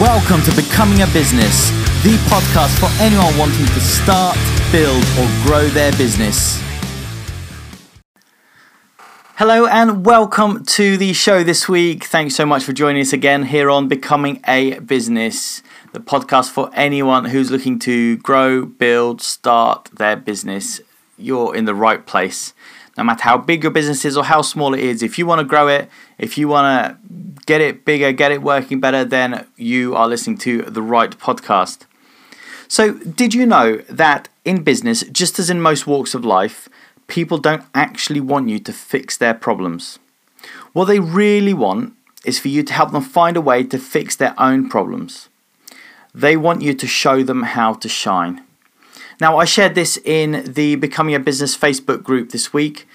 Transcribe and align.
Welcome 0.00 0.42
to 0.42 0.54
Becoming 0.54 1.00
a 1.00 1.06
Business, 1.06 1.70
the 2.02 2.18
podcast 2.28 2.78
for 2.78 2.90
anyone 3.02 3.38
wanting 3.38 3.64
to 3.64 3.80
start, 3.80 4.36
build, 4.70 5.02
or 5.18 5.26
grow 5.46 5.68
their 5.68 5.90
business. 5.92 6.60
Hello 9.36 9.64
and 9.64 10.04
welcome 10.04 10.66
to 10.66 10.98
the 10.98 11.14
show 11.14 11.42
this 11.42 11.66
week. 11.66 12.04
Thanks 12.04 12.36
so 12.36 12.44
much 12.44 12.62
for 12.62 12.74
joining 12.74 13.00
us 13.00 13.14
again 13.14 13.44
here 13.44 13.70
on 13.70 13.88
Becoming 13.88 14.42
a 14.46 14.78
Business, 14.80 15.62
the 15.94 16.00
podcast 16.00 16.50
for 16.50 16.68
anyone 16.74 17.24
who's 17.24 17.50
looking 17.50 17.78
to 17.78 18.18
grow, 18.18 18.66
build, 18.66 19.22
start 19.22 19.86
their 19.94 20.14
business. 20.16 20.78
You're 21.16 21.56
in 21.56 21.64
the 21.64 21.74
right 21.74 22.04
place. 22.04 22.52
No 22.96 23.04
matter 23.04 23.24
how 23.24 23.36
big 23.36 23.62
your 23.62 23.72
business 23.72 24.04
is 24.04 24.16
or 24.16 24.24
how 24.24 24.42
small 24.42 24.72
it 24.72 24.80
is, 24.80 25.02
if 25.02 25.18
you 25.18 25.26
want 25.26 25.40
to 25.40 25.44
grow 25.44 25.68
it, 25.68 25.88
if 26.18 26.38
you 26.38 26.48
want 26.48 26.66
to 26.86 27.44
get 27.46 27.60
it 27.60 27.84
bigger, 27.84 28.10
get 28.12 28.32
it 28.32 28.42
working 28.42 28.80
better, 28.80 29.04
then 29.04 29.46
you 29.56 29.94
are 29.94 30.08
listening 30.08 30.38
to 30.38 30.62
the 30.62 30.82
right 30.82 31.16
podcast. 31.18 31.84
So, 32.68 32.94
did 32.94 33.34
you 33.34 33.46
know 33.46 33.76
that 33.88 34.28
in 34.44 34.62
business, 34.62 35.04
just 35.04 35.38
as 35.38 35.50
in 35.50 35.60
most 35.60 35.86
walks 35.86 36.14
of 36.14 36.24
life, 36.24 36.68
people 37.06 37.38
don't 37.38 37.62
actually 37.74 38.20
want 38.20 38.48
you 38.48 38.58
to 38.60 38.72
fix 38.72 39.16
their 39.16 39.34
problems? 39.34 39.98
What 40.72 40.86
they 40.86 40.98
really 40.98 41.54
want 41.54 41.94
is 42.24 42.38
for 42.38 42.48
you 42.48 42.62
to 42.64 42.72
help 42.72 42.92
them 42.92 43.02
find 43.02 43.36
a 43.36 43.40
way 43.40 43.62
to 43.62 43.78
fix 43.78 44.16
their 44.16 44.34
own 44.38 44.68
problems. 44.68 45.28
They 46.14 46.36
want 46.36 46.62
you 46.62 46.74
to 46.74 46.86
show 46.86 47.22
them 47.22 47.42
how 47.42 47.74
to 47.74 47.88
shine. 47.88 48.42
Now, 49.18 49.38
I 49.38 49.46
shared 49.46 49.74
this 49.74 49.96
in 50.04 50.52
the 50.52 50.76
Becoming 50.76 51.14
a 51.14 51.20
Business 51.20 51.56
Facebook 51.56 52.02
group 52.02 52.30
this 52.30 52.52
week. 52.52 52.86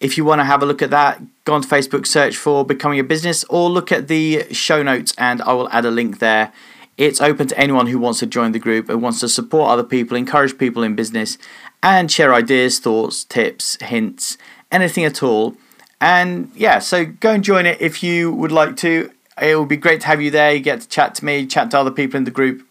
If 0.00 0.16
you 0.16 0.24
want 0.24 0.40
to 0.40 0.44
have 0.44 0.62
a 0.62 0.66
look 0.66 0.80
at 0.80 0.90
that, 0.90 1.22
go 1.44 1.54
on 1.54 1.62
to 1.62 1.68
Facebook, 1.68 2.06
search 2.06 2.36
for 2.36 2.64
Becoming 2.64 2.98
a 2.98 3.04
Business, 3.04 3.44
or 3.44 3.68
look 3.68 3.92
at 3.92 4.08
the 4.08 4.44
show 4.52 4.82
notes 4.82 5.12
and 5.18 5.42
I 5.42 5.52
will 5.52 5.68
add 5.70 5.84
a 5.84 5.90
link 5.90 6.18
there. 6.18 6.52
It's 6.96 7.20
open 7.20 7.46
to 7.48 7.58
anyone 7.58 7.88
who 7.88 7.98
wants 7.98 8.20
to 8.20 8.26
join 8.26 8.52
the 8.52 8.58
group 8.58 8.88
and 8.88 9.02
wants 9.02 9.20
to 9.20 9.28
support 9.28 9.68
other 9.70 9.84
people, 9.84 10.16
encourage 10.16 10.56
people 10.56 10.82
in 10.82 10.94
business, 10.94 11.36
and 11.82 12.10
share 12.10 12.32
ideas, 12.32 12.78
thoughts, 12.78 13.22
tips, 13.22 13.76
hints, 13.82 14.38
anything 14.72 15.04
at 15.04 15.22
all. 15.22 15.56
And 16.00 16.50
yeah, 16.54 16.78
so 16.78 17.04
go 17.04 17.32
and 17.32 17.44
join 17.44 17.66
it 17.66 17.80
if 17.82 18.02
you 18.02 18.32
would 18.32 18.52
like 18.52 18.78
to. 18.78 19.10
It 19.40 19.58
would 19.58 19.68
be 19.68 19.76
great 19.76 20.00
to 20.02 20.06
have 20.06 20.22
you 20.22 20.30
there. 20.30 20.54
You 20.54 20.60
get 20.60 20.80
to 20.80 20.88
chat 20.88 21.14
to 21.16 21.24
me, 21.24 21.44
chat 21.44 21.70
to 21.72 21.78
other 21.78 21.90
people 21.90 22.16
in 22.16 22.24
the 22.24 22.30
group. 22.30 22.66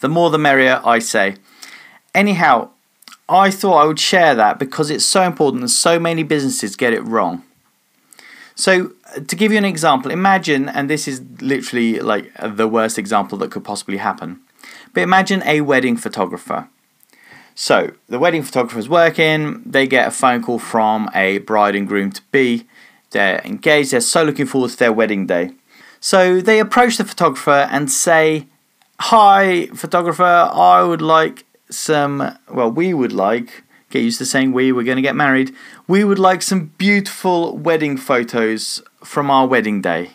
The 0.00 0.08
more 0.08 0.30
the 0.30 0.38
merrier, 0.38 0.80
I 0.82 1.00
say. 1.00 1.36
Anyhow, 2.18 2.70
I 3.28 3.52
thought 3.52 3.76
I 3.76 3.84
would 3.84 4.00
share 4.00 4.34
that 4.34 4.58
because 4.58 4.90
it's 4.90 5.04
so 5.04 5.22
important 5.22 5.62
and 5.62 5.70
so 5.70 6.00
many 6.00 6.24
businesses 6.24 6.74
get 6.74 6.92
it 6.92 7.00
wrong. 7.02 7.44
So, 8.56 8.90
uh, 9.14 9.20
to 9.20 9.36
give 9.36 9.52
you 9.52 9.58
an 9.58 9.64
example, 9.64 10.10
imagine, 10.10 10.68
and 10.68 10.90
this 10.90 11.06
is 11.06 11.22
literally 11.40 12.00
like 12.00 12.32
the 12.42 12.66
worst 12.66 12.98
example 12.98 13.38
that 13.38 13.52
could 13.52 13.62
possibly 13.62 13.98
happen, 13.98 14.40
but 14.92 15.02
imagine 15.02 15.44
a 15.44 15.60
wedding 15.60 15.96
photographer. 15.96 16.68
So, 17.54 17.92
the 18.08 18.18
wedding 18.18 18.42
photographer 18.42 18.80
is 18.80 18.88
working, 18.88 19.62
they 19.64 19.86
get 19.86 20.08
a 20.08 20.10
phone 20.10 20.42
call 20.42 20.58
from 20.58 21.08
a 21.14 21.38
bride 21.38 21.76
and 21.76 21.86
groom 21.86 22.10
to 22.10 22.22
be. 22.32 22.66
They're 23.12 23.40
engaged, 23.44 23.92
they're 23.92 24.00
so 24.00 24.24
looking 24.24 24.46
forward 24.46 24.72
to 24.72 24.76
their 24.76 24.92
wedding 24.92 25.28
day. 25.28 25.52
So, 26.00 26.40
they 26.40 26.58
approach 26.58 26.96
the 26.96 27.04
photographer 27.04 27.68
and 27.70 27.88
say, 27.88 28.48
Hi, 29.02 29.66
photographer, 29.66 30.50
I 30.52 30.82
would 30.82 31.00
like 31.00 31.44
some, 31.70 32.36
well, 32.50 32.70
we 32.70 32.94
would 32.94 33.12
like, 33.12 33.64
get 33.90 34.02
used 34.02 34.18
to 34.18 34.26
saying 34.26 34.52
we, 34.52 34.72
we're 34.72 34.84
going 34.84 34.96
to 34.96 35.02
get 35.02 35.16
married, 35.16 35.54
we 35.86 36.04
would 36.04 36.18
like 36.18 36.42
some 36.42 36.72
beautiful 36.78 37.56
wedding 37.56 37.96
photos 37.96 38.82
from 39.02 39.30
our 39.30 39.46
wedding 39.46 39.80
day. 39.80 40.10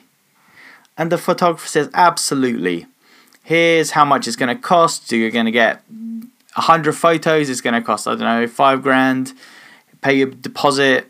And 0.97 1.11
the 1.11 1.17
photographer 1.17 1.67
says, 1.67 1.89
absolutely. 1.94 2.85
Here's 3.44 3.91
how 3.91 4.05
much 4.05 4.27
it's 4.27 4.35
going 4.35 4.55
to 4.55 4.61
cost. 4.61 5.11
You're 5.11 5.31
going 5.31 5.45
to 5.45 5.51
get 5.51 5.81
100 6.55 6.94
photos. 6.94 7.50
It's 7.50 7.61
going 7.61 7.73
to 7.73 7.81
cost, 7.81 8.07
I 8.07 8.11
don't 8.11 8.19
know, 8.19 8.47
five 8.47 8.83
grand. 8.83 9.33
Pay 10.01 10.16
your 10.16 10.27
deposit, 10.27 11.07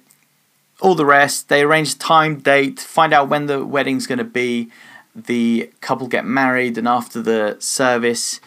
all 0.80 0.96
the 0.96 1.06
rest. 1.06 1.50
They 1.50 1.64
arrange 1.64 1.98
time, 1.98 2.40
date, 2.40 2.80
find 2.80 3.14
out 3.14 3.30
when 3.30 3.48
the 3.48 3.66
wedding's 3.66 4.08
going 4.08 4.20
to 4.20 4.24
be. 4.24 4.70
The 5.16 5.72
couple 5.80 6.08
get 6.08 6.26
married, 6.26 6.76
and 6.78 6.88
after 6.88 7.22
the 7.22 7.58
service, 7.60 8.40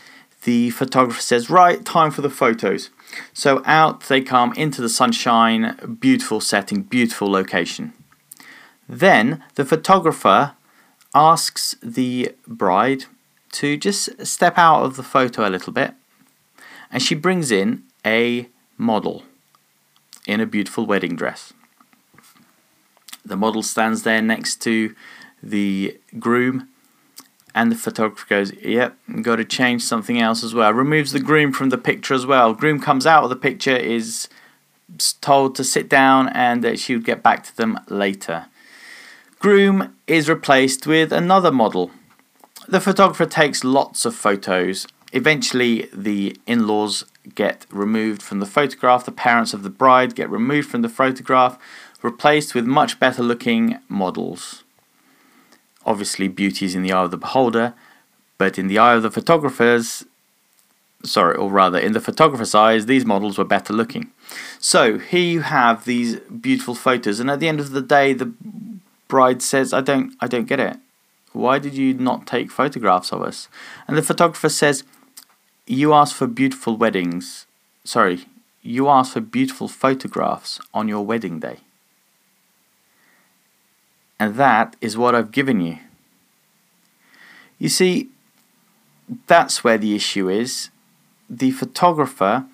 the 0.46 0.70
photographer 0.70 1.20
says, 1.20 1.50
Right, 1.50 1.84
time 1.84 2.12
for 2.12 2.22
the 2.22 2.30
photos. 2.30 2.90
So 3.32 3.62
out 3.64 4.02
they 4.02 4.20
come 4.20 4.52
into 4.52 4.80
the 4.80 4.88
sunshine, 4.88 5.98
beautiful 6.00 6.40
setting, 6.40 6.82
beautiful 6.82 7.28
location. 7.28 7.92
Then 8.88 9.42
the 9.56 9.64
photographer 9.64 10.52
asks 11.12 11.74
the 11.82 12.32
bride 12.46 13.06
to 13.52 13.76
just 13.76 14.24
step 14.24 14.56
out 14.56 14.84
of 14.84 14.94
the 14.94 15.02
photo 15.02 15.48
a 15.48 15.50
little 15.50 15.72
bit, 15.72 15.94
and 16.92 17.02
she 17.02 17.16
brings 17.16 17.50
in 17.50 17.82
a 18.04 18.48
model 18.78 19.24
in 20.28 20.40
a 20.40 20.46
beautiful 20.46 20.86
wedding 20.86 21.16
dress. 21.16 21.52
The 23.24 23.36
model 23.36 23.64
stands 23.64 24.04
there 24.04 24.22
next 24.22 24.62
to 24.62 24.94
the 25.42 25.98
groom 26.20 26.68
and 27.56 27.72
the 27.72 27.76
photographer 27.76 28.26
goes, 28.28 28.52
Yep, 28.62 28.96
got 29.22 29.36
to 29.36 29.44
change 29.44 29.82
something 29.82 30.20
else 30.20 30.44
as 30.44 30.54
well. 30.54 30.72
Removes 30.74 31.12
the 31.12 31.18
groom 31.18 31.52
from 31.52 31.70
the 31.70 31.78
picture 31.78 32.12
as 32.12 32.26
well. 32.26 32.52
Groom 32.52 32.78
comes 32.78 33.06
out 33.06 33.24
of 33.24 33.30
the 33.30 33.34
picture, 33.34 33.74
is 33.74 34.28
told 35.22 35.56
to 35.56 35.64
sit 35.64 35.88
down, 35.88 36.28
and 36.28 36.62
that 36.62 36.78
she 36.78 36.94
would 36.94 37.06
get 37.06 37.22
back 37.22 37.42
to 37.44 37.56
them 37.56 37.80
later. 37.88 38.46
Groom 39.38 39.96
is 40.06 40.28
replaced 40.28 40.86
with 40.86 41.12
another 41.12 41.50
model. 41.50 41.90
The 42.68 42.80
photographer 42.80 43.26
takes 43.26 43.64
lots 43.64 44.04
of 44.04 44.14
photos. 44.14 44.86
Eventually, 45.14 45.88
the 45.94 46.36
in 46.46 46.66
laws 46.66 47.04
get 47.34 47.64
removed 47.70 48.20
from 48.20 48.40
the 48.40 48.46
photograph, 48.46 49.06
the 49.06 49.12
parents 49.12 49.54
of 49.54 49.62
the 49.62 49.70
bride 49.70 50.14
get 50.14 50.28
removed 50.28 50.68
from 50.68 50.82
the 50.82 50.90
photograph, 50.90 51.58
replaced 52.02 52.54
with 52.54 52.66
much 52.66 53.00
better 53.00 53.22
looking 53.22 53.78
models. 53.88 54.62
Obviously, 55.86 56.28
beauty 56.28 56.66
is 56.66 56.74
in 56.74 56.82
the 56.82 56.92
eye 56.92 57.04
of 57.04 57.12
the 57.12 57.16
beholder, 57.16 57.72
but 58.36 58.58
in 58.58 58.66
the 58.66 58.78
eye 58.78 58.94
of 58.94 59.02
the 59.02 59.10
photographers, 59.10 60.04
sorry, 61.04 61.36
or 61.36 61.48
rather, 61.48 61.78
in 61.78 61.92
the 61.92 62.00
photographer's 62.00 62.54
eyes, 62.54 62.86
these 62.86 63.06
models 63.06 63.38
were 63.38 63.44
better 63.44 63.72
looking. 63.72 64.10
So 64.58 64.98
here 64.98 65.20
you 65.20 65.42
have 65.42 65.84
these 65.84 66.16
beautiful 66.16 66.74
photos, 66.74 67.20
and 67.20 67.30
at 67.30 67.38
the 67.38 67.48
end 67.48 67.60
of 67.60 67.70
the 67.70 67.80
day, 67.80 68.12
the 68.12 68.32
bride 69.06 69.40
says, 69.42 69.72
"I 69.72 69.80
don't, 69.80 70.14
I 70.20 70.26
don't 70.26 70.48
get 70.48 70.58
it. 70.58 70.76
Why 71.32 71.58
did 71.58 71.74
you 71.74 71.94
not 71.94 72.26
take 72.26 72.50
photographs 72.50 73.12
of 73.12 73.22
us?" 73.22 73.48
And 73.86 73.96
the 73.96 74.02
photographer 74.02 74.48
says, 74.48 74.82
"You 75.66 75.94
asked 75.94 76.14
for 76.14 76.26
beautiful 76.26 76.76
weddings. 76.76 77.46
Sorry, 77.84 78.26
you 78.62 78.88
asked 78.88 79.12
for 79.12 79.20
beautiful 79.20 79.68
photographs 79.68 80.58
on 80.74 80.88
your 80.88 81.06
wedding 81.06 81.38
day." 81.38 81.58
And 84.18 84.36
that 84.36 84.76
is 84.80 84.96
what 84.96 85.14
I've 85.14 85.30
given 85.30 85.60
you. 85.60 85.78
You 87.58 87.68
see, 87.68 88.08
that's 89.26 89.62
where 89.62 89.78
the 89.78 89.94
issue 89.94 90.28
is. 90.28 90.70
The 91.28 91.50
photographer 91.50 92.46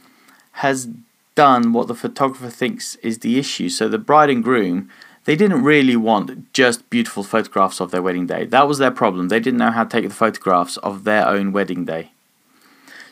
has 0.52 0.88
done 1.34 1.72
what 1.72 1.88
the 1.88 1.94
photographer 1.94 2.50
thinks 2.50 2.96
is 2.96 3.18
the 3.18 3.38
issue. 3.38 3.68
So 3.68 3.88
the 3.88 3.98
bride 3.98 4.30
and 4.30 4.44
groom, 4.44 4.90
they 5.24 5.36
didn't 5.36 5.62
really 5.62 5.96
want 5.96 6.52
just 6.52 6.88
beautiful 6.90 7.22
photographs 7.22 7.80
of 7.80 7.90
their 7.90 8.02
wedding 8.02 8.26
day. 8.26 8.44
That 8.44 8.68
was 8.68 8.78
their 8.78 8.90
problem. 8.90 9.28
They 9.28 9.40
didn't 9.40 9.58
know 9.58 9.70
how 9.70 9.84
to 9.84 9.90
take 9.90 10.08
the 10.08 10.14
photographs 10.14 10.76
of 10.78 11.04
their 11.04 11.26
own 11.26 11.52
wedding 11.52 11.84
day. 11.84 12.10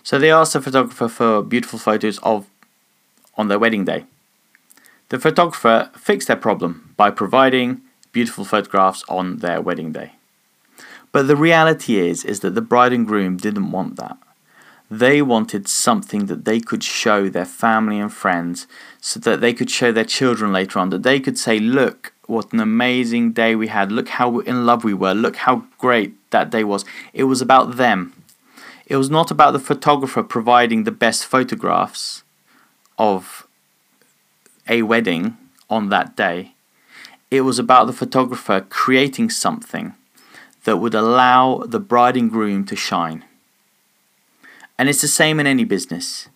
So 0.03 0.19
they 0.19 0.31
asked 0.31 0.55
the 0.55 0.61
photographer 0.61 1.09
for 1.09 1.43
beautiful 1.43 1.79
photos 1.79 2.19
of 2.19 2.47
on 3.37 3.49
their 3.49 3.59
wedding 3.59 3.85
day. 3.85 4.05
The 5.09 5.19
photographer 5.19 5.91
fixed 5.97 6.29
their 6.29 6.37
problem 6.37 6.95
by 6.97 7.11
providing 7.11 7.83
beautiful 8.12 8.45
photographs 8.45 9.05
on 9.09 9.39
their 9.39 9.61
wedding 9.61 9.93
day. 9.93 10.12
But 11.12 11.27
the 11.27 11.37
reality 11.37 11.99
is 11.99 12.25
is 12.25 12.41
that 12.41 12.55
the 12.55 12.62
bride 12.62 12.93
and 12.93 13.07
groom 13.07 13.37
didn't 13.37 13.71
want 13.71 13.97
that. 13.97 14.17
They 14.91 15.23
wanted 15.23 15.69
something 15.69 16.27
that 16.27 16.45
they 16.45 16.59
could 16.61 16.83
show 16.83 17.29
their 17.29 17.45
family 17.45 18.01
and 18.01 18.12
friends 18.12 18.67
so 19.01 19.21
that 19.21 19.41
they 19.41 19.53
could 19.53 19.71
show 19.71 19.93
their 19.93 20.05
children 20.05 20.53
later 20.53 20.79
on 20.81 20.91
that 20.91 21.05
they 21.05 21.21
could 21.21 21.39
say 21.39 21.61
look 21.61 22.12
what 22.27 22.53
an 22.53 22.61
amazing 22.61 23.33
day 23.33 23.55
we 23.55 23.69
had. 23.69 23.93
Look 23.93 24.09
how 24.09 24.39
in 24.41 24.67
love 24.67 24.85
we 24.85 24.95
were. 24.95 25.15
Look 25.15 25.37
how 25.37 25.65
great 25.79 26.15
that 26.31 26.51
day 26.51 26.65
was. 26.65 26.85
It 27.12 27.25
was 27.25 27.41
about 27.41 27.77
them. 27.77 28.12
It 28.87 28.97
was 28.97 29.11
not 29.11 29.31
about 29.31 29.53
the 29.53 29.59
photographer 29.61 30.23
providing 30.23 30.83
the 30.83 30.93
best 30.93 31.25
photographs 31.25 32.25
of 32.99 33.47
a 34.69 34.83
wedding 34.83 35.37
on 35.69 35.89
that 35.89 36.17
day 36.17 36.55
it 37.31 37.43
was 37.43 37.59
about 37.59 37.87
the 37.87 37.93
photographer 37.93 38.67
creating 38.69 39.31
something 39.31 39.94
that 40.65 40.79
would 40.79 40.94
allow 40.94 41.59
the 41.59 41.81
bride 41.81 42.17
and 42.17 42.31
groom 42.31 42.65
to 42.67 42.77
shine. 42.77 43.25
And 44.79 44.88
it's 44.88 45.00
the 45.00 45.09
same 45.09 45.41
in 45.41 45.47
any 45.47 45.65
business. 45.65 46.29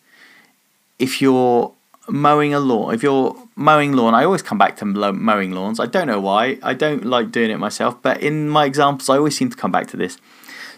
If 0.99 1.20
you're 1.20 1.73
mowing 2.08 2.55
a 2.55 2.61
lawn, 2.61 2.94
if 2.94 3.02
you're 3.02 3.37
mowing 3.56 3.93
lawn, 3.93 4.14
I 4.14 4.25
always 4.25 4.43
come 4.43 4.58
back 4.58 4.76
to 4.76 4.85
mowing 4.85 5.52
lawns. 5.52 5.81
I 5.81 5.87
don't 5.87 6.06
know 6.06 6.20
why. 6.20 6.58
I 6.62 6.75
don't 6.75 7.05
like 7.05 7.32
doing 7.32 7.50
it 7.50 7.58
myself, 7.58 8.00
but 8.02 8.23
in 8.23 8.49
my 8.49 8.67
examples, 8.67 9.08
I 9.08 9.17
always 9.17 9.37
seem 9.37 9.50
to 9.50 9.56
come 9.56 9.73
back 9.73 9.87
to 9.88 9.97
this. 9.97 10.19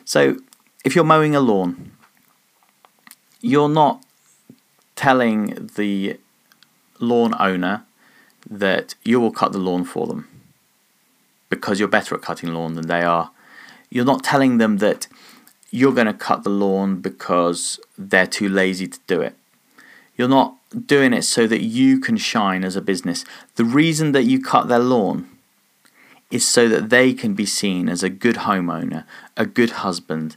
So, 0.04 0.36
if 0.84 0.94
you're 0.94 1.04
mowing 1.04 1.34
a 1.34 1.40
lawn, 1.40 1.92
you're 3.40 3.68
not 3.68 4.04
telling 4.94 5.70
the 5.76 6.18
lawn 7.00 7.34
owner 7.38 7.85
that 8.48 8.94
you 9.04 9.20
will 9.20 9.30
cut 9.30 9.52
the 9.52 9.58
lawn 9.58 9.84
for 9.84 10.06
them 10.06 10.28
because 11.48 11.78
you're 11.78 11.88
better 11.88 12.14
at 12.14 12.22
cutting 12.22 12.52
lawn 12.52 12.74
than 12.74 12.86
they 12.86 13.02
are. 13.02 13.30
You're 13.90 14.04
not 14.04 14.24
telling 14.24 14.58
them 14.58 14.78
that 14.78 15.06
you're 15.70 15.92
going 15.92 16.06
to 16.06 16.14
cut 16.14 16.42
the 16.42 16.50
lawn 16.50 17.00
because 17.00 17.80
they're 17.96 18.26
too 18.26 18.48
lazy 18.48 18.88
to 18.88 18.98
do 19.06 19.20
it. 19.20 19.36
You're 20.16 20.28
not 20.28 20.56
doing 20.86 21.12
it 21.12 21.22
so 21.22 21.46
that 21.46 21.62
you 21.62 22.00
can 22.00 22.16
shine 22.16 22.64
as 22.64 22.76
a 22.76 22.80
business. 22.80 23.24
The 23.56 23.64
reason 23.64 24.12
that 24.12 24.24
you 24.24 24.42
cut 24.42 24.68
their 24.68 24.78
lawn 24.78 25.28
is 26.30 26.46
so 26.46 26.68
that 26.68 26.90
they 26.90 27.12
can 27.12 27.34
be 27.34 27.46
seen 27.46 27.88
as 27.88 28.02
a 28.02 28.08
good 28.08 28.36
homeowner, 28.36 29.04
a 29.36 29.46
good 29.46 29.70
husband, 29.70 30.36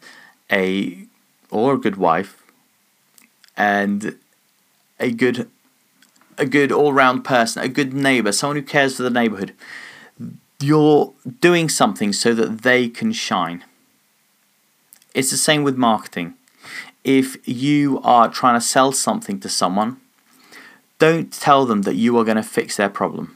a 0.52 1.06
or 1.50 1.74
a 1.74 1.80
good 1.80 1.96
wife, 1.96 2.44
and 3.58 4.18
a 5.00 5.12
good 5.12 5.50
a 6.40 6.46
good 6.46 6.72
all-round 6.72 7.24
person, 7.24 7.62
a 7.62 7.68
good 7.68 7.94
neighbor, 7.94 8.32
someone 8.32 8.56
who 8.58 8.64
cares 8.64 8.98
for 8.98 9.04
the 9.04 9.10
neighborhood. 9.10 9.54
You're 10.60 11.14
doing 11.40 11.70
something 11.70 12.12
so 12.14 12.34
that 12.34 12.64
they 12.64 12.90
can 12.90 13.12
shine. 13.12 13.64
It's 15.14 15.32
the 15.32 15.38
same 15.38 15.64
with 15.64 15.78
marketing. 15.78 16.34
If 17.04 17.48
you 17.48 18.02
are 18.04 18.30
trying 18.30 18.60
to 18.60 18.66
sell 18.66 18.92
something 18.92 19.40
to 19.42 19.50
someone, 19.50 19.98
don't 20.98 21.32
tell 21.32 21.66
them 21.66 21.84
that 21.84 21.96
you 21.96 22.18
are 22.18 22.26
going 22.26 22.38
to 22.38 22.44
fix 22.44 22.78
their 22.78 22.90
problem. 22.90 23.36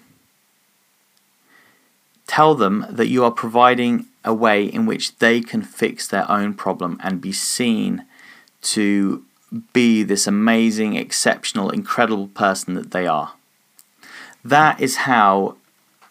Tell 2.28 2.56
them 2.56 2.86
that 2.90 3.08
you 3.08 3.24
are 3.24 3.32
providing 3.32 4.08
a 4.24 4.34
way 4.34 4.66
in 4.66 4.86
which 4.86 5.18
they 5.18 5.42
can 5.42 5.62
fix 5.62 6.08
their 6.08 6.30
own 6.30 6.54
problem 6.54 7.00
and 7.04 7.22
be 7.22 7.32
seen 7.32 8.06
to 8.62 9.24
be 9.74 10.04
this 10.04 10.28
amazing, 10.28 10.96
exceptional, 10.96 11.70
incredible 11.70 12.28
person 12.28 12.74
that 12.76 12.92
they 12.92 13.08
are. 13.08 13.34
That 14.44 14.80
is 14.82 14.98
how 14.98 15.58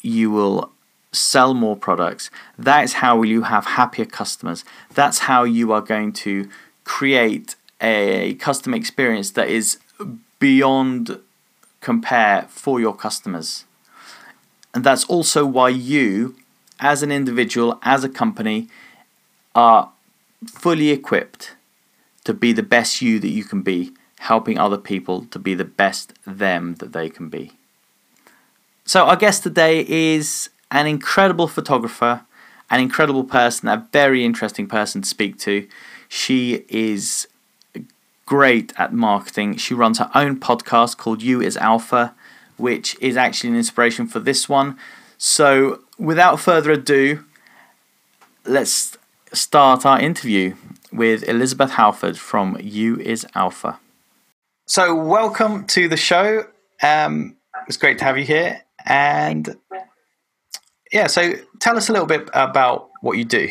you 0.01 0.31
will 0.31 0.71
sell 1.13 1.53
more 1.55 1.77
products. 1.77 2.31
That 2.59 2.85
is 2.85 2.95
how 2.95 3.23
you 3.23 3.43
have 3.43 3.67
happier 3.67 4.07
customers. 4.07 4.65
That's 4.95 5.21
how 5.21 5.45
you 5.45 5.73
are 5.73 5.81
going 5.81 6.13
to 6.15 6.49
create 6.85 7.57
a 7.81 8.35
customer 8.35 8.77
experience 8.77 9.33
that 9.33 9.49
is 9.49 9.79
beyond 10.39 11.21
compare 11.81 12.47
for 12.49 12.81
your 12.81 12.95
customers. 12.95 13.65
And 14.75 14.85
that's 14.85 15.05
also 15.05 15.45
why 15.45 15.69
you, 15.69 16.37
as 16.81 17.03
an 17.03 17.13
individual, 17.13 17.79
as 17.83 18.05
a 18.05 18.09
company, 18.09 18.69
are 19.55 19.93
fully 20.47 20.91
equipped 20.91 21.55
to 22.25 22.35
be 22.35 22.53
the 22.53 22.63
best 22.63 23.03
you 23.03 23.19
that 23.19 23.29
you 23.29 23.45
can 23.45 23.63
be, 23.63 23.93
helping 24.21 24.59
other 24.59 24.79
people 24.79 25.25
to 25.27 25.39
be 25.39 25.55
the 25.55 25.65
best 25.65 26.13
them 26.25 26.75
that 26.77 26.93
they 26.93 27.09
can 27.09 27.29
be. 27.29 27.53
So, 28.85 29.07
our 29.07 29.17
guest 29.17 29.43
today 29.43 29.87
is 29.89 30.51
an 30.71 30.87
incredible 30.87 31.49
photographer, 31.49 32.23
an 32.71 32.81
incredible 32.81 33.25
person, 33.25 33.69
a 33.69 33.87
very 33.93 34.25
interesting 34.25 34.67
person 34.67 35.03
to 35.03 35.09
speak 35.09 35.39
to. 35.41 35.69
She 36.09 36.65
is 36.69 37.29
great 38.27 38.73
at 38.77 38.93
marketing. 38.93 39.57
She 39.57 39.75
runs 39.75 39.99
her 39.99 40.11
own 40.15 40.41
podcast 40.41 40.97
called 40.97 41.23
You 41.23 41.41
is 41.41 41.57
Alpha, 41.57 42.15
which 42.57 42.97
is 43.01 43.17
actually 43.17 43.51
an 43.51 43.57
inspiration 43.57 44.07
for 44.07 44.21
this 44.21 44.49
one. 44.49 44.77
So, 45.19 45.81
without 45.99 46.41
further 46.41 46.73
ado, 46.73 47.25
let's 48.45 48.97
start 49.33 49.87
our 49.87 50.01
interview 50.01 50.55
with 50.93 51.29
Elizabeth 51.29 51.73
Halford 51.73 52.19
from 52.19 52.57
You 52.61 52.99
is 52.99 53.27
Alpha. 53.35 53.81
So, 54.67 54.95
welcome 54.95 55.67
to 55.69 55.89
the 55.89 55.97
show. 55.97 56.47
Um, 56.83 57.37
it's 57.67 57.77
great 57.77 57.99
to 57.99 58.05
have 58.05 58.19
you 58.19 58.25
here. 58.25 58.63
And 58.85 59.57
yeah, 60.93 61.07
so 61.07 61.35
tell 61.59 61.77
us 61.77 61.89
a 61.89 61.93
little 61.93 62.07
bit 62.07 62.29
about 62.35 62.91
what 63.01 63.17
you 63.17 63.25
do. 63.25 63.49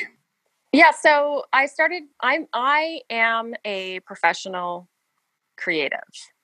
Yeah, 0.72 0.92
so 0.92 1.44
I 1.52 1.66
started 1.66 2.04
I'm 2.22 2.48
I 2.54 3.02
am 3.10 3.54
a 3.66 4.00
professional 4.02 4.88
creative. 5.58 6.00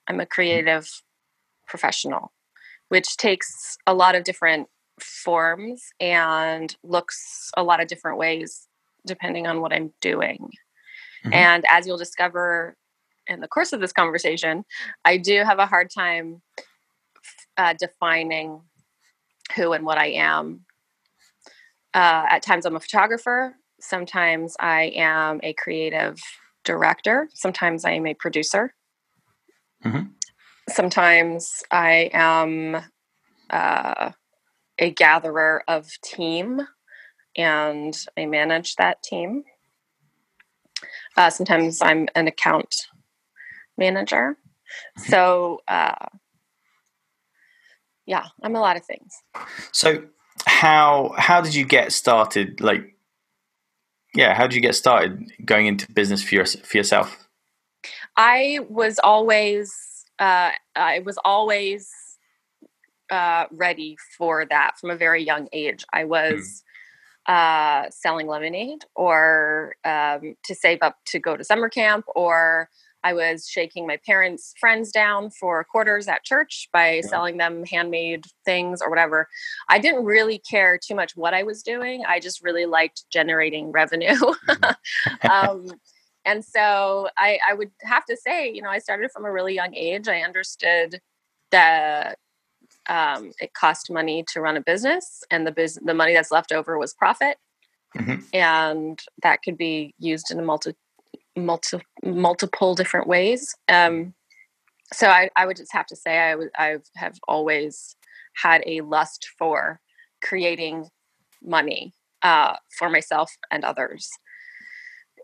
I'm 0.07 0.19
a 0.19 0.25
creative 0.25 0.89
professional, 1.67 2.33
which 2.89 3.17
takes 3.17 3.77
a 3.85 3.93
lot 3.93 4.15
of 4.15 4.23
different 4.23 4.67
forms 4.99 5.89
and 5.99 6.75
looks 6.83 7.51
a 7.55 7.63
lot 7.63 7.81
of 7.81 7.87
different 7.87 8.17
ways 8.17 8.67
depending 9.05 9.47
on 9.47 9.61
what 9.61 9.71
I'm 9.71 9.93
doing. 10.01 10.49
Mm-hmm. 11.25 11.33
And 11.33 11.65
as 11.69 11.87
you'll 11.87 11.97
discover 11.97 12.75
in 13.27 13.41
the 13.41 13.47
course 13.47 13.73
of 13.73 13.81
this 13.81 13.93
conversation, 13.93 14.63
I 15.05 15.17
do 15.17 15.43
have 15.43 15.59
a 15.59 15.65
hard 15.65 15.89
time 15.89 16.41
uh, 17.57 17.73
defining 17.79 18.61
who 19.55 19.73
and 19.73 19.85
what 19.85 19.97
I 19.97 20.07
am. 20.07 20.61
Uh, 21.93 22.25
at 22.29 22.43
times, 22.43 22.65
I'm 22.65 22.75
a 22.75 22.79
photographer. 22.79 23.55
Sometimes, 23.79 24.55
I 24.59 24.93
am 24.95 25.39
a 25.43 25.53
creative 25.53 26.17
director. 26.63 27.27
Sometimes, 27.33 27.85
I 27.85 27.91
am 27.91 28.05
a 28.05 28.13
producer. 28.13 28.73
Mm-hmm. 29.83 30.11
Sometimes, 30.69 31.63
I 31.71 32.09
am 32.13 32.77
uh, 33.49 34.11
a 34.79 34.91
gatherer 34.91 35.63
of 35.67 35.89
team 36.03 36.61
and 37.35 37.97
I 38.17 38.25
manage 38.25 38.75
that 38.75 39.01
team. 39.03 39.43
Uh, 41.15 41.29
sometimes 41.29 41.81
I'm 41.81 42.07
an 42.15 42.27
account 42.27 42.87
manager. 43.77 44.37
So, 44.97 45.61
uh, 45.67 46.05
yeah, 48.05 48.25
I'm 48.43 48.55
a 48.55 48.59
lot 48.59 48.77
of 48.77 48.85
things. 48.85 49.21
So, 49.71 50.03
how 50.45 51.13
how 51.17 51.41
did 51.41 51.55
you 51.55 51.65
get 51.65 51.91
started? 51.91 52.61
Like, 52.61 52.95
yeah, 54.13 54.33
how 54.33 54.47
did 54.47 54.55
you 54.55 54.61
get 54.61 54.75
started 54.75 55.31
going 55.45 55.67
into 55.67 55.91
business 55.91 56.23
for, 56.23 56.35
your, 56.35 56.45
for 56.45 56.77
yourself? 56.77 57.27
I 58.15 58.59
was 58.69 58.99
always 59.03 59.73
uh, 60.19 60.51
I 60.75 60.99
was 60.99 61.17
always 61.23 61.91
uh, 63.09 63.45
ready 63.51 63.97
for 64.17 64.45
that 64.49 64.77
from 64.79 64.89
a 64.89 64.95
very 64.95 65.23
young 65.23 65.47
age. 65.53 65.85
I 65.93 66.05
was 66.05 66.63
uh, 67.27 67.89
selling 67.89 68.27
lemonade 68.27 68.85
or 68.95 69.75
um, 69.83 70.35
to 70.45 70.55
save 70.55 70.79
up 70.81 70.97
to 71.05 71.19
go 71.19 71.35
to 71.35 71.43
summer 71.43 71.69
camp 71.69 72.05
or 72.15 72.69
I 73.03 73.13
was 73.13 73.47
shaking 73.47 73.87
my 73.87 73.97
parents' 74.05 74.53
friends 74.59 74.91
down 74.91 75.29
for 75.29 75.63
quarters 75.63 76.07
at 76.07 76.23
church 76.23 76.67
by 76.73 76.95
yeah. 76.95 77.01
selling 77.01 77.37
them 77.37 77.63
handmade 77.63 78.25
things 78.43 78.81
or 78.81 78.89
whatever. 78.89 79.27
I 79.69 79.79
didn't 79.79 80.03
really 80.03 80.39
care 80.39 80.77
too 80.77 80.95
much 80.95 81.15
what 81.15 81.33
I 81.33 81.43
was 81.43 81.63
doing. 81.63 82.03
I 82.07 82.19
just 82.19 82.43
really 82.43 82.65
liked 82.65 83.05
generating 83.11 83.71
revenue. 83.71 84.15
Mm-hmm. 84.15 85.31
um, 85.31 85.67
and 86.25 86.43
so 86.43 87.07
I, 87.17 87.39
I 87.47 87.53
would 87.53 87.71
have 87.83 88.03
to 88.05 88.17
say, 88.17 88.51
you 88.51 88.61
know, 88.61 88.69
I 88.69 88.79
started 88.79 89.11
from 89.11 89.23
a 89.23 89.31
really 89.31 89.55
young 89.55 89.73
age. 89.73 90.09
I 90.09 90.21
understood 90.21 90.99
that 91.51 92.17
um, 92.89 93.31
it 93.39 93.53
cost 93.53 93.91
money 93.91 94.23
to 94.33 94.41
run 94.41 94.57
a 94.57 94.61
business, 94.61 95.23
and 95.29 95.45
the 95.45 95.51
biz- 95.51 95.79
the 95.83 95.93
money 95.93 96.13
that's 96.13 96.31
left 96.31 96.51
over 96.51 96.77
was 96.77 96.93
profit, 96.93 97.37
mm-hmm. 97.97 98.21
and 98.33 98.99
that 99.23 99.41
could 99.43 99.57
be 99.57 99.93
used 99.99 100.31
in 100.31 100.39
a 100.39 100.43
multi, 100.43 100.73
multi 101.35 101.79
multiple 102.03 102.75
different 102.75 103.07
ways. 103.07 103.55
Um, 103.67 104.13
so 104.93 105.07
I, 105.09 105.29
I 105.35 105.45
would 105.45 105.57
just 105.57 105.73
have 105.73 105.85
to 105.87 105.95
say 105.95 106.19
I, 106.19 106.31
w- 106.31 106.51
I 106.57 106.77
have 106.95 107.17
always 107.27 107.95
had 108.33 108.63
a 108.65 108.81
lust 108.81 109.27
for 109.37 109.79
creating 110.23 110.87
money 111.43 111.93
uh, 112.21 112.55
for 112.77 112.89
myself 112.89 113.35
and 113.51 113.65
others, 113.65 114.09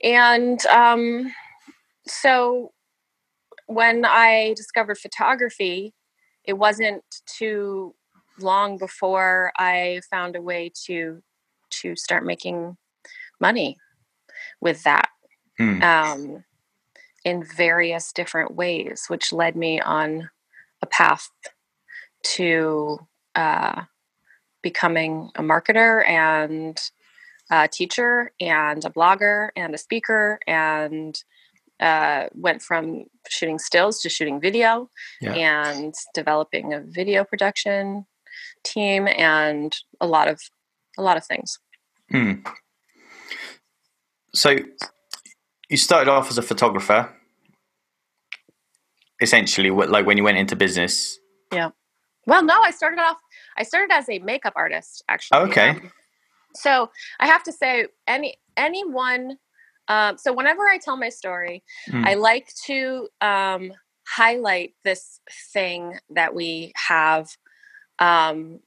and 0.04 0.66
um, 0.66 1.32
so 2.06 2.72
when 3.68 4.06
I 4.06 4.54
discovered 4.56 4.98
photography, 4.98 5.94
it 6.46 6.54
wasn't 6.54 7.04
too 7.26 7.96
long 8.40 8.78
before 8.78 9.52
I 9.58 10.02
found 10.10 10.36
a 10.36 10.42
way 10.42 10.72
to 10.86 11.22
to 11.82 11.96
start 11.96 12.26
making 12.26 12.78
money 13.40 13.78
with 14.62 14.84
that 14.84 15.10
mm. 15.60 15.82
um, 15.84 16.44
in 17.26 17.44
various 17.44 18.12
different 18.12 18.56
ways, 18.56 19.06
which 19.08 19.34
led 19.34 19.56
me 19.56 19.80
on 19.82 20.30
a 20.82 20.86
path 20.86 21.30
to 22.24 23.00
uh, 23.36 23.84
becoming 24.62 25.32
a 25.36 25.42
marketer 25.42 26.08
and 26.08 26.80
a 27.52 27.68
teacher 27.68 28.32
and 28.40 28.86
a 28.86 28.90
blogger 28.90 29.50
and 29.56 29.74
a 29.74 29.78
speaker 29.78 30.40
and 30.48 31.24
uh, 31.84 32.30
went 32.34 32.62
from 32.62 33.04
shooting 33.30 33.60
stills 33.60 34.02
to 34.02 34.10
shooting 34.10 34.40
video 34.40 34.90
yeah. 35.22 35.34
and 35.34 35.94
developing 36.14 36.74
a 36.74 36.80
video 36.80 37.24
production 37.26 38.06
team 38.64 39.08
and 39.08 39.76
a 40.00 40.08
lot 40.08 40.28
of 40.28 40.40
a 40.98 41.02
lot 41.02 41.18
of 41.18 41.26
things. 41.26 41.60
Mm. 42.12 42.46
so 44.34 44.58
you 45.70 45.78
started 45.78 46.10
off 46.10 46.30
as 46.30 46.38
a 46.38 46.42
photographer, 46.42 47.10
essentially, 49.20 49.72
like 49.72 50.06
when 50.06 50.18
you 50.18 50.24
went 50.24 50.38
into 50.38 50.56
business. 50.56 51.18
Yeah. 51.52 51.70
Well, 52.28 52.44
no, 52.44 52.62
I 52.62 52.72
started 52.72 53.00
off. 53.00 53.18
I 53.58 53.64
started 53.64 53.92
as 53.92 54.08
a 54.08 54.20
makeup 54.20 54.54
artist, 54.56 55.04
actually. 55.10 55.40
okay. 55.50 55.70
Um, 55.70 55.92
so 56.56 56.92
I 57.20 57.28
have 57.28 57.44
to 57.44 57.52
say, 57.52 57.88
any 58.08 58.38
anyone. 58.56 59.38
Um, 59.94 60.18
so 60.18 60.34
whenever 60.34 60.68
I 60.68 60.78
tell 60.78 60.98
my 60.98 61.10
story, 61.10 61.64
Mm. 61.90 62.08
I 62.10 62.14
like 62.16 62.48
to 62.66 63.08
um, 63.22 63.74
highlight 64.08 64.72
this 64.84 65.20
thing 65.54 66.00
that 66.10 66.34
we 66.34 66.72
have 66.90 67.26
um, 68.00 68.60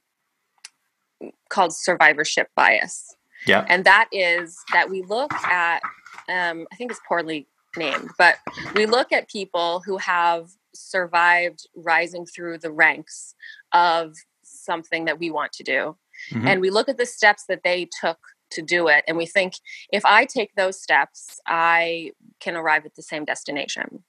called 1.49 1.73
survivorship 1.73 2.47
bias. 2.55 3.15
Yeah. 3.45 3.65
And 3.69 3.85
that 3.85 4.07
is 4.11 4.57
that 4.73 4.89
we 4.89 5.01
look 5.03 5.33
at, 5.33 5.81
um, 6.29 6.65
I 6.71 6.75
think 6.75 6.91
it's 6.91 7.01
poorly 7.07 7.47
named, 7.75 8.09
but 8.17 8.35
we 8.75 8.85
look 8.85 9.11
at 9.11 9.29
people 9.29 9.81
who 9.85 9.97
have 9.97 10.49
survived 10.73 11.67
rising 11.75 12.25
through 12.25 12.57
the 12.59 12.71
ranks 12.71 13.35
of 13.73 14.15
something 14.43 15.05
that 15.05 15.19
we 15.19 15.29
want 15.29 15.51
to 15.53 15.63
do. 15.63 15.97
Mhm. 16.31 16.47
And 16.47 16.61
we 16.61 16.69
look 16.69 16.89
at 16.89 16.97
the 16.97 17.05
steps 17.05 17.43
that 17.47 17.63
they 17.63 17.89
took 18.01 18.19
to 18.51 18.61
do 18.61 18.87
it. 18.87 19.03
And 19.07 19.17
we 19.17 19.25
think, 19.25 19.53
if 19.91 20.05
I 20.05 20.25
take 20.25 20.55
those 20.55 20.81
steps, 20.81 21.39
I 21.47 22.11
can 22.39 22.55
arrive 22.55 22.85
at 22.85 22.95
the 22.95 23.03
same 23.03 23.25
destination. 23.25 24.03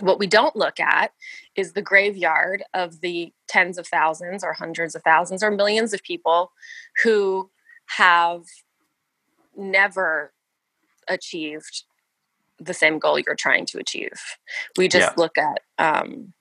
What 0.00 0.18
we 0.18 0.26
don't 0.26 0.54
look 0.54 0.78
at 0.78 1.12
is 1.56 1.72
the 1.72 1.82
graveyard 1.82 2.62
of 2.72 3.00
the 3.00 3.32
tens 3.48 3.78
of 3.78 3.86
thousands 3.86 4.44
or 4.44 4.52
hundreds 4.52 4.94
of 4.94 5.02
thousands 5.02 5.42
or 5.42 5.50
millions 5.50 5.92
of 5.92 6.02
people 6.02 6.52
who 7.02 7.50
have 7.96 8.44
never 9.56 10.32
achieved 11.08 11.84
the 12.60 12.74
same 12.74 12.98
goal 12.98 13.18
you're 13.18 13.34
trying 13.34 13.66
to 13.66 13.78
achieve. 13.78 14.20
We 14.76 14.88
just 14.88 15.10
Yeah. 15.10 15.14
look 15.16 15.38
at, 15.38 15.60
um, 15.78 16.32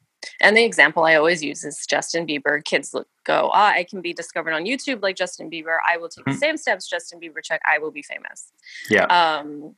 and 0.41 0.56
the 0.56 0.63
example 0.63 1.03
I 1.03 1.15
always 1.15 1.44
use 1.44 1.63
is 1.63 1.86
Justin 1.89 2.25
Bieber. 2.27 2.63
Kids 2.63 2.94
look, 2.94 3.08
go, 3.25 3.50
ah, 3.53 3.72
I 3.72 3.84
can 3.84 4.01
be 4.01 4.13
discovered 4.13 4.53
on 4.53 4.65
YouTube 4.65 5.01
like 5.01 5.15
Justin 5.15 5.50
Bieber. 5.50 5.77
I 5.88 5.98
will 5.98 6.10
take 6.10 6.25
the 6.25 6.32
Mhm. 6.32 6.39
same 6.39 6.58
steps 6.58 6.88
Justin 6.89 7.20
Bieber 7.20 7.41
took. 7.44 7.62
I 7.70 7.77
will 7.79 7.91
be 7.91 8.01
famous 8.01 8.51
Yeah. 8.89 9.06
um, 9.06 9.75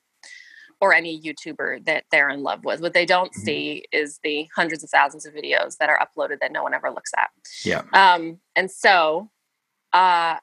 or 0.82 0.94
any 0.94 1.20
YouTuber 1.22 1.86
that 1.86 2.06
they're 2.12 2.30
in 2.30 2.42
love 2.42 2.64
with. 2.64 2.80
What 2.82 2.94
they 2.94 3.06
don't 3.06 3.34
Mhm. 3.34 3.40
see 3.44 3.86
is 3.92 4.20
the 4.24 4.50
hundreds 4.56 4.84
of 4.84 4.90
thousands 4.90 5.26
of 5.26 5.34
videos 5.34 5.78
that 5.78 5.90
are 5.90 6.00
uploaded 6.00 6.40
that 6.40 6.52
no 6.52 6.64
one 6.64 6.74
ever 6.74 6.90
looks 6.90 7.12
at. 7.18 7.30
Yeah. 7.64 7.84
Um, 7.94 8.40
and 8.56 8.72
so, 8.72 9.30
uh, 9.94 10.38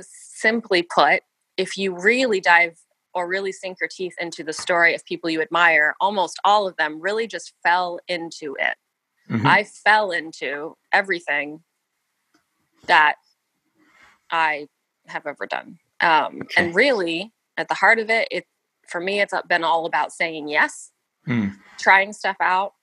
simply 0.00 0.82
put, 0.82 1.22
if 1.56 1.76
you 1.76 1.94
really 1.94 2.40
dive 2.40 2.78
or 3.14 3.28
really 3.28 3.52
sink 3.52 3.78
your 3.78 3.88
teeth 3.88 4.14
into 4.18 4.42
the 4.42 4.54
story 4.54 4.94
of 4.94 5.04
people 5.04 5.28
you 5.28 5.42
admire, 5.42 5.94
almost 6.00 6.38
all 6.44 6.66
of 6.66 6.74
them 6.76 6.98
really 7.00 7.26
just 7.26 7.52
fell 7.62 8.00
into 8.08 8.56
it. 8.58 8.76
Mhm. 9.28 9.46
I 9.46 9.64
fell 9.64 10.10
into 10.10 10.76
everything 10.92 11.62
that 12.86 13.16
I 14.30 14.68
have 15.06 15.26
ever 15.26 15.46
done. 15.46 15.78
Um, 16.00 16.40
Okay. 16.42 16.64
And 16.64 16.74
really, 16.74 17.32
at 17.56 17.68
the 17.68 17.74
heart 17.74 17.98
of 17.98 18.10
it, 18.10 18.28
it 18.30 18.46
for 18.88 19.00
me, 19.00 19.20
it's 19.20 19.32
been 19.48 19.64
all 19.64 19.86
about 19.86 20.12
saying 20.12 20.48
yes, 20.48 20.90
Mm. 21.26 21.56
trying 21.78 22.12
stuff 22.12 22.36
out, 22.40 22.74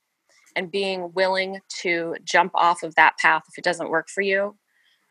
and 0.56 0.72
being 0.72 1.12
willing 1.14 1.62
to 1.82 2.16
jump 2.24 2.52
off 2.56 2.82
of 2.84 2.96
that 2.96 3.18
path 3.18 3.44
if 3.50 3.58
it 3.58 3.64
doesn't 3.64 3.90
work 3.90 4.10
for 4.10 4.22
you, 4.22 4.58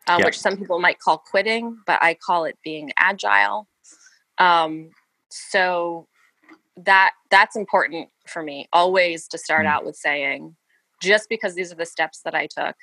Yeah. 0.07 0.25
which 0.25 0.37
some 0.39 0.57
people 0.57 0.79
might 0.79 0.99
call 0.99 1.19
quitting, 1.19 1.81
but 1.85 2.01
I 2.03 2.15
call 2.15 2.45
it 2.45 2.57
being 2.63 2.91
agile. 2.97 3.67
Um, 4.39 4.91
so 5.29 6.07
that 6.77 7.13
that's 7.29 7.55
important 7.55 8.09
for 8.27 8.41
me 8.41 8.67
always 8.73 9.27
to 9.29 9.37
start 9.37 9.65
Mm. 9.65 9.69
out 9.69 9.85
with 9.85 9.95
saying 9.95 10.55
just 11.01 11.29
because 11.29 11.55
these 11.55 11.71
are 11.71 11.75
the 11.75 11.85
steps 11.85 12.21
that 12.23 12.35
I 12.35 12.47
took 12.47 12.75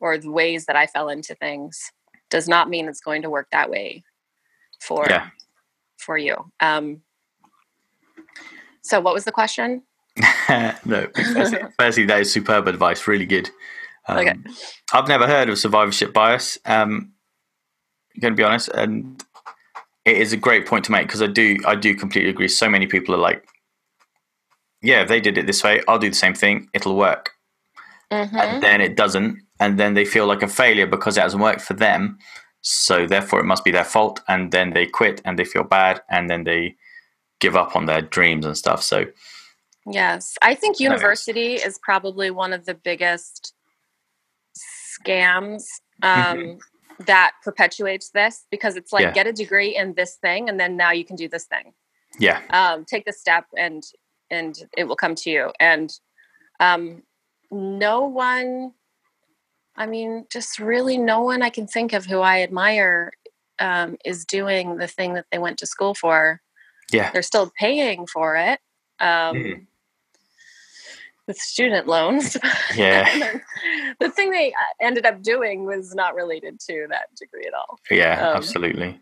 or 0.00 0.18
the 0.18 0.30
ways 0.30 0.66
that 0.66 0.76
I 0.76 0.86
fell 0.86 1.08
into 1.08 1.34
things 1.34 1.92
does 2.30 2.48
not 2.48 2.68
mean 2.68 2.88
it's 2.88 3.00
going 3.00 3.22
to 3.22 3.30
work 3.30 3.48
that 3.52 3.70
way 3.70 4.04
for 4.80 5.06
Yeah. 5.08 5.28
for 5.98 6.18
you. 6.18 6.36
Um, 6.60 7.02
so 8.82 9.00
what 9.00 9.14
was 9.14 9.24
the 9.24 9.32
question? 9.32 9.82
no, 10.86 11.08
firstly, 11.14 11.58
firstly, 11.78 12.04
that 12.06 12.20
is 12.20 12.32
superb 12.32 12.68
advice. 12.68 13.06
Really 13.06 13.26
good. 13.26 13.50
Um, 14.08 14.18
Okay. 14.18 14.34
I've 14.92 15.08
never 15.08 15.26
heard 15.26 15.48
of 15.48 15.58
survivorship 15.58 16.12
bias. 16.12 16.58
Um, 16.64 17.12
I'm 18.14 18.20
going 18.20 18.34
to 18.34 18.36
be 18.36 18.44
honest, 18.44 18.68
and 18.68 19.22
it 20.04 20.16
is 20.18 20.32
a 20.32 20.36
great 20.36 20.66
point 20.66 20.84
to 20.86 20.92
make 20.92 21.06
because 21.06 21.22
I 21.22 21.26
do, 21.26 21.56
I 21.66 21.74
do 21.74 21.94
completely 21.94 22.30
agree. 22.30 22.48
So 22.48 22.68
many 22.68 22.86
people 22.86 23.14
are 23.14 23.18
like, 23.18 23.46
"Yeah, 24.82 25.02
if 25.02 25.08
they 25.08 25.20
did 25.20 25.38
it 25.38 25.46
this 25.46 25.64
way, 25.64 25.82
I'll 25.88 25.98
do 25.98 26.08
the 26.10 26.16
same 26.16 26.34
thing. 26.34 26.68
It'll 26.74 26.96
work." 26.96 27.32
Mhm. 28.12 28.40
And 28.40 28.62
then 28.62 28.80
it 28.80 28.96
doesn't, 28.96 29.42
and 29.58 29.78
then 29.78 29.94
they 29.94 30.04
feel 30.04 30.26
like 30.26 30.42
a 30.42 30.48
failure 30.48 30.86
because 30.86 31.16
it 31.16 31.22
hasn't 31.22 31.42
worked 31.42 31.60
for 31.62 31.74
them. 31.74 32.18
So 32.60 33.06
therefore, 33.06 33.40
it 33.40 33.44
must 33.46 33.64
be 33.64 33.70
their 33.70 33.84
fault, 33.84 34.20
and 34.28 34.52
then 34.52 34.70
they 34.72 34.86
quit 34.86 35.20
and 35.24 35.38
they 35.38 35.44
feel 35.44 35.64
bad, 35.64 36.02
and 36.08 36.28
then 36.30 36.44
they 36.44 36.76
give 37.40 37.56
up 37.56 37.76
on 37.76 37.86
their 37.86 38.02
dreams 38.02 38.46
and 38.46 38.56
stuff. 38.56 38.82
So 38.82 39.06
Yes, 39.88 40.36
I 40.42 40.54
think 40.56 40.80
university 40.80 41.54
is 41.54 41.78
probably 41.80 42.30
one 42.30 42.52
of 42.52 42.64
the 42.66 42.74
biggest 42.74 43.54
scams 44.98 45.62
um, 46.02 46.58
that 47.06 47.32
perpetuates 47.44 48.10
this 48.10 48.46
because 48.50 48.74
it's 48.76 48.92
like 48.92 49.02
Yeah. 49.02 49.12
get 49.12 49.26
a 49.28 49.32
degree 49.32 49.76
in 49.76 49.94
this 49.94 50.16
thing 50.16 50.48
and 50.48 50.58
then 50.58 50.76
now 50.76 50.90
you 50.90 51.04
can 51.04 51.14
do 51.16 51.28
this 51.28 51.44
thing. 51.44 51.72
yeah, 52.18 52.40
Um, 52.50 52.84
take 52.84 53.04
this 53.04 53.20
step 53.20 53.44
and 53.56 53.84
and 54.30 54.56
it 54.76 54.84
will 54.84 54.96
come 54.96 55.14
to 55.14 55.30
you. 55.30 55.52
And 55.60 55.92
um, 56.58 57.04
no 57.50 58.02
one, 58.06 58.72
I 59.76 59.86
mean, 59.86 60.26
just 60.30 60.58
really 60.58 60.98
no 60.98 61.20
one 61.22 61.42
I 61.42 61.50
can 61.50 61.66
think 61.66 61.92
of 61.92 62.06
who 62.06 62.20
I 62.20 62.42
admire 62.42 63.12
um, 63.58 63.96
is 64.04 64.24
doing 64.24 64.76
the 64.76 64.86
thing 64.86 65.14
that 65.14 65.26
they 65.30 65.38
went 65.38 65.58
to 65.58 65.66
school 65.66 65.94
for 65.94 66.40
yeah, 66.92 67.10
they're 67.12 67.22
still 67.22 67.50
paying 67.58 68.06
for 68.06 68.36
it 68.36 68.60
um, 69.00 69.36
Mhm. 69.36 69.66
with 71.26 71.36
student 71.38 71.86
loans. 71.86 72.36
Yeah. 72.76 73.08
The 74.00 74.10
thing 74.10 74.30
they 74.30 74.52
uh, 74.52 74.56
ended 74.86 75.06
up 75.06 75.22
doing 75.22 75.64
was 75.64 75.94
not 75.94 76.14
related 76.14 76.60
to 76.68 76.86
that 76.90 77.06
degree 77.18 77.46
at 77.46 77.54
all. 77.54 77.78
yeah, 77.90 78.28
Um, 78.28 78.36
absolutely. 78.36 79.00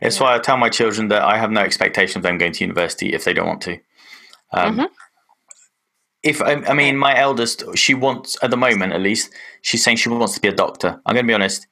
It's 0.00 0.18
yeah. 0.18 0.22
why 0.22 0.34
I 0.36 0.38
tell 0.38 0.56
my 0.56 0.68
children 0.70 1.08
that 1.08 1.22
I 1.22 1.36
have 1.36 1.50
no 1.50 1.60
expectation 1.60 2.18
of 2.18 2.22
them 2.22 2.38
going 2.38 2.52
to 2.52 2.64
university 2.64 3.12
if 3.12 3.24
they 3.24 3.32
don't 3.34 3.46
want 3.48 3.62
to. 3.62 3.78
Um, 4.52 4.78
Mhm. 4.78 4.88
If 6.22 6.42
I, 6.42 6.54
I 6.54 6.74
mean, 6.74 6.96
my 6.96 7.16
eldest, 7.16 7.62
she 7.76 7.94
wants 7.94 8.36
at 8.42 8.50
the 8.50 8.56
moment 8.56 8.92
at 8.92 9.00
least, 9.00 9.32
she's 9.62 9.84
saying 9.84 9.98
she 9.98 10.08
wants 10.08 10.34
to 10.34 10.40
be 10.40 10.48
a 10.48 10.52
doctor. 10.54 11.00
I'm 11.06 11.14
going 11.14 11.24
to 11.24 11.30
be 11.30 11.34
honest. 11.34 11.66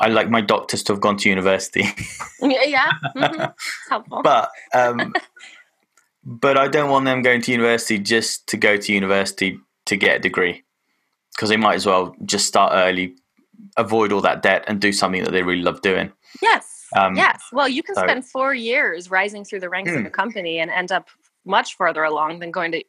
I 0.00 0.08
like 0.08 0.28
my 0.30 0.40
doctors 0.40 0.82
to 0.84 0.92
have 0.94 1.00
gone 1.00 1.16
to 1.18 1.28
university, 1.28 1.84
Yeah, 2.40 2.64
yeah. 2.64 2.90
mhm. 3.16 3.54
Helpful. 3.90 4.22
but 4.24 4.50
um, 4.74 5.12
but 6.24 6.56
I 6.56 6.68
don't 6.68 6.90
want 6.90 7.04
them 7.04 7.22
going 7.22 7.40
to 7.42 7.52
university 7.52 7.98
just 7.98 8.46
to 8.48 8.56
go 8.56 8.76
to 8.76 8.92
university 8.92 9.58
to 9.86 9.96
get 9.96 10.16
a 10.16 10.18
degree 10.18 10.62
because 11.34 11.48
they 11.48 11.56
might 11.56 11.74
as 11.74 11.86
well 11.86 12.14
just 12.24 12.46
start 12.46 12.72
early, 12.74 13.16
avoid 13.76 14.12
all 14.12 14.20
that 14.22 14.42
debt, 14.42 14.64
and 14.66 14.80
do 14.80 14.92
something 14.92 15.24
that 15.24 15.30
they 15.32 15.42
really 15.42 15.62
love 15.62 15.80
doing. 15.82 16.12
yes. 16.40 16.68
Um, 16.94 17.16
yes. 17.16 17.40
Well, 17.52 17.68
you 17.68 17.82
can 17.82 17.94
so- 17.94 18.02
spend 18.02 18.26
four 18.26 18.52
years 18.54 19.10
rising 19.10 19.44
through 19.44 19.60
the 19.60 19.70
ranks 19.70 19.90
of 19.92 19.98
Mm. 20.02 20.06
a 20.06 20.10
company 20.10 20.58
and 20.58 20.70
end 20.70 20.92
up 20.92 21.08
much 21.46 21.76
further 21.76 22.04
along 22.04 22.40
than 22.40 22.50
going 22.50 22.72
to, 22.72 22.84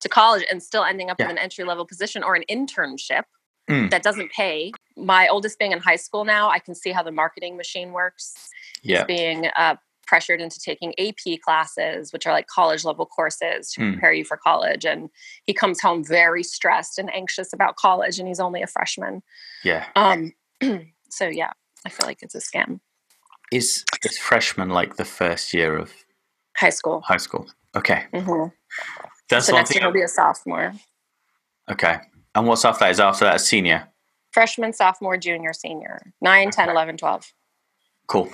to 0.00 0.08
college 0.08 0.44
and 0.50 0.62
still 0.62 0.84
ending 0.84 1.10
up 1.10 1.18
Yeah. 1.18 1.26
in 1.26 1.30
an 1.32 1.38
entry 1.38 1.64
level 1.64 1.84
position 1.86 2.22
or 2.22 2.34
an 2.34 2.44
internship 2.50 3.24
Mm. 3.68 3.90
that 3.90 4.02
doesn't 4.04 4.30
pay. 4.30 4.70
My 4.96 5.26
oldest 5.26 5.58
being 5.58 5.72
in 5.72 5.80
high 5.80 5.96
school 5.96 6.24
now, 6.24 6.48
I 6.48 6.60
can 6.60 6.72
see 6.74 6.92
how 6.92 7.02
the 7.02 7.10
marketing 7.10 7.56
machine 7.56 7.92
works. 7.92 8.48
Yeah, 8.82 8.98
He's 8.98 9.06
being 9.06 9.46
uh, 9.56 9.74
pressured 10.06 10.40
into 10.40 10.60
taking 10.60 10.94
AP 11.00 11.38
classes, 11.44 12.12
which 12.12 12.28
are 12.28 12.32
like 12.32 12.46
college 12.46 12.84
level 12.84 13.06
courses 13.06 13.72
to 13.72 13.80
Mm. 13.80 13.92
prepare 13.94 14.12
you 14.12 14.24
for 14.24 14.36
college. 14.36 14.84
And 14.86 15.10
he 15.46 15.52
comes 15.52 15.80
home 15.80 16.04
very 16.04 16.44
stressed 16.44 16.96
and 16.96 17.12
anxious 17.12 17.52
about 17.52 17.74
college, 17.74 18.20
and 18.20 18.28
he's 18.28 18.38
only 18.38 18.62
a 18.62 18.68
freshman. 18.68 19.24
yeah. 19.64 19.86
Um, 19.96 20.32
so 21.10 21.26
yeah, 21.26 21.50
I 21.84 21.88
feel 21.88 22.06
like 22.06 22.22
it's 22.22 22.36
a 22.36 22.40
scam. 22.40 22.78
Is 23.50 23.84
is 24.04 24.16
freshman 24.16 24.68
like 24.70 24.94
the 24.94 25.04
first 25.04 25.52
year 25.52 25.76
of 25.76 25.92
High 26.56 26.70
school. 26.70 27.00
high 27.02 27.16
school? 27.18 27.48
Okay, 27.74 28.06
hmm 28.14 28.46
that's 29.28 29.46
So 29.46 29.52
next 29.54 29.74
year 29.74 29.82
he'll 29.82 29.92
be 29.92 30.02
a 30.02 30.08
sophomore. 30.08 30.72
Okay, 31.70 31.98
and 32.34 32.46
what's 32.46 32.64
after 32.64 32.84
that? 32.84 32.90
Is 32.90 33.00
after 33.00 33.24
that 33.24 33.36
a 33.36 33.38
senior? 33.38 33.88
Freshman, 34.32 34.72
sophomore, 34.72 35.16
junior, 35.16 35.54
senior. 35.54 36.12
9, 36.20 36.50
10, 36.50 36.68
11, 36.68 36.98
12. 36.98 37.32
Cool. 38.06 38.30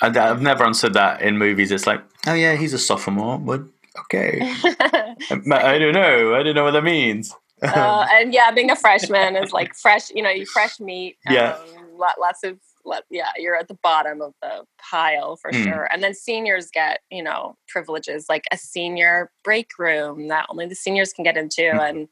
I, 0.00 0.06
I've 0.06 0.40
never 0.40 0.64
answered 0.64 0.94
that 0.94 1.22
in 1.22 1.38
movies. 1.38 1.72
It's 1.72 1.88
like, 1.88 2.02
oh 2.26 2.34
yeah, 2.34 2.54
he's 2.54 2.72
a 2.72 2.78
sophomore, 2.78 3.38
but 3.38 3.62
okay. 3.98 4.38
I 4.42 5.78
don't 5.78 5.94
know. 5.94 6.34
I 6.34 6.42
don't 6.42 6.54
know 6.54 6.64
what 6.64 6.70
that 6.70 6.84
means. 6.84 7.34
uh, 7.62 8.06
and 8.12 8.32
yeah, 8.32 8.50
being 8.50 8.70
a 8.70 8.76
freshman 8.76 9.36
is 9.36 9.52
like 9.52 9.74
fresh, 9.82 10.10
you 10.10 10.22
know, 10.22 10.30
you 10.30 10.46
fresh 10.46 10.78
meat. 10.78 11.16
Yeah. 11.28 11.54
Um, 11.54 11.98
lot, 11.98 12.14
lots 12.20 12.44
of 12.44 12.58
let, 12.84 13.04
yeah, 13.10 13.30
you're 13.36 13.56
at 13.56 13.68
the 13.68 13.78
bottom 13.82 14.20
of 14.20 14.34
the 14.42 14.64
pile 14.78 15.36
for 15.36 15.50
Mm. 15.52 15.64
sure. 15.64 15.88
And 15.92 16.02
then 16.02 16.14
seniors 16.14 16.70
get, 16.70 17.00
you 17.10 17.22
know, 17.22 17.56
privileges 17.68 18.26
like 18.28 18.44
a 18.52 18.56
senior 18.58 19.30
break 19.42 19.70
room 19.78 20.28
that 20.28 20.46
only 20.48 20.66
the 20.66 20.74
seniors 20.74 21.12
can 21.12 21.24
get 21.24 21.36
into, 21.36 21.62
Mm. 21.62 21.88
and 21.88 22.08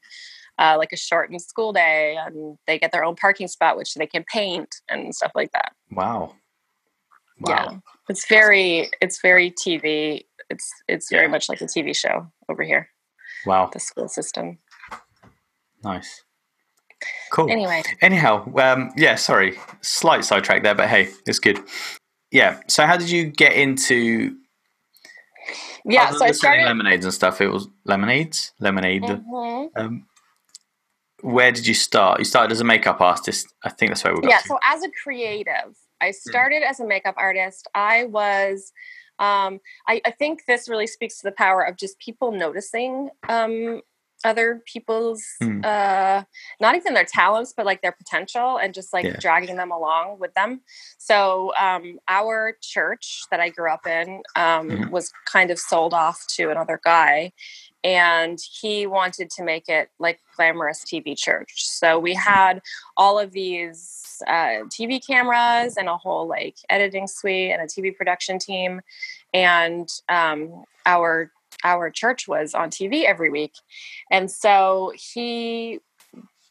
uh, 0.59 0.77
like 0.79 0.93
a 0.93 0.97
shortened 0.97 1.41
school 1.43 1.73
day, 1.73 2.15
and 2.17 2.59
they 2.67 2.79
get 2.79 2.93
their 2.93 3.05
own 3.05 3.17
parking 3.17 3.49
spot, 3.49 3.77
which 3.77 3.95
they 3.95 4.07
can 4.07 4.23
paint 4.25 4.77
and 4.89 5.15
stuff 5.15 5.33
like 5.35 5.51
that. 5.53 5.73
Wow. 5.91 6.37
Wow. 7.41 7.49
Yeah, 7.49 7.79
it's 8.09 8.29
very, 8.29 8.91
it's 9.01 9.21
very 9.21 9.51
TV. 9.51 10.27
It's 10.51 10.71
it's 10.87 11.11
very 11.11 11.25
Yeah. 11.25 11.29
much 11.31 11.49
like 11.49 11.61
a 11.63 11.65
TV 11.67 11.95
show 11.97 12.31
over 12.49 12.63
here. 12.63 12.91
Wow. 13.47 13.71
The 13.73 13.81
school 13.81 14.09
system. 14.09 14.59
Nice. 15.83 16.23
Cool. 17.33 17.51
Anyway, 17.51 17.83
Anyhow, 18.03 18.45
um, 18.57 18.91
yeah, 18.97 19.15
sorry, 19.15 19.59
slight 19.81 20.25
sidetrack 20.25 20.63
there, 20.63 20.75
but 20.75 20.89
hey, 20.89 21.09
it's 21.27 21.39
good. 21.39 21.61
Yeah. 22.31 22.61
So, 22.69 22.87
how 22.87 22.97
did 22.97 23.11
you 23.11 23.25
get 23.27 23.53
into? 23.55 24.37
yeah. 25.85 26.11
So 26.11 26.25
I 26.25 26.33
started. 26.33 26.65
lemonades 26.65 27.05
and 27.05 27.13
stuff. 27.15 27.41
It 27.41 27.49
was 27.49 27.69
lemonades, 27.85 28.53
lemonade. 28.61 29.03
Mhm. 29.03 29.69
Um, 29.77 30.07
where 31.23 31.53
did 31.53 31.67
you 31.67 31.75
start? 31.75 32.19
You 32.19 32.25
started 32.25 32.53
as 32.53 32.61
a 32.61 32.65
makeup 32.65 33.01
artist. 33.01 33.47
I 33.65 33.71
think 33.71 33.91
that's 33.91 34.05
where 34.05 34.15
we 34.15 34.21
got 34.23 34.29
yeah 34.31 34.39
to. 34.41 34.49
so 34.49 34.59
as 34.65 34.83
a 34.83 34.91
creative 35.03 35.77
i 36.01 36.07
Hmm. 36.09 36.13
started 36.31 36.63
as 36.65 36.81
a 36.81 36.85
makeup 36.85 37.15
artist 37.17 37.69
i 37.75 38.05
was 38.05 38.73
um, 39.21 39.61
I, 39.87 40.01
I 40.05 40.11
think 40.11 40.47
this 40.49 40.69
really 40.69 40.89
speaks 40.89 41.19
to 41.19 41.25
the 41.29 41.33
power 41.33 41.63
of 41.63 41.77
just 41.77 41.97
people 42.01 42.33
noticing 42.33 43.11
um, 43.29 43.83
other 44.25 44.63
people's 44.67 45.25
Hmm. 45.41 45.61
uh, 45.65 46.23
not 46.61 46.75
even 46.77 46.95
their 46.95 47.05
talents 47.05 47.53
but 47.57 47.67
like 47.67 47.83
their 47.83 47.93
potential 47.93 48.57
and 48.59 48.75
just 48.75 48.93
like 48.93 49.05
Yeah. 49.05 49.17
dragging 49.21 49.57
them 49.57 49.71
along 49.73 50.19
with 50.19 50.33
them 50.35 50.61
so 50.99 51.53
um, 51.59 51.99
our 52.09 52.57
church 52.63 53.23
that 53.31 53.41
i 53.41 53.49
grew 53.49 53.71
up 53.71 53.87
in 53.87 54.23
um, 54.37 54.69
Mhm. 54.71 54.91
was 54.91 55.13
kind 55.25 55.51
of 55.51 55.59
sold 55.59 55.95
off 55.95 56.25
to 56.37 56.51
another 56.51 56.81
guy 56.85 57.33
and 57.85 58.39
he 58.61 58.87
wanted 58.87 59.29
to 59.31 59.43
make 59.43 59.69
it 59.69 59.91
like 59.99 60.21
glamorous 60.37 60.85
tv 60.85 61.17
church 61.17 61.53
so 61.67 61.99
we 61.99 62.15
had 62.15 62.61
all 62.97 63.19
of 63.19 63.33
these 63.33 63.99
uh, 64.29 64.63
TV 64.71 65.05
cameras 65.05 65.77
and 65.77 65.89
a 65.89 65.97
whole 65.97 66.29
like 66.29 66.55
editing 66.71 67.09
suite 67.09 67.51
and 67.51 67.61
a 67.61 67.67
TV 67.67 67.91
production 67.97 68.39
team, 68.39 68.81
and 69.35 69.89
um, 70.09 70.63
our 70.87 71.33
our 71.65 71.91
church 71.91 72.27
was 72.29 72.55
on 72.55 72.71
TV 72.71 73.05
every 73.05 73.31
week, 73.31 73.55
and 74.11 74.31
so 74.31 74.93
he 74.95 75.81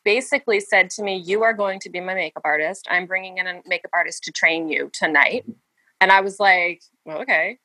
basically 0.04 0.60
said 0.60 0.90
to 0.92 1.04
me, 1.04 1.18
"You 1.18 1.44
are 1.44 1.54
going 1.54 1.80
to 1.82 1.90
be 1.90 2.00
my 2.00 2.14
makeup 2.14 2.44
artist. 2.46 2.88
I'm 2.90 3.06
bringing 3.06 3.38
in 3.38 3.48
a 3.48 3.62
makeup 3.66 3.92
artist 3.94 4.24
to 4.26 4.32
train 4.32 4.70
you 4.70 4.90
tonight," 4.94 5.46
and 6.00 6.12
I 6.12 6.22
was 6.22 6.40
like, 6.40 6.82
well, 7.06 7.22
"Okay." 7.22 7.60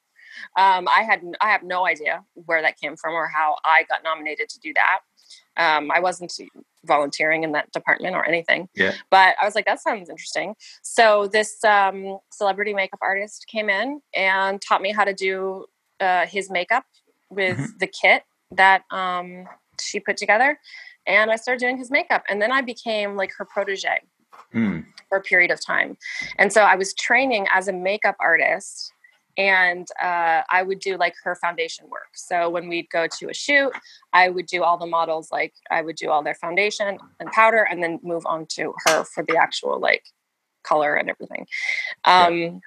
Um, 0.56 0.86
I 0.88 1.02
had 1.02 1.22
I 1.40 1.50
have 1.50 1.62
no 1.62 1.86
idea 1.86 2.22
where 2.34 2.62
that 2.62 2.78
came 2.78 2.96
from 2.96 3.14
or 3.14 3.28
how 3.28 3.56
I 3.64 3.84
got 3.84 4.02
nominated 4.04 4.48
to 4.50 4.60
do 4.60 4.74
that. 4.74 5.00
Um, 5.56 5.90
I 5.90 6.00
wasn't 6.00 6.32
volunteering 6.84 7.42
in 7.42 7.52
that 7.52 7.72
department 7.72 8.14
or 8.14 8.26
anything. 8.26 8.68
Yeah. 8.74 8.92
But 9.10 9.34
I 9.40 9.44
was 9.44 9.54
like, 9.54 9.66
that 9.66 9.80
sounds 9.80 10.08
interesting. 10.08 10.54
So 10.82 11.28
this 11.32 11.62
um, 11.64 12.18
celebrity 12.32 12.74
makeup 12.74 13.00
artist 13.02 13.46
came 13.48 13.68
in 13.68 14.00
and 14.14 14.60
taught 14.60 14.82
me 14.82 14.92
how 14.92 15.04
to 15.04 15.14
do 15.14 15.66
uh, 16.00 16.26
his 16.26 16.50
makeup 16.50 16.84
with 17.36 17.58
Mhm. 17.58 17.78
the 17.78 17.86
kit 17.86 18.24
that 18.50 18.82
um, 18.90 19.48
she 19.80 20.00
put 20.00 20.16
together. 20.16 20.58
And 21.06 21.30
I 21.30 21.36
started 21.36 21.60
doing 21.60 21.78
his 21.78 21.90
makeup. 21.90 22.24
And 22.28 22.42
then 22.42 22.50
I 22.50 22.62
became 22.62 23.14
like 23.16 23.32
her 23.38 23.44
protege 23.44 24.00
Mm. 24.52 24.84
for 25.08 25.18
a 25.18 25.22
period 25.22 25.50
of 25.50 25.64
time. 25.64 25.96
And 26.38 26.52
so 26.52 26.62
I 26.62 26.74
was 26.76 26.92
training 26.94 27.46
as 27.52 27.68
a 27.68 27.72
makeup 27.72 28.16
artist 28.20 28.92
and 29.38 29.86
uh, 30.02 30.42
I 30.50 30.62
would 30.62 30.78
do 30.80 30.96
like 30.96 31.14
her 31.24 31.34
foundation 31.36 31.88
work. 31.90 32.10
So 32.14 32.48
when 32.50 32.68
we'd 32.68 32.88
go 32.90 33.06
to 33.18 33.28
a 33.28 33.34
shoot, 33.34 33.72
I 34.12 34.28
would 34.28 34.46
do 34.46 34.62
all 34.62 34.78
the 34.78 34.86
models, 34.86 35.30
like 35.30 35.54
I 35.70 35.82
would 35.82 35.96
do 35.96 36.10
all 36.10 36.22
their 36.22 36.34
foundation 36.34 36.98
and 37.20 37.30
powder 37.32 37.62
and 37.70 37.82
then 37.82 37.98
move 38.02 38.24
on 38.26 38.46
to 38.56 38.74
her 38.86 39.04
for 39.04 39.22
the 39.22 39.36
actual 39.36 39.78
like 39.78 40.04
color 40.64 40.94
and 40.94 41.08
everything. 41.10 41.46
Um, 42.04 42.60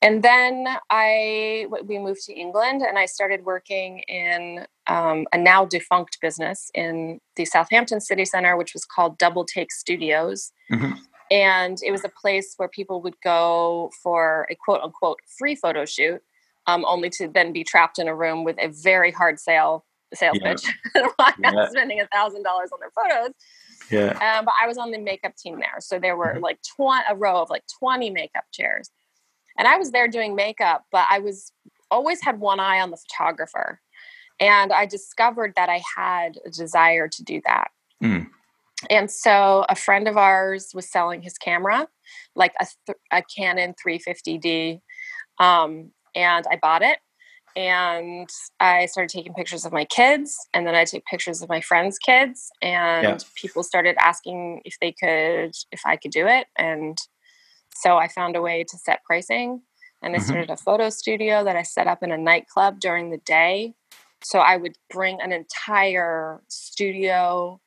And 0.00 0.22
then 0.22 0.66
I 0.90 1.66
we 1.84 1.98
moved 1.98 2.24
to 2.26 2.32
England 2.32 2.82
and 2.82 2.96
I 2.98 3.06
started 3.06 3.44
working 3.44 4.00
in 4.00 4.66
um, 4.86 5.26
a 5.32 5.38
now 5.38 5.64
defunct 5.64 6.18
business 6.20 6.70
in 6.74 7.20
the 7.36 7.44
Southampton 7.44 8.00
City 8.00 8.24
Center, 8.24 8.56
which 8.56 8.74
was 8.74 8.84
called 8.84 9.18
Double 9.18 9.44
Take 9.44 9.72
Studios 9.72 10.52
Mhm. 10.70 10.98
and 11.30 11.78
it 11.82 11.90
was 11.90 12.04
a 12.04 12.08
place 12.22 12.54
where 12.58 12.68
people 12.68 13.02
would 13.02 13.16
go 13.24 13.90
for 14.02 14.46
a 14.50 14.54
quote 14.54 14.80
unquote 14.82 15.18
free 15.38 15.56
photo 15.56 15.84
shoot, 15.84 16.22
um, 16.68 16.84
only 16.86 17.10
to 17.10 17.26
then 17.28 17.52
be 17.52 17.64
trapped 17.64 17.98
in 17.98 18.06
a 18.08 18.14
room 18.14 18.44
with 18.44 18.56
a 18.60 18.68
very 18.68 19.10
hard 19.10 19.40
sale 19.40 19.84
sales 20.14 20.38
Yeah. 20.40 20.54
pitch 20.54 20.64
Yeah. 21.40 21.68
spending 21.70 22.00
a 22.00 22.06
thousand 22.06 22.44
dollars 22.44 22.70
on 22.72 22.78
their 22.80 22.90
photos. 22.92 23.34
Yeah. 23.90 24.12
Um, 24.38 24.44
but 24.44 24.54
I 24.62 24.66
was 24.68 24.78
on 24.78 24.90
the 24.90 24.98
makeup 24.98 25.34
team 25.36 25.58
there, 25.58 25.76
so 25.80 25.98
there 25.98 26.16
were 26.16 26.34
Mhm. 26.36 26.42
like 26.42 26.58
tw- 26.62 27.04
a 27.10 27.16
row 27.16 27.42
of 27.42 27.50
like 27.50 27.64
twenty 27.78 28.10
makeup 28.10 28.44
chairs, 28.52 28.90
and 29.58 29.68
I 29.68 29.76
was 29.76 29.90
there 29.90 30.08
doing 30.08 30.34
makeup, 30.34 30.86
but 30.90 31.06
I 31.10 31.18
was 31.18 31.52
always 31.90 32.22
had 32.22 32.40
one 32.40 32.60
eye 32.60 32.80
on 32.80 32.90
the 32.90 32.96
photographer, 32.96 33.80
and 34.40 34.72
I 34.72 34.86
discovered 34.86 35.52
that 35.56 35.68
I 35.68 35.82
had 35.96 36.38
a 36.46 36.50
desire 36.50 37.08
to 37.08 37.24
do 37.24 37.40
that. 37.44 37.70
Mm. 38.02 38.28
And 38.90 39.10
so 39.10 39.64
a 39.68 39.74
friend 39.74 40.06
of 40.06 40.16
ours 40.16 40.70
was 40.72 40.88
selling 40.88 41.22
his 41.22 41.36
camera, 41.36 41.88
like 42.36 42.54
a, 42.60 42.66
th- 42.86 42.98
a 43.12 43.22
Canon 43.36 43.74
350D. 43.84 44.80
Um, 45.40 45.90
and 46.14 46.44
I 46.50 46.56
bought 46.60 46.82
it 46.82 46.98
and 47.56 48.28
I 48.60 48.86
started 48.86 49.10
taking 49.10 49.34
pictures 49.34 49.64
of 49.64 49.72
my 49.72 49.84
kids. 49.84 50.36
And 50.54 50.66
then 50.66 50.76
I 50.76 50.84
took 50.84 51.04
pictures 51.06 51.42
of 51.42 51.48
my 51.48 51.60
friends' 51.60 51.98
kids. 51.98 52.50
And 52.62 53.04
Yeah. 53.04 53.18
people 53.34 53.64
started 53.64 53.96
asking 54.00 54.62
if 54.64 54.76
they 54.80 54.92
could, 54.92 55.56
if 55.72 55.80
I 55.84 55.96
could 55.96 56.12
do 56.12 56.26
it. 56.26 56.46
And 56.56 56.96
so 57.82 57.98
I 57.98 58.08
found 58.08 58.36
a 58.36 58.42
way 58.42 58.64
to 58.64 58.78
set 58.78 59.04
pricing. 59.04 59.62
And 60.02 60.14
I 60.14 60.18
Mhm. 60.18 60.24
started 60.26 60.50
a 60.50 60.58
photo 60.58 60.90
studio 60.90 61.44
that 61.44 61.56
I 61.56 61.62
set 61.62 61.88
up 61.88 62.02
in 62.02 62.12
a 62.12 62.18
nightclub 62.18 62.80
during 62.80 63.10
the 63.10 63.18
day. 63.18 63.74
So 64.24 64.40
I 64.40 64.56
would 64.58 64.76
bring 64.90 65.20
an 65.20 65.32
entire 65.32 66.42
studio 66.48 67.60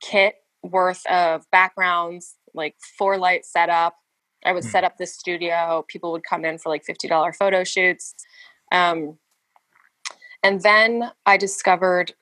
kit 0.00 0.36
worth 0.62 1.06
of 1.06 1.44
backgrounds, 1.52 2.36
like 2.54 2.76
four 2.98 3.18
light 3.18 3.46
setup. 3.46 3.96
I 4.44 4.52
would 4.52 4.64
Hmm. 4.64 4.68
set 4.70 4.84
up 4.84 4.98
this 4.98 5.14
studio. 5.14 5.84
People 5.88 6.12
would 6.12 6.24
come 6.24 6.44
in 6.44 6.58
for 6.58 6.70
like 6.70 6.84
$50 6.84 7.08
photo 7.32 7.64
shoots. 7.64 8.14
Um, 8.72 9.18
and 10.42 10.62
then 10.62 11.12
I 11.26 11.36
discovered 11.38 12.14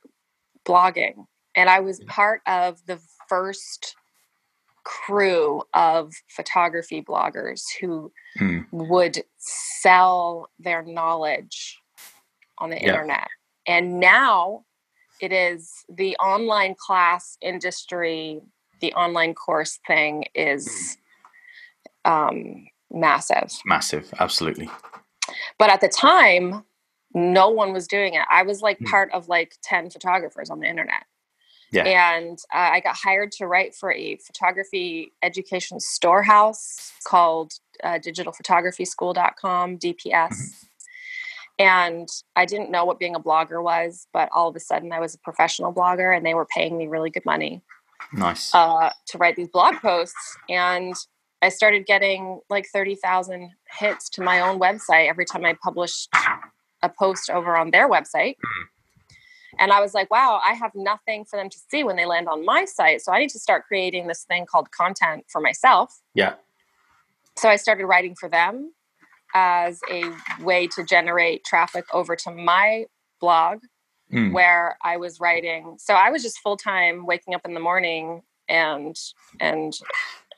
blogging, 0.66 1.26
and 1.56 1.70
I 1.70 1.80
was 1.80 2.00
part 2.02 2.42
of 2.46 2.84
the 2.86 3.00
first 3.28 3.96
crew 4.84 5.62
of 5.74 6.12
photography 6.28 7.02
bloggers 7.02 7.62
who 7.80 8.12
Mm. 8.38 8.66
would 8.72 9.24
sell 9.38 10.50
their 10.58 10.82
knowledge 10.82 11.78
on 12.58 12.70
the 12.70 12.76
Yeah. 12.76 12.88
internet. 12.92 13.28
And 13.66 14.00
now 14.00 14.64
it 15.20 15.32
is 15.32 15.84
the 15.88 16.16
online 16.16 16.74
class 16.74 17.38
industry, 17.40 18.40
the 18.80 18.92
online 18.94 19.34
course 19.34 19.78
thing 19.86 20.24
is 20.34 20.98
um, 22.04 22.66
massive. 22.90 23.50
Massive. 23.64 24.12
Absolutely. 24.18 24.68
But 25.58 25.70
at 25.70 25.80
the 25.80 25.88
time, 25.88 26.64
no 27.14 27.48
one 27.48 27.72
was 27.72 27.86
doing 27.88 28.14
it. 28.14 28.22
I 28.30 28.42
was 28.42 28.60
like 28.60 28.78
Hmm. 28.78 28.90
part 28.90 29.12
of 29.12 29.28
like 29.28 29.56
10 29.62 29.88
photographers 29.90 30.50
on 30.50 30.60
the 30.60 30.66
internet. 30.68 31.06
Yeah. 31.74 32.14
And 32.16 32.38
uh, 32.54 32.70
I 32.72 32.80
got 32.80 32.94
hired 32.96 33.32
to 33.32 33.46
write 33.46 33.74
for 33.74 33.92
a 33.92 34.16
photography 34.16 35.12
education 35.22 35.80
storehouse 35.80 36.92
called 37.04 37.54
uh, 37.82 37.98
digitalphotographyschool.com, 37.98 39.78
DPS. 39.78 40.64
And 41.58 42.08
I 42.37 42.46
didn't 42.46 42.70
know 42.70 42.84
what 42.84 42.98
being 42.98 43.14
a 43.14 43.20
blogger 43.20 43.62
was, 43.62 44.06
but 44.12 44.28
all 44.32 44.48
of 44.48 44.56
a 44.56 44.60
sudden 44.60 44.92
I 44.92 45.00
was 45.00 45.14
a 45.14 45.18
professional 45.18 45.72
blogger 45.72 46.16
and 46.16 46.24
they 46.24 46.34
were 46.34 46.46
paying 46.46 46.76
me 46.76 46.87
really 46.87 47.10
good 47.10 47.24
money 47.24 47.62
Nice. 48.12 48.54
uh, 48.54 48.90
to 49.08 49.18
write 49.18 49.37
these 49.37 49.48
blog 49.48 49.76
posts. 49.76 50.37
And 50.48 50.94
I 51.42 51.48
started 51.50 51.87
getting 51.87 52.40
like 52.50 52.66
30,000 52.72 53.50
hits 53.78 54.08
to 54.10 54.22
my 54.22 54.40
own 54.40 54.58
website 54.58 55.08
every 55.08 55.24
time 55.24 55.44
I 55.44 55.54
published 55.62 56.08
a 56.82 56.88
post 56.88 57.30
over 57.30 57.56
on 57.56 57.70
their 57.70 57.88
website. 57.88 58.37
And 59.58 59.72
I 59.72 59.80
was 59.80 59.94
like, 59.94 60.10
wow, 60.10 60.40
I 60.44 60.54
have 60.54 60.72
nothing 60.74 61.24
for 61.24 61.36
them 61.38 61.48
to 61.50 61.58
see 61.70 61.84
when 61.84 61.96
they 61.96 62.06
land 62.06 62.28
on 62.28 62.44
my 62.44 62.64
site. 62.64 63.02
So 63.02 63.12
I 63.12 63.18
need 63.18 63.30
to 63.30 63.38
start 63.38 63.64
creating 63.66 64.06
this 64.06 64.24
thing 64.24 64.46
called 64.46 64.70
content 64.70 65.24
for 65.28 65.40
myself. 65.40 66.00
yeah. 66.14 66.34
So 67.36 67.48
I 67.48 67.56
started 67.56 67.86
writing 67.86 68.14
for 68.14 68.28
them 68.28 68.72
as 69.34 69.80
a 69.90 70.04
way 70.44 70.68
to 70.68 70.84
generate 70.84 71.44
traffic 71.44 71.84
over 71.92 72.14
to 72.16 72.30
my 72.30 72.86
blog 73.20 73.58
Mm. 74.12 74.32
where 74.32 74.76
I 74.84 74.98
was 74.98 75.18
writing. 75.18 75.76
So 75.78 75.94
I 75.94 76.10
was 76.10 76.22
just 76.22 76.38
full 76.40 76.58
time 76.58 77.06
waking 77.06 77.34
up 77.34 77.40
in 77.46 77.54
the 77.54 77.60
morning 77.60 78.20
and 78.50 78.94
and 79.40 79.72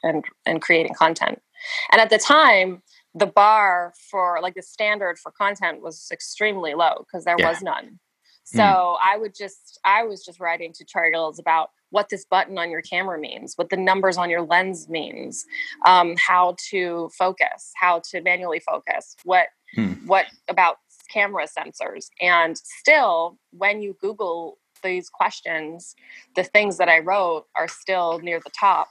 and 0.04 0.24
and 0.46 0.62
creating 0.62 0.94
content. 0.94 1.42
And 1.90 2.00
at 2.00 2.08
the 2.08 2.16
time, 2.18 2.82
the 3.12 3.26
bar 3.26 3.92
for 4.10 4.38
like 4.40 4.54
the 4.54 4.62
standard 4.62 5.18
for 5.18 5.32
content 5.32 5.82
was 5.82 6.08
extremely 6.12 6.74
low 6.74 7.04
because 7.06 7.24
there 7.24 7.36
yeah. 7.38 7.48
was 7.50 7.60
none. 7.60 7.98
So 8.46 8.62
mm. 8.62 8.96
I 9.02 9.18
would 9.18 9.34
just, 9.34 9.80
I 9.84 10.04
was 10.04 10.24
just 10.24 10.38
writing 10.38 10.72
tutorials 10.72 11.40
about 11.40 11.70
what 11.90 12.08
this 12.10 12.24
button 12.24 12.58
on 12.58 12.70
your 12.70 12.80
camera 12.80 13.18
means, 13.18 13.54
what 13.56 13.70
the 13.70 13.76
numbers 13.76 14.16
on 14.16 14.30
your 14.30 14.42
lens 14.42 14.88
means, 14.88 15.44
um, 15.84 16.14
how 16.16 16.54
to 16.70 17.10
focus, 17.18 17.72
how 17.74 18.00
to 18.10 18.20
manually 18.20 18.60
focus, 18.60 19.16
what, 19.24 19.48
mm. 19.76 19.98
what 20.06 20.26
about 20.48 20.76
camera 21.12 21.46
sensors. 21.46 22.06
And 22.20 22.56
still, 22.56 23.36
when 23.50 23.82
you 23.82 23.96
Google 24.00 24.58
these 24.80 25.08
questions, 25.08 25.96
the 26.36 26.44
things 26.44 26.76
that 26.78 26.88
I 26.88 27.00
wrote 27.00 27.46
are 27.56 27.68
still 27.68 28.20
near 28.20 28.38
the 28.38 28.50
top 28.50 28.88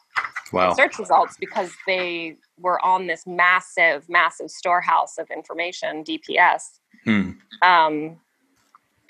wow. 0.52 0.74
search 0.74 1.00
results 1.00 1.38
because 1.40 1.72
they 1.88 2.36
were 2.60 2.84
on 2.84 3.08
this 3.08 3.26
massive, 3.26 4.10
massive 4.10 4.50
storehouse 4.50 5.18
of 5.18 5.30
information, 5.32 6.04
DPS. 6.04 6.80
Hmm. 7.06 7.32
Um, 7.62 8.18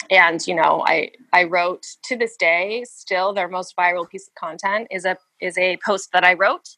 and 0.09 0.45
you 0.47 0.55
know, 0.55 0.83
I 0.87 1.11
I 1.33 1.43
wrote 1.43 1.85
to 2.05 2.15
this 2.15 2.35
day 2.37 2.85
still 2.87 3.33
their 3.33 3.47
most 3.47 3.75
viral 3.75 4.09
piece 4.09 4.27
of 4.27 4.35
content 4.35 4.87
is 4.91 5.05
a 5.05 5.17
is 5.41 5.57
a 5.57 5.77
post 5.85 6.11
that 6.13 6.23
I 6.23 6.33
wrote, 6.33 6.77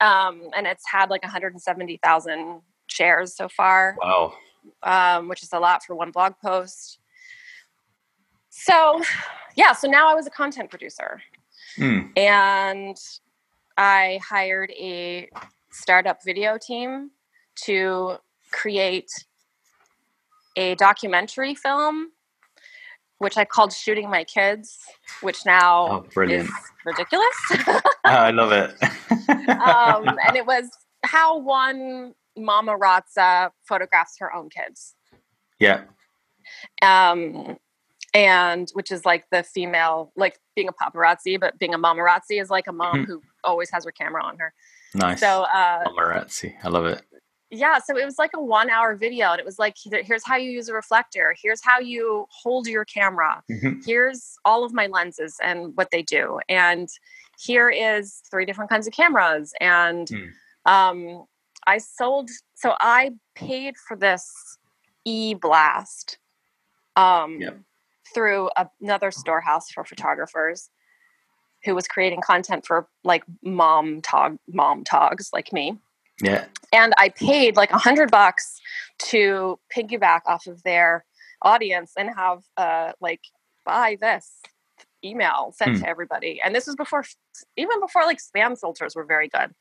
um, 0.00 0.48
and 0.56 0.66
it's 0.66 0.84
had 0.90 1.10
like 1.10 1.22
170,000 1.22 2.60
shares 2.86 3.36
so 3.36 3.48
far. 3.48 3.96
Wow, 4.00 4.34
um, 4.82 5.28
which 5.28 5.42
is 5.42 5.52
a 5.52 5.58
lot 5.58 5.84
for 5.84 5.94
one 5.94 6.10
blog 6.10 6.34
post. 6.42 6.98
So, 8.50 9.02
yeah, 9.56 9.72
so 9.72 9.88
now 9.88 10.10
I 10.10 10.14
was 10.14 10.26
a 10.26 10.30
content 10.30 10.70
producer. 10.70 11.22
Mm. 11.78 12.16
And 12.18 12.96
I 13.78 14.20
hired 14.28 14.70
a 14.72 15.30
startup 15.70 16.22
video 16.22 16.58
team 16.58 17.10
to 17.64 18.16
create 18.52 19.10
a 20.56 20.74
documentary 20.74 21.54
film 21.54 22.10
which 23.22 23.38
I 23.38 23.44
called 23.44 23.72
Shooting 23.72 24.10
My 24.10 24.24
Kids, 24.24 24.80
which 25.20 25.46
now 25.46 25.86
oh, 25.88 26.06
brilliant. 26.12 26.48
is 26.48 26.54
ridiculous. 26.84 27.36
oh, 27.68 27.80
I 28.04 28.32
love 28.32 28.50
it. 28.50 28.70
um, 29.48 30.18
and 30.26 30.36
it 30.36 30.44
was 30.44 30.68
how 31.04 31.38
one 31.38 32.14
mamarazzi 32.36 33.50
photographs 33.62 34.16
her 34.18 34.34
own 34.34 34.50
kids. 34.50 34.96
Yeah. 35.60 35.82
Um, 36.82 37.58
and 38.12 38.68
which 38.72 38.90
is 38.90 39.06
like 39.06 39.26
the 39.30 39.44
female, 39.44 40.10
like 40.16 40.40
being 40.56 40.68
a 40.68 40.72
paparazzi, 40.72 41.38
but 41.38 41.56
being 41.60 41.74
a 41.74 41.78
mamarazzi 41.78 42.42
is 42.42 42.50
like 42.50 42.66
a 42.66 42.72
mom 42.72 42.92
mm-hmm. 42.92 43.04
who 43.04 43.22
always 43.44 43.70
has 43.70 43.84
her 43.84 43.92
camera 43.92 44.24
on 44.24 44.36
her. 44.38 44.52
Nice. 44.96 45.20
So, 45.20 45.42
uh, 45.42 45.84
mamarazzi, 45.84 46.54
I 46.64 46.68
love 46.68 46.86
it. 46.86 47.02
Yeah, 47.54 47.78
so 47.78 47.98
it 47.98 48.04
was 48.04 48.18
like 48.18 48.30
a 48.34 48.42
one 48.42 48.70
hour 48.70 48.96
video, 48.96 49.30
and 49.30 49.38
it 49.38 49.44
was 49.44 49.58
like, 49.58 49.76
here's 49.84 50.24
how 50.24 50.36
you 50.36 50.50
use 50.50 50.68
a 50.68 50.74
reflector, 50.74 51.36
here's 51.40 51.62
how 51.62 51.78
you 51.78 52.26
hold 52.30 52.66
your 52.66 52.86
camera, 52.86 53.42
mm-hmm. 53.50 53.80
here's 53.84 54.36
all 54.46 54.64
of 54.64 54.72
my 54.72 54.86
lenses 54.86 55.36
and 55.42 55.76
what 55.76 55.90
they 55.90 56.02
do, 56.02 56.40
and 56.48 56.88
here 57.38 57.68
is 57.68 58.22
three 58.30 58.46
different 58.46 58.70
kinds 58.70 58.86
of 58.86 58.92
cameras. 58.92 59.52
And 59.60 60.08
mm. 60.08 60.30
um, 60.64 61.26
I 61.66 61.78
sold, 61.78 62.30
so 62.54 62.74
I 62.80 63.12
paid 63.34 63.74
for 63.76 63.96
this 63.96 64.30
e 65.04 65.34
blast. 65.34 66.18
Um, 66.96 67.40
yep 67.40 67.58
through 68.12 68.50
another 68.80 69.10
storehouse 69.10 69.70
for 69.70 69.84
photographers 69.84 70.70
who 71.64 71.74
was 71.74 71.86
creating 71.86 72.20
content 72.20 72.66
for 72.66 72.88
like 73.04 73.24
mom 73.42 74.00
tog 74.02 74.36
mom 74.48 74.84
togs 74.84 75.30
like 75.32 75.52
me. 75.52 75.78
Yeah. 76.20 76.46
And 76.72 76.94
I 76.96 77.10
paid 77.10 77.56
like 77.56 77.70
a 77.70 77.78
hundred 77.78 78.10
bucks 78.10 78.60
to 79.10 79.58
piggyback 79.74 80.20
off 80.26 80.46
of 80.46 80.62
their 80.62 81.04
audience 81.42 81.92
and 81.98 82.10
have 82.16 82.42
uh 82.56 82.92
like 83.00 83.20
buy 83.64 83.96
this 84.00 84.40
email 85.04 85.52
sent 85.56 85.76
hmm. 85.76 85.82
to 85.82 85.88
everybody. 85.88 86.40
And 86.42 86.54
this 86.54 86.66
was 86.66 86.76
before 86.76 87.04
even 87.56 87.80
before 87.80 88.04
like 88.04 88.18
spam 88.18 88.58
filters 88.58 88.94
were 88.94 89.04
very 89.04 89.28
good. 89.28 89.52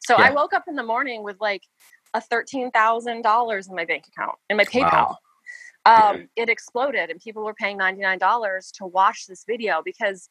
So 0.00 0.18
yeah. 0.18 0.26
I 0.26 0.30
woke 0.32 0.52
up 0.52 0.64
in 0.68 0.76
the 0.76 0.82
morning 0.82 1.22
with 1.22 1.36
like 1.40 1.62
a 2.14 2.20
thirteen 2.20 2.70
thousand 2.70 3.22
dollars 3.22 3.68
in 3.68 3.74
my 3.74 3.84
bank 3.84 4.04
account 4.08 4.36
in 4.50 4.56
my 4.56 4.64
PayPal. 4.64 4.92
Wow 4.92 5.18
um, 5.84 6.28
it 6.36 6.48
exploded 6.48 7.10
and 7.10 7.20
people 7.20 7.44
were 7.44 7.54
paying 7.54 7.78
$99 7.78 8.72
to 8.74 8.86
watch 8.86 9.26
this 9.26 9.44
video 9.46 9.82
because 9.84 10.28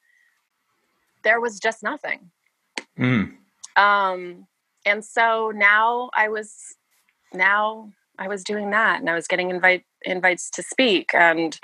there 1.23 1.41
was 1.41 1.59
just 1.59 1.83
nothing 1.83 2.31
mm. 2.97 3.31
um, 3.75 4.47
and 4.85 5.03
so 5.03 5.51
now 5.53 6.09
i 6.15 6.27
was 6.27 6.75
now 7.33 7.89
i 8.17 8.27
was 8.27 8.43
doing 8.43 8.71
that 8.71 8.99
and 8.99 9.09
i 9.09 9.15
was 9.15 9.27
getting 9.27 9.49
invite 9.49 9.83
invites 10.03 10.49
to 10.49 10.63
speak 10.63 11.11
and 11.13 11.59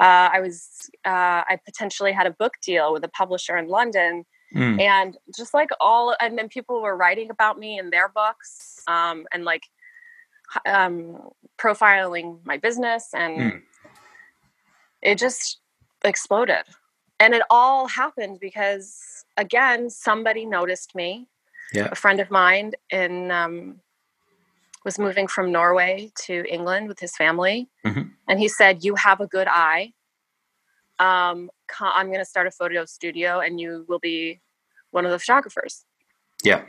uh, 0.00 0.30
i 0.32 0.40
was 0.40 0.90
uh, 1.04 1.42
i 1.48 1.58
potentially 1.64 2.12
had 2.12 2.26
a 2.26 2.30
book 2.30 2.54
deal 2.62 2.92
with 2.92 3.04
a 3.04 3.08
publisher 3.08 3.56
in 3.56 3.68
london 3.68 4.24
mm. 4.54 4.80
and 4.80 5.16
just 5.36 5.54
like 5.54 5.70
all 5.80 6.14
and 6.20 6.38
then 6.38 6.48
people 6.48 6.80
were 6.82 6.96
writing 6.96 7.30
about 7.30 7.58
me 7.58 7.78
in 7.78 7.90
their 7.90 8.08
books 8.08 8.80
um, 8.86 9.26
and 9.32 9.44
like 9.44 9.64
um, 10.66 11.30
profiling 11.58 12.38
my 12.44 12.56
business 12.56 13.08
and 13.14 13.38
mm. 13.38 13.62
it 15.02 15.18
just 15.18 15.58
exploded 16.04 16.64
and 17.20 17.34
it 17.34 17.42
all 17.50 17.86
happened 17.86 18.38
because 18.40 19.24
again 19.36 19.90
somebody 19.90 20.46
noticed 20.46 20.94
me 20.94 21.26
yeah. 21.72 21.88
a 21.90 21.94
friend 21.94 22.20
of 22.20 22.30
mine 22.30 22.72
in 22.90 23.30
um, 23.30 23.80
was 24.84 24.98
moving 24.98 25.26
from 25.26 25.52
norway 25.52 26.10
to 26.14 26.44
england 26.48 26.88
with 26.88 26.98
his 26.98 27.14
family 27.16 27.68
mm-hmm. 27.84 28.08
and 28.28 28.38
he 28.38 28.48
said 28.48 28.84
you 28.84 28.94
have 28.94 29.20
a 29.20 29.26
good 29.26 29.48
eye 29.48 29.92
um, 30.98 31.50
i'm 31.80 32.06
going 32.06 32.18
to 32.18 32.24
start 32.24 32.46
a 32.46 32.50
photo 32.50 32.84
studio 32.84 33.40
and 33.40 33.60
you 33.60 33.84
will 33.88 33.98
be 33.98 34.40
one 34.90 35.04
of 35.04 35.10
the 35.10 35.18
photographers 35.18 35.84
yeah 36.44 36.62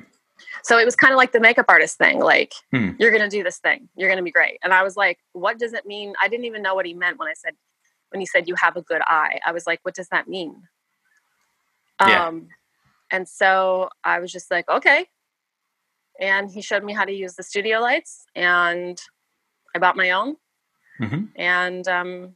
so 0.63 0.77
it 0.77 0.85
was 0.85 0.95
kind 0.95 1.13
of 1.13 1.17
like 1.17 1.31
the 1.31 1.39
makeup 1.39 1.65
artist 1.69 1.97
thing 1.97 2.19
like 2.19 2.53
hmm. 2.71 2.91
you're 2.99 3.12
going 3.12 3.23
to 3.23 3.29
do 3.29 3.43
this 3.43 3.57
thing 3.57 3.89
you're 3.95 4.09
going 4.09 4.17
to 4.17 4.23
be 4.23 4.31
great 4.31 4.57
and 4.63 4.73
i 4.73 4.83
was 4.83 4.95
like 4.95 5.19
what 5.33 5.57
does 5.59 5.73
it 5.73 5.85
mean 5.85 6.13
i 6.21 6.27
didn't 6.27 6.45
even 6.45 6.62
know 6.62 6.75
what 6.75 6.85
he 6.85 6.93
meant 6.93 7.17
when 7.19 7.27
i 7.27 7.33
said 7.33 7.53
when 8.09 8.19
he 8.19 8.25
said 8.25 8.47
you 8.47 8.55
have 8.55 8.75
a 8.75 8.81
good 8.81 9.01
eye 9.07 9.39
i 9.45 9.51
was 9.51 9.67
like 9.67 9.79
what 9.83 9.95
does 9.95 10.07
that 10.09 10.27
mean 10.27 10.55
yeah. 12.01 12.27
um 12.27 12.47
and 13.12 13.28
so 13.28 13.89
i 14.04 14.19
was 14.19 14.32
just 14.32 14.50
like 14.52 14.67
okay 14.69 15.06
and 16.19 16.52
he 16.52 16.62
showed 16.62 16.84
me 16.84 16.93
how 16.93 17.06
to 17.06 17.13
use 17.13 17.36
the 17.36 17.43
studio 17.43 17.80
lights 17.80 18.26
and 18.36 19.02
i 19.76 19.80
bought 19.80 19.98
my 19.98 20.12
own 20.12 20.36
mm-hmm. 21.02 21.26
and 21.36 21.88
um 21.88 22.36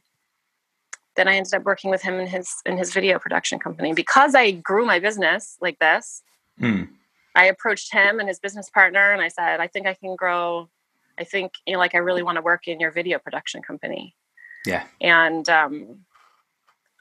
then 1.16 1.28
i 1.28 1.34
ended 1.34 1.54
up 1.54 1.64
working 1.64 1.90
with 1.90 2.02
him 2.02 2.14
in 2.14 2.26
his 2.26 2.54
in 2.66 2.76
his 2.76 2.92
video 2.92 3.18
production 3.18 3.58
company 3.58 3.92
because 3.92 4.34
i 4.34 4.50
grew 4.50 4.84
my 4.84 4.98
business 4.98 5.56
like 5.60 5.78
this 5.78 6.22
mm 6.60 6.88
I 7.34 7.46
approached 7.46 7.92
him 7.92 8.20
and 8.20 8.28
his 8.28 8.38
business 8.38 8.70
partner 8.70 9.12
and 9.12 9.20
I 9.20 9.28
said, 9.28 9.60
I 9.60 9.66
think 9.66 9.86
I 9.86 9.94
can 9.94 10.14
grow. 10.14 10.68
I 11.18 11.24
think, 11.24 11.52
you 11.66 11.72
know, 11.72 11.78
like 11.78 11.94
I 11.94 11.98
really 11.98 12.22
want 12.22 12.36
to 12.36 12.42
work 12.42 12.68
in 12.68 12.80
your 12.80 12.90
video 12.90 13.18
production 13.18 13.62
company. 13.62 14.14
Yeah. 14.64 14.84
And 15.00 15.48
um, 15.48 16.04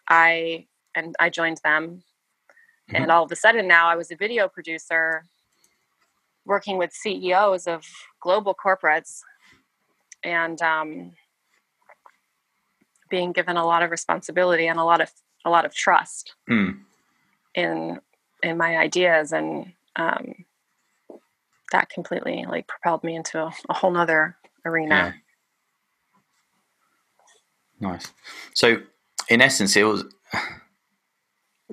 I, 0.08 0.68
and 0.96 1.16
I 1.20 1.30
joined 1.30 1.60
them. 1.64 2.04
Mm-hmm. 2.89 3.04
And 3.04 3.12
all 3.12 3.24
of 3.24 3.32
a 3.32 3.36
sudden 3.36 3.67
now 3.67 3.88
I 3.88 3.96
was 3.96 4.12
a 4.12 4.15
video 4.15 4.48
producer 4.48 5.26
working 6.46 6.78
with 6.78 6.91
CEOs 6.91 7.67
of 7.67 7.86
global 8.19 8.54
corporates 8.54 9.22
and 10.24 10.62
um, 10.62 11.12
being 13.10 13.32
given 13.32 13.58
a 13.58 13.65
lot 13.65 13.84
of 13.84 13.91
responsibility 13.91 14.67
and 14.67 14.80
a 14.80 14.84
lot 14.84 15.02
of, 15.02 15.12
a 15.46 15.50
lot 15.50 15.65
of 15.65 15.74
trust 15.74 16.36
mm. 16.50 16.78
in, 17.56 18.00
in 18.41 18.58
my 18.58 18.78
ideas 18.78 19.32
and 19.32 19.72
um, 19.96 20.46
that 21.72 21.89
completely 21.89 22.46
like 22.48 22.67
propelled 22.67 23.04
me 23.04 23.15
into 23.15 23.39
a, 23.39 23.52
a 23.69 23.74
whole 23.74 23.91
nother 23.91 24.38
arena. 24.65 25.13
Yeah. 27.80 27.89
Nice. 27.89 28.13
So, 28.54 28.78
in 29.30 29.41
essence, 29.41 29.76
it 29.76 29.84
was 29.84 30.06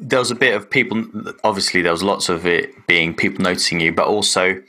there 0.00 0.18
was 0.18 0.30
a 0.30 0.34
bit 0.34 0.54
of 0.54 0.68
people. 0.68 1.04
Obviously, 1.44 1.82
there 1.82 1.92
was 1.92 2.02
lots 2.02 2.28
of 2.28 2.46
it 2.46 2.86
being 2.86 3.14
people 3.14 3.42
noticing 3.42 3.80
you, 3.80 3.92
but 3.92 4.06
also, 4.06 4.60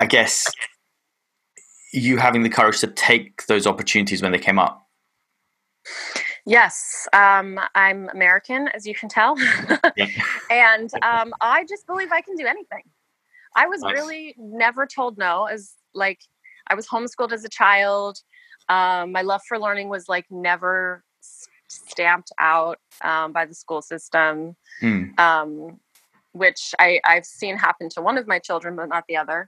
I 0.00 0.06
guess, 0.06 0.46
you 1.92 2.18
having 2.18 2.42
the 2.42 2.50
courage 2.50 2.80
to 2.80 2.88
take 2.88 3.46
those 3.46 3.66
opportunities 3.66 4.22
when 4.22 4.32
they 4.32 4.38
came 4.38 4.58
up. 4.58 4.84
Yes, 6.44 7.06
um, 7.12 7.60
I'm 7.74 8.08
American, 8.08 8.68
as 8.68 8.86
you 8.86 8.94
can 8.94 9.08
tell. 9.08 9.36
And 10.50 10.90
um, 11.02 11.34
I 11.42 11.64
just 11.68 11.86
believe 11.86 12.10
I 12.10 12.22
can 12.22 12.34
do 12.34 12.46
anything. 12.46 12.82
I 13.54 13.66
was 13.66 13.82
nice. 13.82 13.92
really 13.92 14.34
never 14.38 14.86
told 14.86 15.18
no, 15.18 15.44
as 15.44 15.74
like 15.94 16.20
I 16.68 16.74
was 16.74 16.86
homeschooled 16.86 17.32
as 17.32 17.44
a 17.44 17.50
child. 17.50 18.18
Um, 18.70 19.12
my 19.12 19.20
love 19.20 19.42
for 19.46 19.58
learning 19.58 19.90
was 19.90 20.08
like 20.08 20.24
never 20.30 21.04
stamped 21.68 22.32
out 22.40 22.78
um, 23.02 23.32
by 23.32 23.44
the 23.44 23.54
school 23.54 23.82
system. 23.82 24.56
Mm. 24.82 25.78
which 26.32 26.74
I, 26.78 27.00
I've 27.04 27.24
seen 27.24 27.56
happen 27.56 27.88
to 27.90 28.02
one 28.02 28.18
of 28.18 28.28
my 28.28 28.38
children, 28.38 28.76
but 28.76 28.88
not 28.88 29.04
the 29.08 29.16
other, 29.16 29.46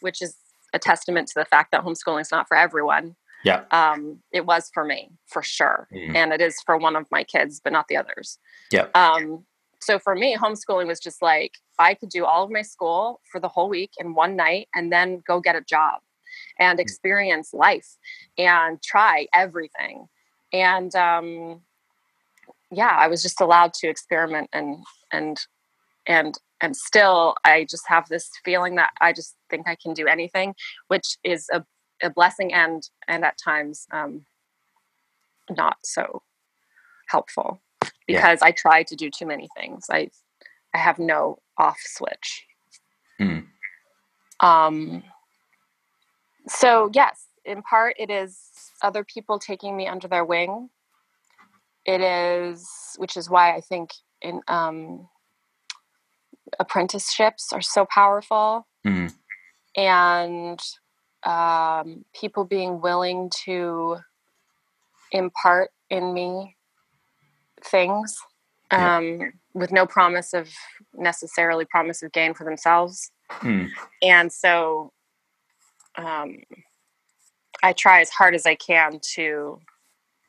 which 0.00 0.22
is 0.22 0.36
a 0.72 0.78
testament 0.78 1.28
to 1.28 1.34
the 1.36 1.44
fact 1.44 1.72
that 1.72 1.84
homeschooling 1.84 2.22
is 2.22 2.30
not 2.30 2.48
for 2.48 2.56
everyone. 2.56 3.16
Yeah. 3.44 3.64
Um, 3.70 4.20
it 4.32 4.46
was 4.46 4.70
for 4.72 4.84
me, 4.84 5.10
for 5.26 5.42
sure. 5.42 5.88
Mhm. 5.92 6.14
And 6.14 6.32
it 6.32 6.40
is 6.40 6.60
for 6.64 6.76
one 6.76 6.96
of 6.96 7.06
my 7.10 7.24
kids, 7.24 7.60
but 7.62 7.72
not 7.72 7.88
the 7.88 7.96
others. 7.96 8.38
Yeah. 8.70 8.86
Um, 8.94 9.44
so 9.80 9.98
for 9.98 10.14
me, 10.14 10.36
homeschooling 10.36 10.86
was 10.86 11.00
just 11.00 11.20
like 11.22 11.52
I 11.78 11.94
could 11.94 12.08
do 12.08 12.24
all 12.24 12.44
of 12.44 12.50
my 12.50 12.62
school 12.62 13.20
for 13.30 13.40
the 13.40 13.48
whole 13.48 13.68
week 13.68 13.90
in 13.98 14.14
one 14.14 14.36
night 14.36 14.68
and 14.74 14.92
then 14.92 15.22
go 15.26 15.40
get 15.40 15.56
a 15.56 15.60
job 15.60 16.00
and 16.58 16.78
experience 16.78 17.52
life 17.52 17.96
and 18.38 18.80
try 18.82 19.26
everything. 19.34 20.08
And 20.52 20.94
um, 20.94 21.62
yeah, 22.70 22.94
I 22.98 23.08
was 23.08 23.22
just 23.22 23.40
allowed 23.40 23.74
to 23.74 23.88
experiment 23.88 24.48
and 24.52 24.78
and 25.12 25.38
and 26.06 26.38
and 26.60 26.76
still 26.76 27.34
I 27.44 27.64
just 27.68 27.84
have 27.88 28.08
this 28.08 28.30
feeling 28.44 28.76
that 28.76 28.90
I 29.00 29.12
just 29.12 29.36
think 29.50 29.68
I 29.68 29.76
can 29.76 29.94
do 29.94 30.06
anything, 30.06 30.54
which 30.88 31.16
is 31.24 31.48
a, 31.52 31.64
a 32.02 32.10
blessing 32.10 32.52
and 32.52 32.82
and 33.08 33.24
at 33.24 33.36
times 33.42 33.86
um, 33.92 34.24
not 35.50 35.76
so 35.84 36.22
helpful 37.08 37.60
Yeah. 37.82 37.88
because 38.06 38.42
I 38.42 38.52
try 38.52 38.82
to 38.84 38.96
do 38.96 39.10
too 39.10 39.26
many 39.26 39.48
things. 39.56 39.86
I 39.90 40.10
I 40.74 40.78
have 40.78 40.98
no 40.98 41.38
off 41.58 41.78
switch. 41.80 42.46
Mm. 43.20 43.46
Um, 44.40 45.02
so 46.48 46.90
yes, 46.94 47.26
in 47.44 47.62
part 47.62 47.96
it 47.98 48.10
is 48.10 48.38
other 48.82 49.04
people 49.04 49.38
taking 49.38 49.76
me 49.76 49.86
under 49.86 50.08
their 50.08 50.24
wing. 50.24 50.70
It 51.84 52.00
is, 52.00 52.68
which 52.98 53.16
is 53.16 53.28
why 53.28 53.54
I 53.56 53.60
think 53.60 53.90
in 54.20 54.40
um, 54.48 55.08
apprenticeships 56.58 57.52
are 57.52 57.62
so 57.62 57.86
powerful, 57.86 58.66
Mm. 58.86 59.12
and 59.76 60.60
um, 61.24 62.04
people 62.14 62.44
being 62.44 62.80
willing 62.80 63.30
to 63.44 63.98
impart 65.12 65.70
in 65.90 66.12
me 66.14 66.56
things 67.64 68.16
Yeah. 68.72 68.96
um, 68.96 69.32
with 69.54 69.70
no 69.70 69.86
promise 69.86 70.32
of 70.34 70.48
necessarily 70.94 71.64
promise 71.64 72.02
of 72.02 72.10
gain 72.12 72.34
for 72.34 72.44
themselves 72.44 73.10
Mm. 73.40 73.70
and 74.02 74.32
so 74.32 74.92
um, 75.96 76.38
i 77.62 77.72
try 77.72 78.00
as 78.00 78.10
hard 78.10 78.34
as 78.34 78.46
i 78.46 78.54
can 78.54 79.00
to 79.02 79.60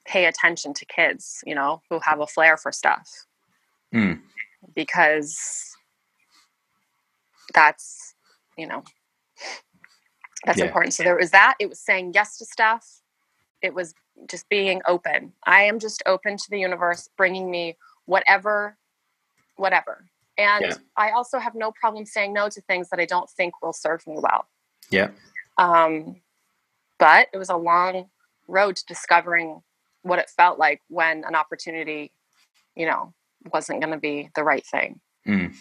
pay 0.08 0.26
attention 0.26 0.74
to 0.74 0.86
kids 0.86 1.43
you 1.46 1.56
know 1.56 1.82
who 1.89 2.00
have 2.00 2.19
a 2.22 2.28
flair 2.28 2.58
for 2.58 2.72
stuff 2.72 3.10
Mm. 3.93 4.22
because 4.76 5.76
that's 7.54 8.15
you 8.58 8.67
know 8.67 8.84
that's 10.46 10.60
Yeah. 10.60 10.65
important 10.65 10.93
so 10.93 11.04
there 11.04 11.17
was 11.17 11.32
that 11.32 11.56
it 11.60 11.69
was 11.69 11.80
saying 11.80 12.13
yes 12.15 12.38
to 12.38 12.46
stuff 12.46 13.02
it 13.62 13.74
was 13.74 13.93
just 14.30 14.50
being 14.50 14.82
open 14.88 15.34
i 15.46 15.63
am 15.63 15.80
just 15.80 16.04
open 16.06 16.38
to 16.38 16.50
the 16.52 16.60
universe 16.60 17.10
bringing 17.17 17.52
me 17.52 17.78
whatever 18.06 18.78
whatever 19.58 20.06
and 20.38 20.65
Yeah. 20.65 20.78
i 20.98 21.12
also 21.12 21.39
have 21.39 21.56
no 21.56 21.72
problem 21.72 22.06
saying 22.06 22.34
no 22.34 22.50
to 22.50 22.62
things 22.62 22.89
that 22.89 23.00
i 23.00 23.06
don't 23.06 23.30
think 23.32 23.54
will 23.63 23.74
serve 23.74 24.06
me 24.08 24.15
well 24.19 24.48
Yeah. 24.91 25.12
um, 25.60 26.17
but 26.99 27.27
it 27.34 27.38
was 27.38 27.49
a 27.49 27.58
long 27.58 28.08
road 28.47 28.75
to 28.77 28.86
discovering 28.88 29.62
what 30.03 30.19
it 30.19 30.29
felt 30.29 30.60
like 30.60 30.82
when 30.89 31.23
an 31.25 31.36
opportunity 31.36 32.12
you 32.75 32.86
know 32.86 33.13
wasn't 33.53 33.82
going 33.82 33.93
to 33.93 33.99
be 33.99 34.29
the 34.36 34.43
right 34.43 34.65
thing 34.65 34.99
Mm. 35.27 35.56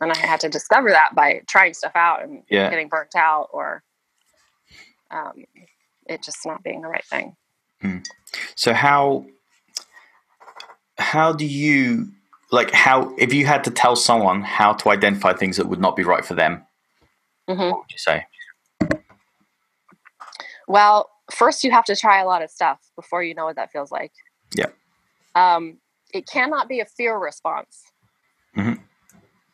and 0.00 0.12
i 0.12 0.16
had 0.18 0.40
to 0.40 0.48
discover 0.48 0.90
that 0.90 1.14
by 1.14 1.42
trying 1.48 1.74
stuff 1.74 1.92
out 1.96 2.22
and 2.24 2.42
Yeah. 2.48 2.70
getting 2.70 2.88
burnt 2.88 3.14
out 3.16 3.48
or 3.52 3.82
um, 5.10 5.44
it 6.06 6.22
just 6.22 6.46
not 6.46 6.62
being 6.64 6.82
the 6.82 6.88
right 6.88 7.04
thing 7.06 7.36
So 8.56 8.74
how 8.74 9.26
how 10.98 11.32
do 11.32 11.46
you 11.46 12.08
like 12.52 12.70
how 12.72 13.14
if 13.18 13.32
you 13.34 13.46
had 13.46 13.64
to 13.64 13.70
tell 13.70 13.96
someone 13.96 14.42
how 14.42 14.72
to 14.74 14.90
identify 14.90 15.32
things 15.34 15.56
that 15.58 15.66
would 15.68 15.80
not 15.80 15.96
be 15.96 16.04
right 16.04 16.24
for 16.24 16.34
them, 16.34 16.66
hmm 17.48 17.70
what 17.70 17.80
would 17.80 17.92
you 17.92 17.98
say? 17.98 18.26
Well 20.66 21.10
first 21.30 21.64
you 21.64 21.70
have 21.70 21.84
to 21.84 21.96
try 21.96 22.20
a 22.20 22.26
lot 22.26 22.42
of 22.42 22.50
stuff 22.50 22.78
before 22.96 23.22
you 23.22 23.34
know 23.34 23.44
what 23.46 23.56
that 23.56 23.70
feels 23.72 23.90
like 23.90 24.12
Yeah. 24.54 24.70
um, 25.34 25.78
it 26.14 26.26
cannot 26.28 26.68
be 26.68 26.80
a 26.80 26.86
fear 26.86 27.16
response 27.18 27.82
Mhm. 28.56 28.82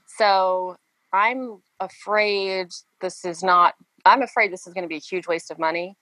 so 0.07 0.77
i'm 1.13 1.63
afraid 1.81 2.69
this 3.01 3.25
is 3.25 3.43
not 3.43 3.75
i'm 4.05 4.23
afraid 4.23 4.53
this 4.53 4.67
is 4.67 4.75
going 4.75 4.85
to 4.85 4.89
be 4.89 4.97
a 4.97 5.01
huge 5.01 5.27
waste 5.27 5.51
of 5.51 5.59
money 5.59 5.97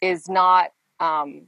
is 0.00 0.28
not 0.28 0.70
um, 1.00 1.46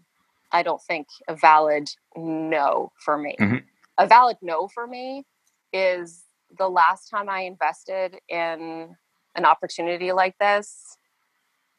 i 0.52 0.62
don't 0.62 0.82
think 0.82 1.06
a 1.28 1.34
valid 1.36 1.88
no 2.16 2.92
for 3.04 3.16
me 3.18 3.36
Mhm. 3.38 3.64
a 3.98 4.06
valid 4.06 4.36
no 4.42 4.68
for 4.68 4.86
me 4.86 5.24
is 5.72 6.24
the 6.58 6.68
last 6.68 7.08
time 7.08 7.28
i 7.28 7.40
invested 7.42 8.18
in 8.28 8.96
an 9.34 9.44
opportunity 9.46 10.12
like 10.12 10.36
this 10.38 10.96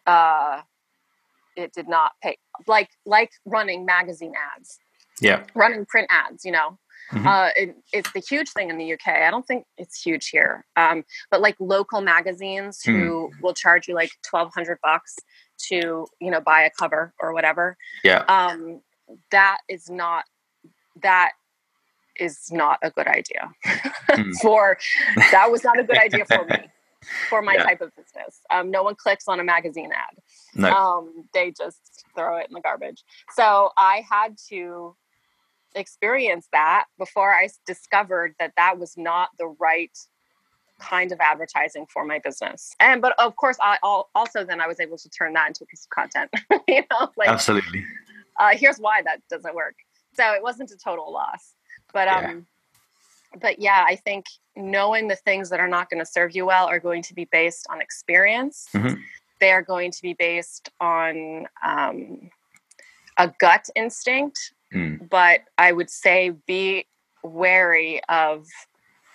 uh, 0.08 0.62
it 1.56 1.74
did 1.74 1.88
not 1.88 2.12
pay 2.22 2.38
like 2.68 2.90
like 3.06 3.32
running 3.46 3.86
magazine 3.86 4.34
ads 4.58 4.80
Yeah. 5.22 5.44
running 5.56 5.86
print 5.86 6.08
ads 6.10 6.46
you 6.46 6.52
know 6.52 6.78
Mhm. 7.12 7.26
uh, 7.28 7.50
it, 7.58 7.76
it's 7.92 8.12
the 8.14 8.22
huge 8.22 8.50
thing 8.52 8.70
in 8.70 8.78
the 8.78 8.94
uk 8.94 9.06
i 9.08 9.30
don't 9.30 9.46
think 9.46 9.66
it's 9.78 10.02
huge 10.02 10.30
here 10.30 10.66
um, 10.78 11.04
but 11.30 11.42
like 11.42 11.56
local 11.60 12.00
magazines 12.02 12.82
who 12.82 13.30
will 13.42 13.54
charge 13.54 13.88
you 13.90 13.94
like 13.94 14.12
1200 14.32 14.80
bucks 14.82 15.18
to 15.70 16.08
you 16.22 16.32
know 16.32 16.40
buy 16.40 16.62
a 16.64 16.70
cover 16.80 17.14
or 17.20 17.34
whatever 17.34 17.76
Yeah. 18.04 18.24
um, 18.30 18.82
that 19.32 19.58
is 19.68 19.90
not 19.90 20.24
that 21.02 21.32
is 22.20 22.50
not 22.52 22.80
a 22.84 22.90
good 22.92 23.08
idea 23.08 23.52
Mm. 24.12 24.34
for 24.42 24.78
that 25.32 25.50
was 25.52 25.64
not 25.64 25.80
a 25.80 25.84
good 25.84 25.98
idea 25.98 26.24
for 26.26 26.46
me 26.46 26.70
for 27.30 27.42
my 27.42 27.56
Yeah. 27.56 27.64
type 27.64 27.82
of 27.82 27.92
business 27.96 28.42
um, 28.52 28.70
no 28.70 28.84
one 28.84 28.96
clicks 28.96 29.28
on 29.28 29.40
a 29.40 29.44
magazine 29.44 29.92
ad 29.92 30.16
No. 30.56 30.70
um, 30.72 31.26
they 31.34 31.52
just 31.52 32.06
throw 32.16 32.38
it 32.38 32.48
in 32.50 32.54
the 32.54 32.62
garbage. 32.62 33.04
So 33.36 33.72
I 33.78 34.04
had 34.10 34.38
to 34.50 34.96
experience 35.76 36.48
that 36.52 36.86
before 36.98 37.32
I 37.34 37.50
discovered 37.66 38.36
that 38.40 38.54
that 38.58 38.78
was 38.78 38.96
not 38.98 39.30
the 39.40 39.48
right 39.60 39.98
kind 40.80 41.12
of 41.12 41.20
advertising 41.20 41.86
for 41.92 42.04
my 42.06 42.20
business. 42.20 42.76
And 42.80 43.02
but 43.02 43.14
of 43.20 43.36
course, 43.36 43.58
I 43.62 43.78
also 43.82 44.44
then 44.44 44.60
I 44.62 44.68
was 44.68 44.80
able 44.80 44.98
to 44.98 45.10
turn 45.10 45.34
that 45.34 45.48
into 45.48 45.64
a 45.64 45.68
piece 45.68 45.86
of 45.86 45.90
content. 45.90 46.32
you 46.68 46.84
know, 46.92 47.10
like 47.18 47.30
Absolutely. 47.30 47.84
uh, 48.40 48.52
here's 48.54 48.78
why 48.78 49.02
that 49.04 49.22
doesn't 49.30 49.56
work. 49.56 49.76
So 50.16 50.32
it 50.34 50.44
wasn't 50.44 50.72
a 50.72 50.78
total 50.78 51.12
loss, 51.12 51.56
but 51.94 52.08
Yeah. 52.08 52.30
um, 52.32 52.46
but 53.42 53.60
yeah, 53.60 53.84
I 53.88 53.96
think 53.96 54.26
knowing 54.56 55.08
the 55.08 55.16
things 55.16 55.50
that 55.50 55.60
are 55.60 55.68
not 55.68 55.90
going 55.90 56.00
to 56.00 56.06
serve 56.06 56.36
you 56.36 56.46
well 56.46 56.68
are 56.68 56.80
going 56.80 57.02
to 57.04 57.16
be 57.16 57.26
based 57.32 57.66
on 57.70 57.82
experience. 57.82 58.68
Mhm. 58.76 59.02
They 59.44 59.52
are 59.52 59.62
going 59.62 59.92
to 59.92 60.02
be 60.02 60.14
based 60.14 60.70
on 60.80 61.48
um, 61.68 62.30
a 63.18 63.30
gut 63.42 63.68
instinct, 63.76 64.54
Mm. 64.74 65.10
but 65.10 65.42
I 65.58 65.74
would 65.74 65.90
say 65.90 66.32
be 66.48 66.86
wary 67.24 68.02
of 68.08 68.48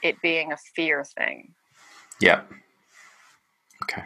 it 0.02 0.20
being 0.20 0.52
a 0.52 0.58
fear 0.76 1.02
thing. 1.02 1.54
Yeah. 2.20 2.42
Okay. 3.84 4.02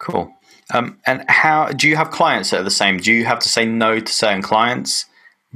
Cool. 0.00 0.34
Um, 0.74 0.98
and 1.06 1.24
how 1.28 1.68
do 1.68 1.88
you 1.88 1.94
have 1.94 2.10
clients 2.10 2.50
that 2.50 2.60
are 2.60 2.64
the 2.64 2.70
same? 2.70 2.98
Do 2.98 3.12
you 3.12 3.24
have 3.26 3.38
to 3.38 3.48
say 3.48 3.64
no 3.64 4.00
to 4.00 4.12
certain 4.12 4.42
clients 4.42 5.06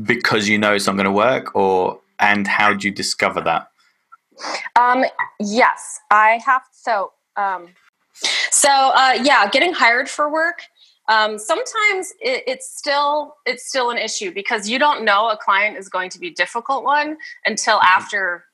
because 0.01 0.49
you 0.49 0.59
know 0.59 0.75
it's 0.75 0.87
not 0.87 0.95
going 0.95 1.07
to 1.07 1.11
work, 1.11 1.57
or 1.57 2.01
and 2.21 2.47
how 2.47 2.73
do 2.73 2.87
you 2.87 2.95
discover 2.95 3.41
that? 3.41 3.69
Um, 4.77 5.05
yes, 5.41 5.99
I 6.11 6.41
have. 6.47 6.63
So, 6.73 7.13
um, 7.37 7.69
so 8.65 8.71
uh, 8.95 9.19
yeah, 9.23 9.49
getting 9.51 9.73
hired 9.73 10.09
for 10.09 10.31
work. 10.33 10.63
Um, 11.09 11.39
sometimes 11.39 12.13
it, 12.21 12.45
it's 12.47 12.77
still 12.77 13.35
it's 13.45 13.69
still 13.69 13.91
an 13.91 13.99
issue 13.99 14.33
because 14.33 14.69
you 14.69 14.79
don't 14.79 15.05
know 15.05 15.29
a 15.31 15.37
client 15.37 15.77
is 15.77 15.89
going 15.89 16.09
to 16.11 16.19
be 16.19 16.29
a 16.29 16.35
difficult 16.35 16.83
one 16.83 17.19
until 17.45 17.79
after 17.83 18.47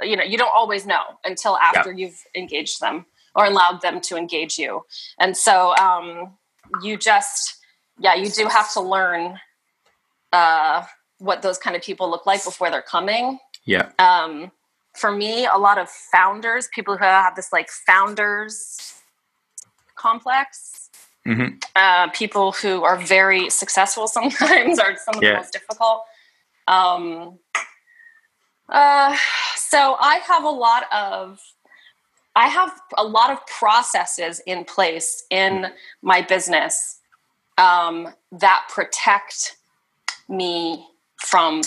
you 0.00 0.16
know 0.16 0.24
you 0.24 0.36
don't 0.36 0.50
always 0.54 0.84
know 0.84 1.02
until 1.24 1.56
after 1.58 1.92
you've 1.92 2.20
engaged 2.34 2.80
them 2.80 3.06
or 3.36 3.44
allowed 3.44 3.80
them 3.82 4.00
to 4.00 4.16
engage 4.16 4.58
you 4.58 4.82
and 5.20 5.36
so 5.36 5.76
um, 5.76 6.36
you 6.82 6.96
just 6.96 7.56
yeah 8.00 8.14
you 8.16 8.28
do 8.30 8.46
have 8.48 8.72
to 8.72 8.80
learn 8.80 9.38
uh, 10.32 10.84
what 11.18 11.42
those 11.42 11.58
kind 11.58 11.76
of 11.76 11.82
people 11.82 12.10
look 12.10 12.26
like 12.26 12.42
before 12.42 12.68
they're 12.68 12.82
coming 12.82 13.38
Yeah. 13.64 13.90
um, 14.00 14.50
for 14.94 15.10
me, 15.10 15.46
a 15.46 15.56
lot 15.56 15.78
of 15.78 15.88
founders, 15.88 16.68
people 16.74 16.96
who 16.98 17.04
have 17.04 17.34
this 17.36 17.52
like 17.52 17.70
founders 17.70 18.94
complex, 20.02 20.90
hmm 21.24 21.50
uh, 21.76 22.06
people 22.10 22.52
who 22.60 22.82
are 22.88 22.98
very 22.98 23.48
successful 23.48 24.06
sometimes 24.18 24.78
are 24.78 24.96
some 25.04 25.16
of 25.16 25.22
Yeah. 25.22 25.30
the 25.32 25.36
most 25.38 25.52
difficult. 25.52 25.98
Um, 26.66 27.38
uh, 28.68 29.16
So 29.56 29.96
I 30.12 30.16
have 30.30 30.44
a 30.44 30.54
lot 30.66 30.84
of 30.92 31.40
I 32.34 32.48
have 32.48 32.72
a 32.96 33.04
lot 33.04 33.30
of 33.30 33.38
processes 33.46 34.40
in 34.46 34.64
place 34.64 35.24
in 35.30 35.66
my 36.02 36.22
business 36.22 37.00
um, 37.58 38.08
that 38.44 38.60
protect 38.76 39.56
me 40.28 40.86
from 41.30 41.62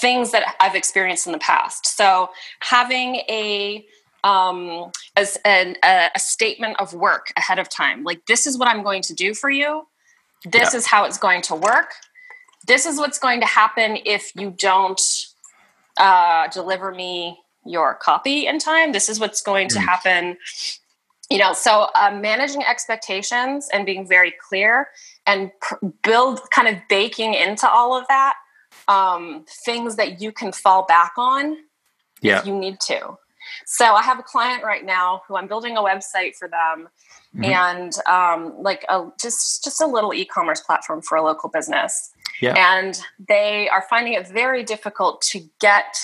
things 0.00 0.30
that 0.32 0.56
I've 0.60 0.74
experienced 0.74 1.26
in 1.26 1.32
the 1.32 1.38
past. 1.38 1.86
So 1.86 2.30
having 2.60 3.16
a 3.44 3.84
um, 4.26 4.90
as 5.14 5.38
an, 5.44 5.76
a, 5.84 6.10
a 6.14 6.18
statement 6.18 6.76
of 6.80 6.92
work 6.92 7.32
ahead 7.36 7.60
of 7.60 7.68
time, 7.68 8.02
like 8.02 8.26
this 8.26 8.44
is 8.46 8.58
what 8.58 8.66
I'm 8.66 8.82
going 8.82 9.02
to 9.02 9.14
do 9.14 9.34
for 9.34 9.48
you. 9.48 9.86
This 10.44 10.72
yeah. 10.72 10.78
is 10.78 10.86
how 10.86 11.04
it's 11.04 11.16
going 11.16 11.42
to 11.42 11.54
work. 11.54 11.92
This 12.66 12.86
is 12.86 12.98
what's 12.98 13.20
going 13.20 13.38
to 13.40 13.46
happen 13.46 13.98
if 14.04 14.32
you 14.34 14.50
don't 14.50 15.00
uh, 15.96 16.48
deliver 16.48 16.90
me 16.90 17.38
your 17.64 17.94
copy 17.94 18.48
in 18.48 18.58
time. 18.58 18.90
This 18.90 19.08
is 19.08 19.20
what's 19.20 19.42
going 19.42 19.68
to 19.68 19.78
mm. 19.78 19.84
happen. 19.84 20.36
You 21.30 21.38
know, 21.38 21.52
so 21.52 21.88
uh, 21.94 22.10
managing 22.10 22.64
expectations 22.64 23.68
and 23.72 23.86
being 23.86 24.08
very 24.08 24.34
clear 24.48 24.88
and 25.24 25.52
pr- 25.60 25.86
build 26.02 26.40
kind 26.50 26.68
of 26.68 26.76
baking 26.88 27.34
into 27.34 27.68
all 27.68 27.96
of 27.96 28.06
that 28.08 28.34
um, 28.88 29.44
things 29.64 29.94
that 29.96 30.20
you 30.20 30.32
can 30.32 30.50
fall 30.50 30.84
back 30.86 31.12
on 31.16 31.56
yeah. 32.20 32.40
if 32.40 32.46
you 32.46 32.54
need 32.56 32.80
to. 32.80 33.16
So 33.66 33.94
I 33.94 34.02
have 34.02 34.18
a 34.18 34.22
client 34.22 34.64
right 34.64 34.84
now 34.84 35.22
who 35.26 35.36
I'm 35.36 35.46
building 35.46 35.76
a 35.76 35.80
website 35.80 36.34
for 36.36 36.48
them, 36.48 36.88
mm-hmm. 37.34 37.44
and 37.44 37.92
um, 38.06 38.62
like 38.62 38.84
a 38.88 39.06
just 39.20 39.64
just 39.64 39.80
a 39.80 39.86
little 39.86 40.12
e-commerce 40.14 40.60
platform 40.60 41.02
for 41.02 41.16
a 41.16 41.22
local 41.22 41.48
business. 41.48 42.12
Yeah. 42.40 42.54
And 42.56 43.00
they 43.28 43.68
are 43.68 43.84
finding 43.88 44.12
it 44.12 44.28
very 44.28 44.62
difficult 44.62 45.22
to 45.32 45.40
get 45.60 45.96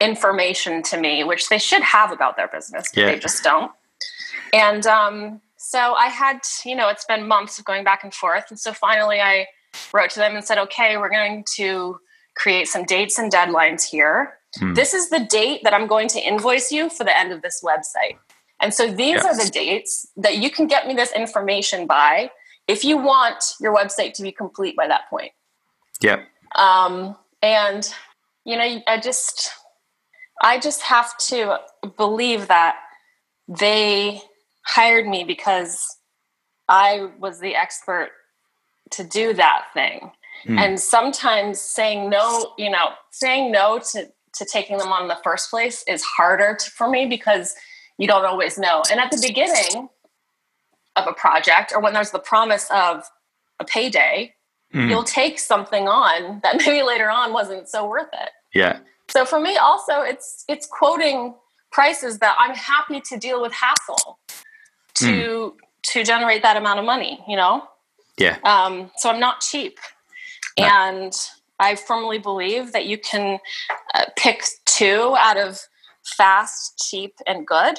information 0.00 0.82
to 0.82 1.00
me, 1.00 1.24
which 1.24 1.48
they 1.48 1.58
should 1.58 1.82
have 1.82 2.12
about 2.12 2.36
their 2.36 2.48
business, 2.48 2.90
but 2.94 3.00
yeah. 3.00 3.06
they 3.12 3.18
just 3.18 3.42
don't. 3.42 3.72
And 4.52 4.86
um, 4.86 5.40
so 5.56 5.94
I 5.94 6.06
had, 6.06 6.40
you 6.64 6.76
know, 6.76 6.88
it's 6.88 7.04
been 7.06 7.26
months 7.26 7.58
of 7.58 7.64
going 7.64 7.84
back 7.84 8.04
and 8.04 8.14
forth. 8.14 8.44
And 8.50 8.58
so 8.58 8.72
finally 8.72 9.20
I 9.20 9.46
wrote 9.92 10.10
to 10.10 10.20
them 10.20 10.36
and 10.36 10.44
said, 10.44 10.58
okay, 10.58 10.96
we're 10.96 11.10
going 11.10 11.44
to 11.56 11.98
create 12.36 12.68
some 12.68 12.84
dates 12.84 13.18
and 13.18 13.32
deadlines 13.32 13.82
here. 13.82 14.38
Hmm. 14.58 14.74
This 14.74 14.94
is 14.94 15.10
the 15.10 15.20
date 15.20 15.60
that 15.64 15.74
I'm 15.74 15.86
going 15.86 16.08
to 16.08 16.20
invoice 16.20 16.70
you 16.70 16.90
for 16.90 17.04
the 17.04 17.16
end 17.16 17.32
of 17.32 17.42
this 17.42 17.62
website. 17.62 18.18
And 18.60 18.72
so 18.72 18.86
these 18.86 19.16
yes. 19.16 19.24
are 19.24 19.44
the 19.44 19.50
dates 19.50 20.06
that 20.16 20.38
you 20.38 20.50
can 20.50 20.66
get 20.66 20.86
me 20.86 20.94
this 20.94 21.12
information 21.12 21.86
by 21.86 22.30
if 22.66 22.84
you 22.84 22.96
want 22.96 23.44
your 23.60 23.74
website 23.74 24.14
to 24.14 24.22
be 24.22 24.32
complete 24.32 24.76
by 24.76 24.88
that 24.88 25.02
point. 25.10 25.32
Yep. 26.00 26.26
Um, 26.54 27.16
and 27.42 27.92
you 28.44 28.56
know, 28.56 28.82
I 28.86 29.00
just 29.00 29.50
I 30.42 30.58
just 30.58 30.82
have 30.82 31.16
to 31.28 31.58
believe 31.96 32.48
that 32.48 32.76
they 33.48 34.20
hired 34.64 35.06
me 35.06 35.24
because 35.24 35.98
I 36.68 37.10
was 37.18 37.40
the 37.40 37.54
expert 37.54 38.10
to 38.90 39.04
do 39.04 39.34
that 39.34 39.64
thing. 39.74 40.10
Mm. 40.46 40.58
And 40.58 40.80
sometimes 40.80 41.60
saying 41.60 42.10
no, 42.10 42.52
you 42.58 42.70
know, 42.70 42.90
saying 43.10 43.50
no 43.52 43.80
to, 43.92 44.10
to 44.34 44.44
taking 44.44 44.78
them 44.78 44.92
on 44.92 45.02
in 45.02 45.08
the 45.08 45.18
first 45.22 45.50
place 45.50 45.84
is 45.86 46.02
harder 46.02 46.56
to, 46.58 46.70
for 46.70 46.88
me 46.88 47.06
because 47.06 47.54
you 47.98 48.06
don't 48.06 48.24
always 48.24 48.58
know. 48.58 48.82
And 48.90 49.00
at 49.00 49.10
the 49.10 49.22
beginning 49.26 49.88
of 50.96 51.06
a 51.06 51.12
project 51.12 51.72
or 51.74 51.80
when 51.80 51.92
there's 51.92 52.10
the 52.10 52.18
promise 52.18 52.68
of 52.70 53.04
a 53.60 53.64
payday, 53.64 54.34
mm. 54.74 54.88
you'll 54.88 55.04
take 55.04 55.38
something 55.38 55.88
on 55.88 56.40
that 56.42 56.56
maybe 56.66 56.82
later 56.82 57.10
on 57.10 57.32
wasn't 57.32 57.68
so 57.68 57.88
worth 57.88 58.08
it. 58.12 58.30
Yeah. 58.54 58.80
So 59.10 59.24
for 59.24 59.40
me 59.40 59.56
also 59.56 60.00
it's 60.00 60.44
it's 60.48 60.66
quoting 60.66 61.34
prices 61.70 62.18
that 62.20 62.36
I'm 62.38 62.54
happy 62.54 63.00
to 63.00 63.18
deal 63.18 63.42
with 63.42 63.52
hassle 63.52 64.18
to 64.94 65.06
mm. 65.06 65.52
to 65.82 66.04
generate 66.04 66.42
that 66.42 66.56
amount 66.56 66.78
of 66.78 66.84
money, 66.84 67.22
you 67.28 67.36
know? 67.36 67.64
Yeah. 68.16 68.38
Um, 68.44 68.90
so 68.96 69.10
I'm 69.10 69.20
not 69.20 69.40
cheap. 69.40 69.78
No. 70.58 70.64
And 70.64 71.12
I 71.64 71.76
firmly 71.76 72.18
believe 72.18 72.72
that 72.72 72.84
you 72.84 72.98
can 72.98 73.38
uh, 73.94 74.04
pick 74.16 74.44
two 74.66 75.14
out 75.18 75.38
of 75.38 75.60
fast, 76.04 76.78
cheap, 76.78 77.14
and 77.26 77.46
good. 77.46 77.78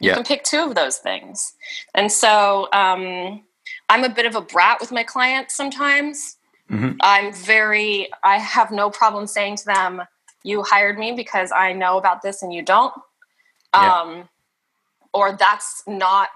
You 0.00 0.10
yeah. 0.10 0.14
can 0.16 0.24
pick 0.24 0.44
two 0.44 0.58
of 0.58 0.74
those 0.74 0.98
things. 0.98 1.54
And 1.94 2.12
so 2.12 2.68
um, 2.72 3.42
I'm 3.88 4.04
a 4.04 4.10
bit 4.10 4.26
of 4.26 4.34
a 4.34 4.42
brat 4.42 4.78
with 4.80 4.92
my 4.92 5.02
clients 5.02 5.56
sometimes. 5.56 6.36
Mm-hmm. 6.70 6.98
I'm 7.00 7.32
very, 7.32 8.08
I 8.22 8.36
have 8.38 8.70
no 8.70 8.90
problem 8.90 9.26
saying 9.26 9.56
to 9.58 9.64
them, 9.64 10.02
you 10.42 10.62
hired 10.62 10.98
me 10.98 11.12
because 11.12 11.50
I 11.50 11.72
know 11.72 11.96
about 11.96 12.20
this 12.20 12.42
and 12.42 12.52
you 12.52 12.62
don't. 12.62 12.92
Yeah. 13.74 14.00
Um, 14.00 14.28
or 15.14 15.36
that's 15.36 15.82
not 15.86 16.28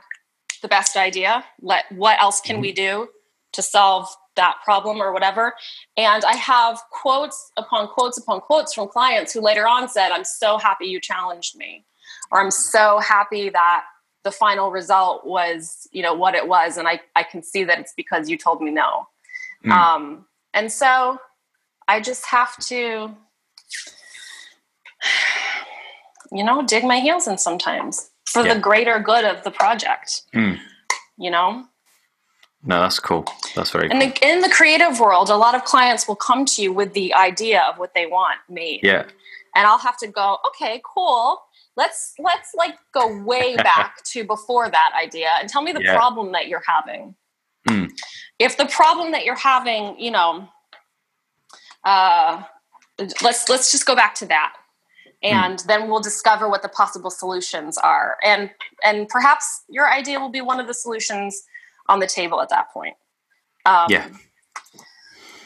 the 0.62 0.68
best 0.68 0.96
idea. 0.96 1.44
Let 1.60 1.84
what 1.92 2.18
else 2.20 2.40
can 2.40 2.56
mm-hmm. 2.56 2.62
we 2.62 2.72
do 2.72 3.08
to 3.52 3.62
solve 3.62 4.08
that 4.36 4.56
problem 4.64 5.02
or 5.02 5.12
whatever? 5.12 5.54
And 5.96 6.24
I 6.24 6.36
have 6.36 6.80
quotes 6.90 7.50
upon 7.56 7.88
quotes 7.88 8.18
upon 8.18 8.40
quotes 8.40 8.74
from 8.74 8.88
clients 8.88 9.32
who 9.32 9.40
later 9.40 9.66
on 9.66 9.88
said, 9.88 10.10
"I'm 10.10 10.24
so 10.24 10.58
happy 10.58 10.86
you 10.86 11.00
challenged 11.00 11.56
me," 11.56 11.84
or 12.30 12.40
"I'm 12.40 12.50
so 12.50 12.98
happy 12.98 13.48
that 13.50 13.84
the 14.22 14.30
final 14.30 14.70
result 14.70 15.26
was, 15.26 15.88
you 15.92 16.02
know, 16.02 16.14
what 16.14 16.34
it 16.34 16.46
was, 16.46 16.76
and 16.76 16.86
I 16.88 17.00
I 17.16 17.22
can 17.22 17.42
see 17.42 17.64
that 17.64 17.78
it's 17.78 17.94
because 17.96 18.28
you 18.28 18.36
told 18.36 18.60
me 18.62 18.70
no." 18.70 19.08
Mm. 19.64 19.72
Um, 19.72 20.26
and 20.54 20.72
so 20.72 21.18
I 21.88 22.00
just 22.00 22.26
have 22.26 22.56
to 22.66 23.14
you 26.32 26.44
know, 26.44 26.62
dig 26.62 26.84
my 26.84 27.00
heels 27.00 27.26
in 27.26 27.38
sometimes 27.38 28.10
for 28.24 28.44
yeah. 28.44 28.54
the 28.54 28.60
greater 28.60 28.98
good 29.00 29.24
of 29.24 29.42
the 29.42 29.50
project. 29.50 30.22
Mm. 30.34 30.58
You 31.18 31.30
know? 31.30 31.64
No, 32.62 32.80
that's 32.80 32.98
cool. 32.98 33.24
That's 33.54 33.70
very 33.70 33.90
and 33.90 34.00
cool. 34.00 34.10
The, 34.10 34.28
in 34.28 34.40
the 34.40 34.48
creative 34.50 35.00
world, 35.00 35.30
a 35.30 35.36
lot 35.36 35.54
of 35.54 35.64
clients 35.64 36.06
will 36.06 36.16
come 36.16 36.44
to 36.44 36.62
you 36.62 36.72
with 36.72 36.92
the 36.92 37.14
idea 37.14 37.62
of 37.62 37.78
what 37.78 37.94
they 37.94 38.06
want 38.06 38.38
made. 38.48 38.80
Yeah. 38.82 39.06
And 39.54 39.66
I'll 39.66 39.78
have 39.78 39.96
to 39.98 40.06
go, 40.08 40.38
okay, 40.48 40.80
cool. 40.84 41.40
Let's 41.76 42.14
let's 42.18 42.54
like 42.54 42.76
go 42.92 43.22
way 43.22 43.56
back 43.56 44.04
to 44.04 44.24
before 44.24 44.68
that 44.68 44.92
idea 45.00 45.30
and 45.40 45.48
tell 45.48 45.62
me 45.62 45.72
the 45.72 45.82
yeah. 45.82 45.96
problem 45.96 46.32
that 46.32 46.48
you're 46.48 46.62
having. 46.66 47.14
Mm. 47.68 47.90
If 48.38 48.56
the 48.56 48.66
problem 48.66 49.12
that 49.12 49.24
you're 49.24 49.34
having, 49.36 49.98
you 49.98 50.10
know, 50.10 50.48
uh, 51.84 52.42
let's 53.22 53.48
let's 53.48 53.72
just 53.72 53.86
go 53.86 53.94
back 53.94 54.14
to 54.16 54.26
that 54.26 54.54
Hmm. 55.22 55.34
and 55.34 55.58
mm. 55.58 55.66
then 55.66 55.88
we'll 55.88 56.00
discover 56.00 56.48
what 56.48 56.62
the 56.62 56.68
possible 56.68 57.10
solutions 57.10 57.76
are 57.76 58.16
and 58.24 58.50
and 58.82 59.08
perhaps 59.08 59.64
your 59.68 59.90
idea 59.92 60.18
will 60.18 60.30
be 60.30 60.40
one 60.40 60.58
of 60.58 60.66
the 60.66 60.72
solutions 60.72 61.42
on 61.90 61.98
the 61.98 62.06
table 62.06 62.40
at 62.40 62.48
that 62.48 62.70
point. 62.72 62.94
Um, 63.66 63.86
yeah. 63.88 64.08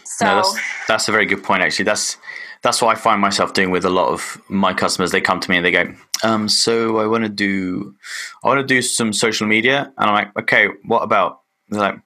So 0.04 0.26
no, 0.26 0.37
that's, 0.37 0.61
that's 0.87 1.09
a 1.09 1.12
very 1.12 1.26
good 1.26 1.42
point 1.42 1.62
actually. 1.62 1.87
That's 1.87 2.16
that's 2.62 2.80
what 2.80 2.96
i 2.96 2.98
find 2.98 3.20
myself 3.20 3.52
doing 3.52 3.70
with 3.70 3.85
a 3.85 3.90
lot 3.90 4.09
of 4.09 4.40
my 4.48 4.72
customers. 4.72 5.11
They 5.11 5.20
come 5.20 5.40
to 5.40 5.50
me 5.50 5.57
and 5.57 5.66
they 5.66 5.72
go 5.72 5.92
um, 6.22 6.48
so 6.48 6.98
i 6.98 7.07
want 7.07 7.24
to 7.24 7.28
do 7.28 7.94
i 8.42 8.48
want 8.48 8.61
to 8.61 8.66
do 8.66 8.80
some 8.80 9.12
social 9.12 9.46
media. 9.46 9.92
And 9.98 10.11
i'm 10.11 10.14
like 10.14 10.38
okay 10.38 10.68
what 10.85 11.02
about 11.02 11.40
they're 11.68 11.80
like 11.80 12.00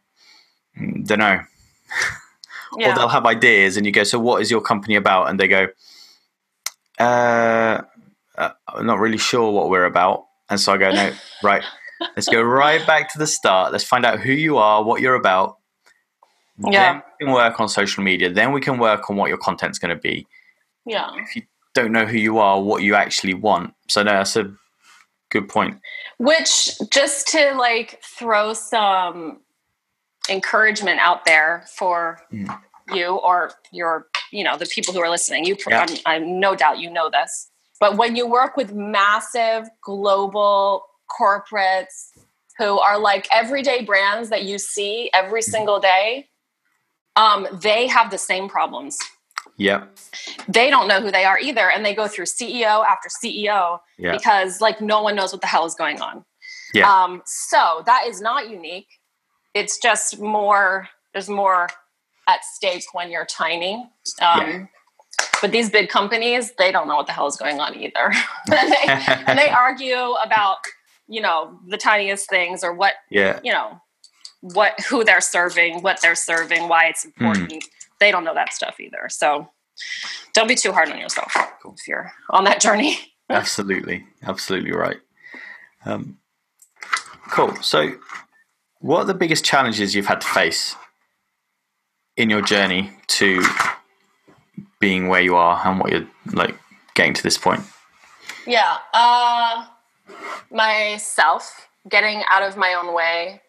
mm, 0.79 1.07
don't 1.07 1.19
know. 1.19 1.41
Yeah. 2.77 2.93
or 2.93 2.97
they'll 2.97 3.09
have 3.09 3.25
ideas 3.25 3.79
and 3.79 3.87
you 3.87 3.93
go 3.93 4.05
so 4.05 4.19
what 4.19 4.43
is 4.43 4.51
your 4.51 4.61
company 4.61 4.95
about? 4.95 5.31
And 5.31 5.41
they 5.41 5.49
go 5.49 5.69
uh, 6.99 7.83
uh, 8.37 8.51
I'm 8.69 8.87
not 8.87 8.99
really 8.99 9.19
sure 9.19 9.51
what 9.53 9.71
we're 9.71 9.85
about. 9.85 10.27
And 10.49 10.59
so 10.59 10.73
I 10.73 10.77
go, 10.79 10.91
no, 10.91 11.13
right, 11.43 11.63
let's 12.01 12.29
go 12.29 12.41
right 12.43 12.87
back 12.87 13.13
to 13.13 13.19
the 13.19 13.27
start. 13.27 13.73
Let's 13.73 13.85
find 13.85 14.05
out 14.05 14.21
who 14.21 14.33
you 14.33 14.57
are, 14.57 14.83
what 14.83 15.01
you're 15.01 15.15
about. 15.15 15.59
Yeah. 16.59 16.93
Then 16.93 17.03
we 17.21 17.27
can 17.27 17.35
work 17.35 17.61
on 17.61 17.69
social 17.69 18.03
media. 18.03 18.31
Then 18.31 18.53
we 18.53 18.61
can 18.61 18.79
work 18.79 19.09
on 19.11 19.17
what 19.17 19.29
your 19.29 19.39
content's 19.39 19.79
going 19.79 19.95
to 19.95 20.01
be. 20.01 20.27
Yeah. 20.85 21.11
If 21.17 21.37
you 21.37 21.43
don't 21.75 21.93
know 21.93 22.07
who 22.07 22.17
you 22.17 22.39
are, 22.39 22.61
what 22.61 22.83
you 22.83 22.95
actually 22.95 23.35
want. 23.35 23.75
So 23.89 24.03
no, 24.03 24.13
that's 24.13 24.37
a 24.37 24.53
good 25.31 25.49
point. 25.49 25.79
Which 26.19 26.71
just 26.91 27.29
to 27.29 27.55
like 27.55 28.01
throw 28.03 28.53
some 28.53 29.41
encouragement 30.29 31.01
out 31.01 31.25
there 31.25 31.65
for 31.75 32.21
mm. 32.33 32.59
you 32.93 33.17
or 33.17 33.53
your 33.73 34.07
you 34.31 34.45
know 34.45 34.57
the 34.59 34.67
people 34.67 34.93
who 34.93 35.01
are 35.01 35.09
listening 35.09 35.45
you 35.45 35.57
yeah. 35.69 35.87
I'm, 35.89 35.97
I'm 36.05 36.41
no 36.41 36.55
doubt 36.55 36.79
you 36.79 36.91
know 36.91 37.09
this 37.09 37.49
but 37.81 37.97
when 37.97 38.15
you 38.15 38.27
work 38.27 38.55
with 38.57 38.75
massive 38.75 39.69
global 39.83 40.83
corporates 41.09 42.11
who 42.59 42.79
are 42.79 42.99
like 42.99 43.29
everyday 43.33 43.85
brands 43.85 44.31
that 44.31 44.45
you 44.45 44.59
see 44.59 45.11
every 45.15 45.41
mm-hmm. 45.41 45.51
single 45.51 45.81
day 45.81 46.29
um, 47.17 47.47
they 47.63 47.87
have 47.87 48.11
the 48.11 48.19
same 48.19 48.49
problems 48.49 48.99
yeah 49.57 49.85
they 50.49 50.71
don't 50.71 50.89
know 50.89 51.01
who 51.01 51.11
they 51.11 51.25
are 51.25 51.39
either 51.39 51.71
and 51.71 51.85
they 51.85 51.95
go 51.95 52.07
through 52.07 52.25
ceo 52.25 52.85
after 52.87 53.09
ceo 53.09 53.79
yeah. 53.99 54.13
because 54.13 54.61
like 54.61 54.81
no 54.81 55.03
one 55.03 55.17
knows 55.17 55.33
what 55.33 55.41
the 55.41 55.47
hell 55.47 55.65
is 55.65 55.75
going 55.75 56.01
on 56.01 56.25
yeah. 56.75 56.91
um, 56.91 57.23
so 57.25 57.83
that 57.87 58.05
is 58.07 58.21
not 58.21 58.51
unique 58.51 58.89
it's 59.55 59.79
just 59.79 60.21
more 60.21 60.89
there's 61.13 61.29
more 61.29 61.69
at 62.29 62.45
stake 62.45 62.85
when 62.93 63.11
you're 63.11 63.25
tiny. 63.25 63.75
Um, 64.21 64.41
yeah. 64.41 64.67
but 65.41 65.51
these 65.51 65.71
big 65.71 65.89
companies, 65.89 66.53
they 66.59 66.71
don't 66.71 66.87
know 66.87 66.97
what 66.97 67.07
the 67.07 67.13
hell 67.13 67.27
is 67.27 67.37
going 67.37 67.59
on 67.59 67.75
either. 67.75 68.13
and, 68.53 68.73
they, 68.73 69.07
and 69.27 69.39
they 69.39 69.49
argue 69.65 70.13
about, 70.25 70.59
you 71.09 71.21
know, 71.21 71.59
the 71.67 71.77
tiniest 71.79 72.29
things 72.29 72.63
or 72.63 72.73
what, 72.75 72.95
Yeah. 73.11 73.41
you 73.43 73.53
know, 73.53 73.81
what 74.41 74.79
who 74.89 75.05
they're 75.05 75.21
serving, 75.21 75.83
what 75.83 76.01
they're 76.01 76.15
serving, 76.15 76.69
why 76.69 76.87
it's 76.87 77.05
important. 77.05 77.65
They 77.99 78.11
don't 78.13 78.25
know 78.25 78.35
that 78.35 78.53
stuff 78.53 78.79
either. 78.79 79.09
So 79.09 79.49
don't 80.35 80.47
be 80.49 80.55
too 80.55 80.73
hard 80.73 80.91
on 80.91 80.99
yourself 80.99 81.35
if 81.65 81.89
you're 81.89 82.13
on 82.31 82.45
that 82.45 82.61
journey. 82.61 82.99
Absolutely. 83.31 84.05
Absolutely 84.23 84.73
right. 84.73 84.99
Um, 85.85 86.19
cool. 87.31 87.55
So, 87.63 87.93
what 88.81 89.01
are 89.01 89.05
the 89.05 89.15
biggest 89.15 89.45
challenges 89.45 89.95
you've 89.95 90.07
had 90.07 90.21
to 90.21 90.27
face 90.27 90.77
in 92.17 92.31
your 92.31 92.41
journey 92.43 92.93
to 93.09 93.43
being 94.81 95.09
where 95.09 95.21
you 95.21 95.37
are 95.37 95.61
and 95.65 95.81
what 95.81 95.91
you're 95.91 96.07
like 96.33 96.57
getting 96.95 97.15
to 97.15 97.23
this 97.23 97.37
point? 97.39 97.63
Yeah. 98.47 98.79
Uh, 98.95 99.67
myself 100.51 101.69
getting 101.89 102.23
out 102.31 102.43
of 102.43 102.57
my 102.57 102.75
own 102.75 102.95
way. 102.95 103.43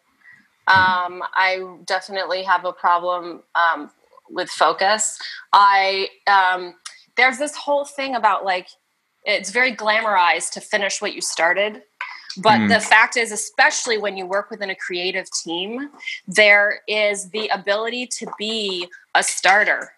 Um, 0.66 1.22
I 1.34 1.76
definitely 1.84 2.42
have 2.44 2.64
a 2.64 2.72
problem 2.72 3.42
um, 3.54 3.90
with 4.30 4.50
focus. 4.50 5.18
I 5.52 6.08
um, 6.26 6.74
there's 7.16 7.38
this 7.38 7.56
whole 7.56 7.84
thing 7.84 8.14
about 8.14 8.44
like 8.44 8.68
it's 9.24 9.50
very 9.50 9.74
glamorized 9.74 10.52
to 10.52 10.60
finish 10.60 11.02
what 11.02 11.14
you 11.14 11.20
started. 11.20 11.82
But 12.36 12.60
Mm. 12.60 12.68
the 12.68 12.80
fact 12.80 13.16
is, 13.16 13.32
especially 13.32 13.98
when 13.98 14.16
you 14.16 14.24
work 14.24 14.50
within 14.50 14.70
a 14.70 14.74
creative 14.76 15.26
team, 15.44 15.90
there 16.28 16.82
is 16.86 17.30
the 17.30 17.48
ability 17.48 18.06
to 18.06 18.26
be 18.38 18.88
a 19.16 19.22
starter 19.22 19.92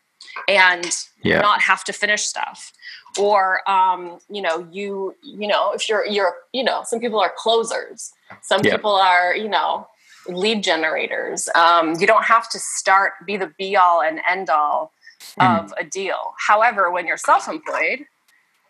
and 0.49 0.91
Yeah. 1.23 1.41
not 1.41 1.61
have 1.61 1.85
to 1.85 1.93
finish 1.93 2.23
stuff 2.27 2.73
or 3.19 3.69
um, 3.71 4.19
you 4.31 4.43
know 4.43 4.67
you 4.71 5.15
you 5.23 5.47
know 5.47 5.73
if 5.73 5.89
you're 5.89 6.07
you're 6.07 6.35
you 6.53 6.65
know 6.65 6.83
some 6.85 7.01
people 7.01 7.21
are 7.21 7.33
closers 7.37 8.13
some 8.43 8.61
Yeah. 8.65 8.77
people 8.77 8.93
are 8.95 9.35
you 9.37 9.49
know 9.49 9.87
lead 10.29 10.63
generators 10.63 11.49
um, 11.55 11.95
you 12.01 12.07
don't 12.07 12.25
have 12.25 12.49
to 12.51 12.59
start 12.59 13.13
be 13.27 13.37
the 13.37 13.49
be 13.59 13.77
all 13.77 14.03
and 14.03 14.21
end 14.29 14.51
all 14.51 14.93
Mm. 15.41 15.65
of 15.65 15.73
a 15.81 15.85
deal 15.85 16.35
however 16.47 16.91
when 16.91 17.07
you're 17.07 17.17
self-employed 17.17 18.05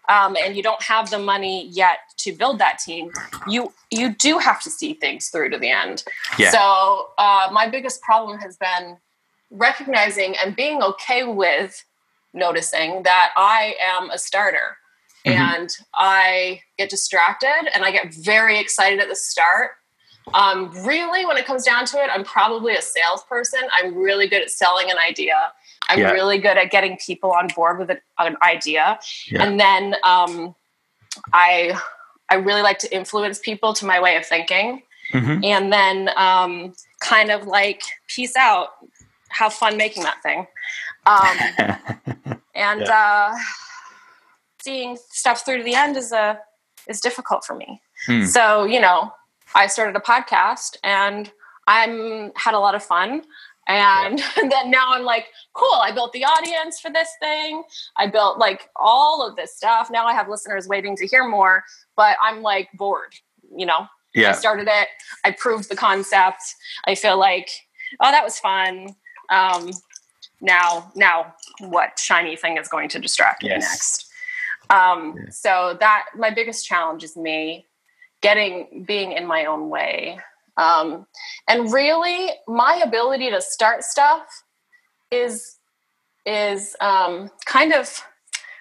um, 0.09 0.37
and 0.37 0.55
you 0.57 0.63
don't 0.63 0.81
have 0.83 1.11
the 1.11 1.19
money 1.19 1.67
yet 1.69 1.99
to 2.19 2.33
build 2.33 2.59
that 2.61 2.79
team 2.79 3.11
you 3.49 3.73
you 3.91 4.15
do 4.15 4.39
have 4.39 4.63
to 4.63 4.71
see 4.71 4.95
things 4.95 5.29
through 5.29 5.51
to 5.51 5.59
the 5.59 5.69
end 5.69 6.05
Yeah. 6.39 6.51
so 6.53 7.09
uh, 7.19 7.49
my 7.53 7.69
biggest 7.69 8.01
problem 8.03 8.39
has 8.39 8.57
been 8.57 8.97
recognizing 9.51 10.37
and 10.43 10.55
being 10.57 10.83
okay 10.83 11.25
with 11.25 11.85
noticing 12.33 13.03
that 13.05 13.31
I 13.37 13.75
am 13.81 14.11
a 14.11 14.19
starter 14.19 14.77
Mhm. 15.27 15.37
and 15.37 15.77
I 15.95 16.63
get 16.79 16.91
distracted 16.91 17.71
and 17.75 17.85
I 17.85 17.91
get 17.91 18.13
very 18.15 18.59
excited 18.59 19.01
at 19.01 19.09
the 19.09 19.17
start. 19.17 19.73
Um, 20.35 20.71
really, 20.87 21.27
when 21.27 21.37
it 21.37 21.47
comes 21.47 21.65
down 21.65 21.85
to 21.87 21.99
it, 22.03 22.09
I'm 22.13 22.25
probably 22.25 22.75
a 22.77 22.83
salesperson. 22.83 23.61
I'm 23.73 23.95
really 23.97 24.29
good 24.29 24.43
at 24.43 24.51
selling 24.51 24.91
an 24.91 24.99
idea. 24.99 25.53
I'm 25.89 25.99
Yeah. 25.99 26.13
really 26.13 26.39
good 26.39 26.57
at 26.57 26.71
getting 26.71 26.97
people 26.97 27.33
on 27.33 27.49
board 27.49 27.79
with 27.79 27.91
an, 27.91 28.01
an 28.19 28.37
idea. 28.43 28.99
Yeah. 29.27 29.43
And 29.43 29.59
then 29.61 29.97
um, 30.05 30.55
I, 31.33 31.79
I 32.29 32.37
really 32.37 32.63
like 32.63 32.79
to 32.81 32.95
influence 32.95 33.39
people 33.41 33.75
to 33.75 33.85
my 33.87 34.01
way 34.01 34.17
of 34.17 34.25
thinking 34.27 34.83
hmm 35.11 35.41
and 35.45 35.71
then 35.73 36.09
um, 36.17 36.73
kind 37.01 37.31
of 37.31 37.47
like 37.47 37.83
peace 38.07 38.35
out 38.37 38.69
have 39.29 39.53
fun 39.53 39.77
making 39.77 40.05
that 40.05 40.23
thing 40.23 40.47
um, 41.07 42.39
and 42.55 42.83
uh, 42.83 43.35
seeing 44.63 44.97
stuff 45.11 45.45
through 45.45 45.59
to 45.59 45.65
the 45.65 45.75
end 45.75 45.97
is 45.97 46.13
a 46.13 46.39
is 46.89 47.01
difficult 47.01 47.45
for 47.45 47.55
me 47.55 47.81
Hmm. 48.07 48.25
so 48.25 48.65
you 48.65 48.81
know 48.81 49.13
i 49.55 49.69
started 49.69 49.95
a 49.95 50.01
podcast 50.01 50.77
and 50.83 51.31
i'm 51.69 52.33
had 52.35 52.55
a 52.55 52.59
lot 52.59 52.75
of 52.75 52.83
fun 52.83 53.23
and 53.69 54.21
then 54.37 54.73
now 54.73 54.87
i'm 54.89 55.05
like 55.05 55.27
cool 55.55 55.75
i 55.75 55.93
built 55.93 56.13
the 56.13 56.25
audience 56.25 56.81
for 56.81 56.91
this 56.91 57.09
thing 57.21 57.63
i 57.97 58.09
built 58.09 58.39
like 58.39 58.69
all 58.75 59.25
of 59.25 59.37
this 59.37 59.55
stuff 59.55 59.89
now 59.89 60.05
i 60.05 60.13
have 60.13 60.29
listeners 60.29 60.67
waiting 60.67 60.97
to 60.97 61.07
hear 61.07 61.29
more 61.29 61.63
but 61.97 62.17
i'm 62.21 62.43
like 62.43 62.69
bored 62.75 63.15
you 63.57 63.67
know 63.67 63.87
I 64.15 64.21
yeah. 64.21 64.33
started 64.33 64.69
it. 64.69 64.89
I 65.25 65.31
proved 65.31 65.71
the 65.71 65.77
concept. 65.77 66.43
I 66.87 66.95
feel 66.95 67.19
like, 67.19 67.49
oh, 68.01 68.11
that 68.11 68.25
was 68.25 68.39
fun. 68.39 68.95
Um, 69.31 69.71
now, 70.43 70.91
now, 70.97 71.35
what 71.61 71.99
shiny 71.99 72.37
thing 72.37 72.59
is 72.59 72.69
going 72.69 72.89
to 72.91 72.99
distract 72.99 73.43
me 73.45 73.51
next? 73.51 74.11
Um, 74.71 75.15
Yeah. 75.17 75.31
So 75.31 75.77
that 75.81 76.07
my 76.17 76.31
biggest 76.31 76.67
challenge 76.67 77.05
is 77.05 77.17
me 77.17 77.67
getting 78.21 78.85
being 78.87 79.13
in 79.13 79.27
my 79.27 79.45
own 79.47 79.71
way, 79.71 80.19
um, 80.57 81.07
and 81.49 81.73
really 81.73 82.31
my 82.49 82.77
ability 82.85 83.31
to 83.31 83.41
start 83.41 83.85
stuff 83.85 84.27
is 85.11 85.59
is 86.27 86.77
um, 86.81 87.31
kind 87.47 87.73
of 87.73 88.03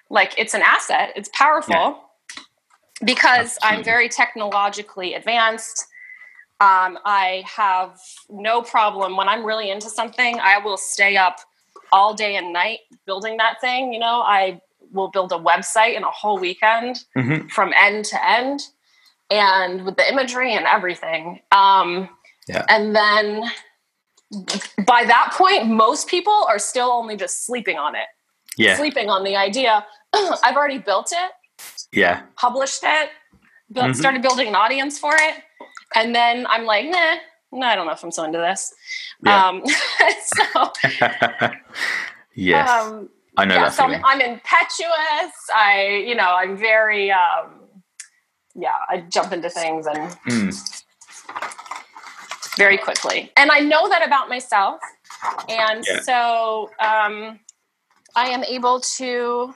like 0.10 0.34
it's 0.38 0.54
an 0.54 0.62
asset. 0.64 1.14
It's 1.16 1.30
powerful 1.34 1.74
Yeah. 1.76 1.96
because 3.04 3.58
I'm 3.64 3.84
very 3.84 4.10
technologically 4.10 5.14
advanced. 5.16 5.88
Um, 6.60 7.00
I 7.06 7.44
have 7.48 8.00
no 8.30 8.62
problem 8.62 9.16
when 9.18 9.28
I'm 9.28 9.44
really 9.44 9.72
into 9.72 9.90
something. 9.90 10.40
I 10.40 10.60
will 10.60 10.78
stay 10.78 11.18
up 11.18 11.40
all 11.92 12.14
day 12.14 12.36
and 12.36 12.54
night 12.54 12.80
building 13.06 13.38
that 13.38 13.60
thing. 13.62 13.94
You 13.94 14.00
know, 14.00 14.22
I 14.22 14.62
will 14.92 15.10
build 15.10 15.32
a 15.32 15.38
website 15.38 15.96
in 15.96 16.04
a 16.04 16.12
whole 16.12 16.38
weekend 16.38 17.04
hmm 17.16 17.48
from 17.48 17.74
end 17.78 18.06
to 18.06 18.30
end 18.30 18.62
and 19.30 19.86
with 19.86 19.96
the 19.98 20.10
imagery 20.10 20.54
and 20.54 20.66
everything. 20.66 21.40
Um, 21.52 22.10
Yeah. 22.48 22.66
And 22.68 22.96
then 22.96 23.44
by 24.86 25.04
that 25.06 25.34
point, 25.38 25.68
most 25.68 26.08
people 26.08 26.34
are 26.48 26.60
still 26.60 26.90
only 26.90 27.16
just 27.16 27.46
sleeping 27.46 27.78
on 27.78 27.96
it, 27.96 28.08
Yeah. 28.58 28.76
sleeping 28.78 29.10
on 29.10 29.24
the 29.24 29.36
idea. 29.36 29.86
I've 30.14 30.56
already 30.56 30.80
built 30.80 31.12
it, 31.12 31.32
Yeah. 31.92 32.24
published 32.36 32.84
it, 32.84 33.10
built, 33.72 33.90
Mhm. 33.92 33.96
started 33.96 34.22
building 34.22 34.48
an 34.48 34.56
audience 34.56 34.98
for 35.00 35.14
it. 35.16 35.36
And 35.96 36.16
then 36.16 36.48
I'm 36.48 36.66
like, 36.66 36.86
nah, 36.86 37.16
I 37.54 37.76
don't 37.76 37.86
know 37.86 37.94
if 37.94 38.04
I'm 38.04 38.12
so 38.12 38.24
into 38.24 38.38
this. 38.40 38.74
Yeah. 39.24 39.48
Um, 39.48 39.64
so, 40.26 40.72
yes. 42.36 42.70
um, 42.70 43.10
I 43.38 43.46
know 43.46 43.56
yeah, 43.56 43.64
that 43.66 43.74
so 43.74 43.84
I'm. 43.84 44.02
I'm 44.06 44.22
impetuous. 44.22 45.34
I, 45.56 46.04
you 46.08 46.16
know, 46.16 46.36
I'm 46.36 46.58
very, 46.58 47.12
um, 47.12 47.62
yeah, 48.56 48.76
I 48.90 49.02
jump 49.10 49.34
into 49.34 49.50
things 49.50 49.88
and 49.88 50.12
Mm. 50.28 50.54
very 52.58 52.78
quickly. 52.78 53.32
And 53.38 53.52
I 53.52 53.60
know 53.60 53.90
that 53.90 54.06
about 54.06 54.30
myself. 54.30 54.80
And 55.50 55.86
Yeah. 55.86 56.00
so 56.02 56.70
um, 56.80 57.40
I 58.16 58.30
am 58.30 58.44
able 58.44 58.82
to. 58.98 59.54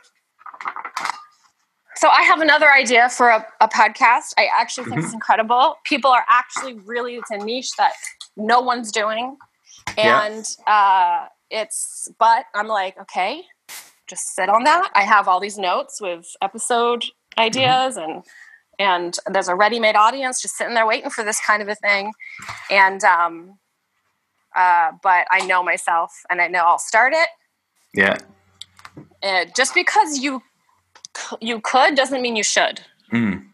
So 1.97 2.09
I 2.09 2.23
have 2.23 2.41
another 2.41 2.71
idea 2.71 3.09
for 3.09 3.29
a, 3.29 3.45
a 3.61 3.67
podcast. 3.67 4.33
I 4.37 4.47
actually 4.53 4.89
think 4.89 5.03
it's 5.03 5.13
incredible. 5.13 5.75
People 5.85 6.11
are 6.11 6.25
actually 6.29 6.73
really, 6.85 7.15
it's 7.15 7.31
a 7.31 7.37
niche 7.37 7.71
that 7.77 7.93
no 8.35 8.59
one's 8.59 8.91
doing. 8.91 9.37
Yeah. 9.97 10.25
And 10.25 10.45
uh, 10.67 11.27
it's, 11.49 12.09
but 12.19 12.45
I'm 12.53 12.67
like, 12.67 12.99
okay, 12.99 13.43
just 14.07 14.35
sit 14.35 14.49
on 14.49 14.63
that. 14.65 14.91
I 14.93 15.03
have 15.03 15.27
all 15.27 15.39
these 15.39 15.57
notes 15.57 16.01
with 16.01 16.25
episode 16.41 17.05
ideas 17.37 17.97
and 17.97 18.23
and 18.77 19.17
there's 19.31 19.47
a 19.47 19.55
ready-made 19.55 19.95
audience 19.95 20.41
just 20.41 20.57
sitting 20.57 20.73
there 20.73 20.85
waiting 20.85 21.09
for 21.09 21.23
this 21.23 21.39
kind 21.45 21.61
of 21.61 21.67
a 21.67 21.75
thing 21.75 22.11
and 22.69 23.03
um 23.03 23.57
uh 24.55 24.91
but 25.03 25.25
i 25.31 25.45
know 25.45 25.61
myself 25.61 26.11
and 26.29 26.41
i 26.41 26.47
know 26.47 26.59
i'll 26.65 26.79
start 26.79 27.11
it 27.13 27.27
Yeah. 27.93 28.17
uh, 29.23 29.45
just 29.55 29.73
because 29.73 30.19
you 30.19 30.41
you 31.41 31.59
could 31.61 31.95
doesn't 31.95 32.21
mean 32.21 32.35
you 32.35 32.43
should 32.43 32.81
Mm. 33.11 33.45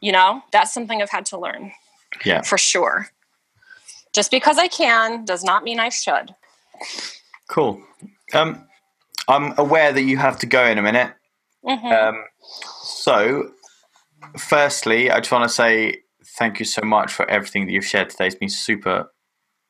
you 0.00 0.12
know 0.12 0.42
that's 0.52 0.72
something 0.72 1.02
i've 1.02 1.10
had 1.10 1.26
to 1.26 1.38
learn 1.38 1.72
Yeah. 2.24 2.40
for 2.42 2.56
sure 2.58 3.08
just 4.14 4.30
because 4.30 4.56
i 4.58 4.66
can 4.68 5.24
does 5.24 5.44
not 5.44 5.62
mean 5.64 5.78
i 5.80 5.88
should 5.90 6.34
Cool. 7.48 7.80
Um, 8.32 8.66
I'm 9.28 9.54
aware 9.58 9.92
that 9.92 10.02
you 10.02 10.16
have 10.16 10.38
to 10.40 10.46
go 10.46 10.64
in 10.64 10.78
a 10.78 10.82
minute. 10.82 11.12
Mhm. 11.64 11.92
Um, 11.92 12.24
so, 12.82 13.50
firstly, 14.38 15.10
I 15.10 15.20
just 15.20 15.30
want 15.30 15.44
to 15.48 15.54
say 15.54 16.02
thank 16.38 16.58
you 16.58 16.64
so 16.64 16.82
much 16.82 17.12
for 17.12 17.28
everything 17.30 17.66
that 17.66 17.72
you've 17.72 17.84
shared 17.86 18.10
today. 18.10 18.26
It's 18.26 18.34
been 18.34 18.48
super, 18.48 19.12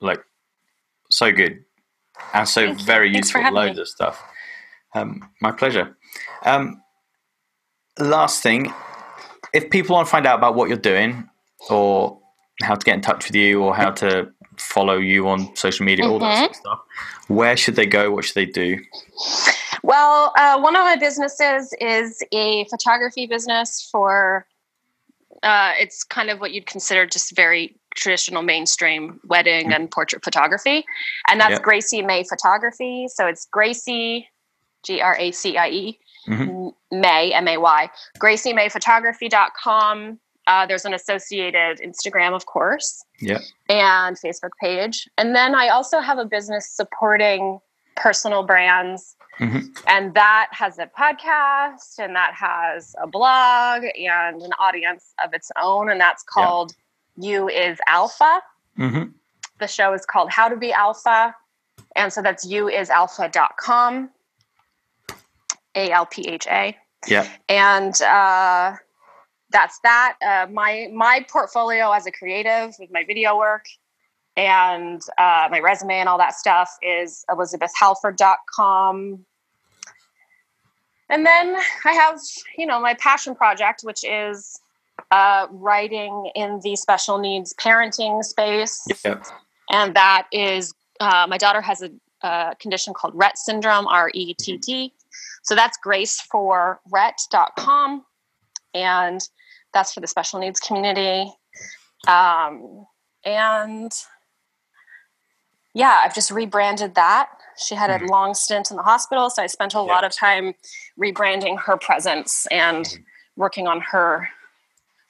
like, 0.00 0.22
so 1.10 1.32
good 1.32 1.64
and 2.32 2.48
so 2.48 2.72
very 2.74 3.12
Thanks 3.12 3.34
useful. 3.34 3.52
Loads 3.52 3.76
me. 3.76 3.82
of 3.82 3.88
stuff. 3.88 4.22
Um, 4.94 5.28
my 5.42 5.50
pleasure. 5.52 5.96
Um, 6.44 6.80
last 7.98 8.42
thing, 8.42 8.72
if 9.52 9.70
people 9.70 9.94
want 9.94 10.06
to 10.06 10.10
find 10.10 10.26
out 10.26 10.38
about 10.38 10.54
what 10.54 10.68
you're 10.68 10.78
doing 10.78 11.28
or 11.70 12.18
how 12.62 12.74
to 12.74 12.84
get 12.84 12.94
in 12.94 13.00
touch 13.00 13.26
with 13.26 13.34
you 13.36 13.62
or 13.62 13.74
how 13.74 13.90
to 13.90 14.30
follow 14.56 14.96
you 14.98 15.28
on 15.28 15.54
social 15.56 15.84
media, 15.84 16.08
all 16.08 16.18
that 16.18 16.34
Mhm. 16.34 16.38
sort 16.38 16.50
of 16.50 16.56
stuff, 16.56 16.78
where 17.28 17.56
should 17.56 17.76
they 17.76 17.86
go? 17.86 18.10
What 18.10 18.24
should 18.24 18.34
they 18.34 18.46
do? 18.46 18.78
Well, 19.82 20.32
uh, 20.38 20.58
one 20.60 20.76
of 20.76 20.82
my 20.84 20.96
businesses 20.96 21.74
is 21.80 22.22
a 22.32 22.64
photography 22.66 23.26
business 23.26 23.88
for. 23.90 24.46
Uh, 25.42 25.72
it's 25.78 26.04
kind 26.04 26.30
of 26.30 26.40
what 26.40 26.52
you'd 26.52 26.66
consider 26.66 27.04
just 27.04 27.36
very 27.36 27.76
traditional 27.96 28.42
mainstream 28.42 29.20
wedding 29.24 29.72
and 29.74 29.90
portrait 29.90 30.24
photography, 30.24 30.86
and 31.28 31.38
that's 31.38 31.52
Yep. 31.52 31.62
Gracie 31.62 32.02
May 32.02 32.24
Photography. 32.24 33.08
So 33.08 33.26
it's 33.26 33.44
Gracie, 33.46 34.30
G 34.84 35.02
R 35.02 35.16
A 35.18 35.32
C 35.32 35.58
I 35.58 35.68
E, 35.68 36.00
Mhm. 36.26 36.72
May 36.90 37.32
M 37.32 37.46
A 37.48 37.56
Y, 37.58 37.90
GracieMayPhotography.com. 38.18 40.18
Uh, 40.46 40.66
there's 40.66 40.84
an 40.84 40.92
associated 40.92 41.78
Instagram, 41.78 42.34
of 42.34 42.44
course 42.46 43.02
Yeah. 43.20 43.38
and 43.70 44.16
Facebook 44.18 44.50
page. 44.60 45.08
And 45.16 45.34
then 45.34 45.54
I 45.54 45.68
also 45.68 46.00
have 46.00 46.18
a 46.18 46.24
business 46.26 46.68
supporting 46.68 47.60
personal 47.96 48.42
brands. 48.42 49.16
Mhm. 49.38 49.68
And 49.86 50.12
that 50.14 50.48
has 50.52 50.78
a 50.78 50.86
podcast 50.86 51.98
and 51.98 52.14
that 52.14 52.34
has 52.34 52.94
a 53.00 53.06
blog 53.06 53.84
and 53.98 54.42
an 54.42 54.52
audience 54.58 55.14
of 55.24 55.32
its 55.32 55.50
own. 55.56 55.88
And 55.90 55.98
that's 56.00 56.22
Yeah. 56.36 56.42
called 56.44 56.74
You 57.16 57.48
is 57.48 57.78
Alpha. 57.86 58.42
hmm 58.76 59.04
The 59.58 59.68
show 59.68 59.92
is 59.94 60.04
called 60.04 60.30
How 60.30 60.48
to 60.48 60.56
Be 60.56 60.72
Alpha. 60.72 61.34
And 61.96 62.12
so 62.12 62.20
that's 62.20 62.44
youisalpha.com. 62.46 64.10
A 65.74 65.90
L 65.90 66.06
P 66.06 66.28
H 66.28 66.46
A 66.48 66.76
Yeah. 67.06 67.26
and 67.48 68.00
uh, 68.02 68.74
that's 69.50 69.78
that. 69.82 70.16
Uh, 70.24 70.46
my 70.52 70.88
my 70.92 71.24
portfolio 71.30 71.90
as 71.92 72.06
a 72.06 72.12
creative 72.12 72.74
with 72.78 72.90
my 72.92 73.04
video 73.04 73.36
work 73.38 73.66
and 74.36 75.00
uh, 75.18 75.48
my 75.50 75.60
resume 75.60 75.94
and 76.00 76.08
all 76.08 76.18
that 76.18 76.34
stuff 76.34 76.70
is 76.82 77.24
elizabethhalford.com. 77.30 79.24
And 81.10 81.26
then 81.26 81.56
I 81.84 81.92
have, 81.92 82.18
you 82.56 82.66
know, 82.66 82.80
my 82.80 82.94
passion 82.94 83.34
project, 83.34 83.82
which 83.82 84.02
is 84.04 84.58
uh, 85.10 85.46
writing 85.50 86.30
in 86.34 86.60
the 86.64 86.76
special 86.76 87.18
needs 87.18 87.54
parenting 87.54 88.24
space 88.24 88.84
Yeah. 89.04 89.22
and 89.70 89.94
that 89.94 90.26
is 90.32 90.72
uh, 91.00 91.26
my 91.28 91.36
daughter 91.36 91.60
has 91.60 91.82
a, 91.82 91.90
a 92.26 92.54
condition 92.58 92.94
called 92.94 93.14
Rett 93.14 93.36
syndrome, 93.36 93.86
R 93.86 94.10
E 94.14 94.34
T 94.34 94.56
T. 94.58 94.92
So 95.42 95.54
that's 95.54 95.78
graceforrett.com, 95.84 98.04
and 98.74 99.20
that's 99.72 99.92
for 99.92 100.00
the 100.00 100.06
special 100.06 100.38
needs 100.40 100.60
community. 100.60 101.30
Um, 102.08 102.86
and 103.24 103.92
yeah, 105.74 106.00
I've 106.04 106.14
just 106.14 106.30
rebranded 106.30 106.94
that. 106.94 107.28
She 107.56 107.74
had 107.74 107.90
a 107.90 107.98
Mhm. 107.98 108.08
long 108.08 108.34
stint 108.34 108.70
in 108.70 108.76
the 108.76 108.82
hospital, 108.82 109.30
so 109.30 109.42
I 109.42 109.46
spent 109.46 109.74
a 109.74 109.78
Yeah. 109.78 109.82
lot 109.84 110.04
of 110.04 110.12
time 110.14 110.54
rebranding 110.98 111.58
her 111.62 111.76
presence 111.76 112.46
and 112.50 112.86
Mhm. 112.86 113.04
working 113.36 113.66
on 113.66 113.80
her 113.80 114.30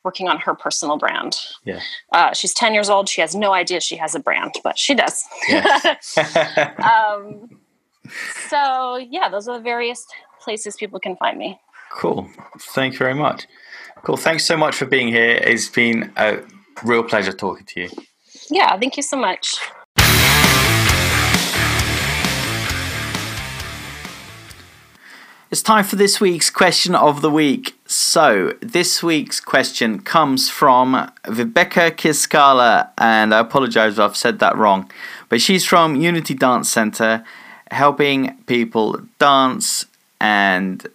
working 0.05 0.29
on 0.29 0.39
her 0.39 0.55
personal 0.55 0.99
brand. 0.99 1.41
Yeah. 1.65 1.81
Uh, 2.13 2.35
she's 2.35 2.53
10 2.53 2.75
years 2.75 2.91
old. 2.91 3.09
She 3.09 3.23
has 3.23 3.35
no 3.35 3.55
idea 3.55 3.81
she 3.81 3.97
has 3.97 4.15
a 4.15 4.19
brand, 4.19 4.55
but 4.63 4.79
she 4.79 4.93
does. 4.95 5.25
Yes. 5.49 6.15
um, 6.83 7.49
so, 8.49 8.97
yeah, 8.97 9.29
those 9.29 9.49
are 9.49 9.59
the 9.59 9.63
various 9.63 10.07
places 10.41 10.77
people 10.77 11.01
can 11.01 11.17
find 11.17 11.39
me. 11.39 11.59
cool. 11.93 12.29
Thank 12.59 12.95
you 12.95 12.99
very 12.99 13.15
much. 13.15 13.47
Cool. 14.03 14.17
Thanks 14.17 14.45
so 14.45 14.57
much 14.57 14.75
for 14.77 14.85
being 14.87 15.09
here. 15.09 15.37
It's 15.43 15.69
been 15.69 16.13
a 16.17 16.41
real 16.83 17.03
pleasure 17.03 17.33
talking 17.33 17.67
to 17.67 17.81
you. 17.83 17.89
Yeah, 18.51 18.77
thank 18.79 18.97
you 18.97 19.03
so 19.03 19.17
much. 19.17 19.57
It's 25.51 25.63
time 25.63 25.85
for 25.85 25.95
this 25.95 26.21
week's 26.21 26.51
question 26.51 26.97
of 26.97 27.23
the 27.23 27.31
week. 27.31 27.79
So, 27.87 28.55
this 28.61 29.05
week's 29.05 29.39
question 29.39 30.01
comes 30.01 30.51
from 30.51 31.13
Vibeka 31.27 31.93
Kiskala, 31.93 32.91
and 32.99 33.33
I 33.33 33.39
apologize 33.39 33.93
if 33.93 34.01
I've 34.01 34.17
said 34.17 34.41
that 34.41 34.57
wrong, 34.57 34.91
but 35.29 35.41
she's 35.41 35.65
from 35.65 35.95
Unity 35.95 36.35
Dance 36.35 36.69
Center, 36.69 37.23
helping 37.75 38.37
people 38.47 39.01
dance 39.19 39.87
and 40.21 40.87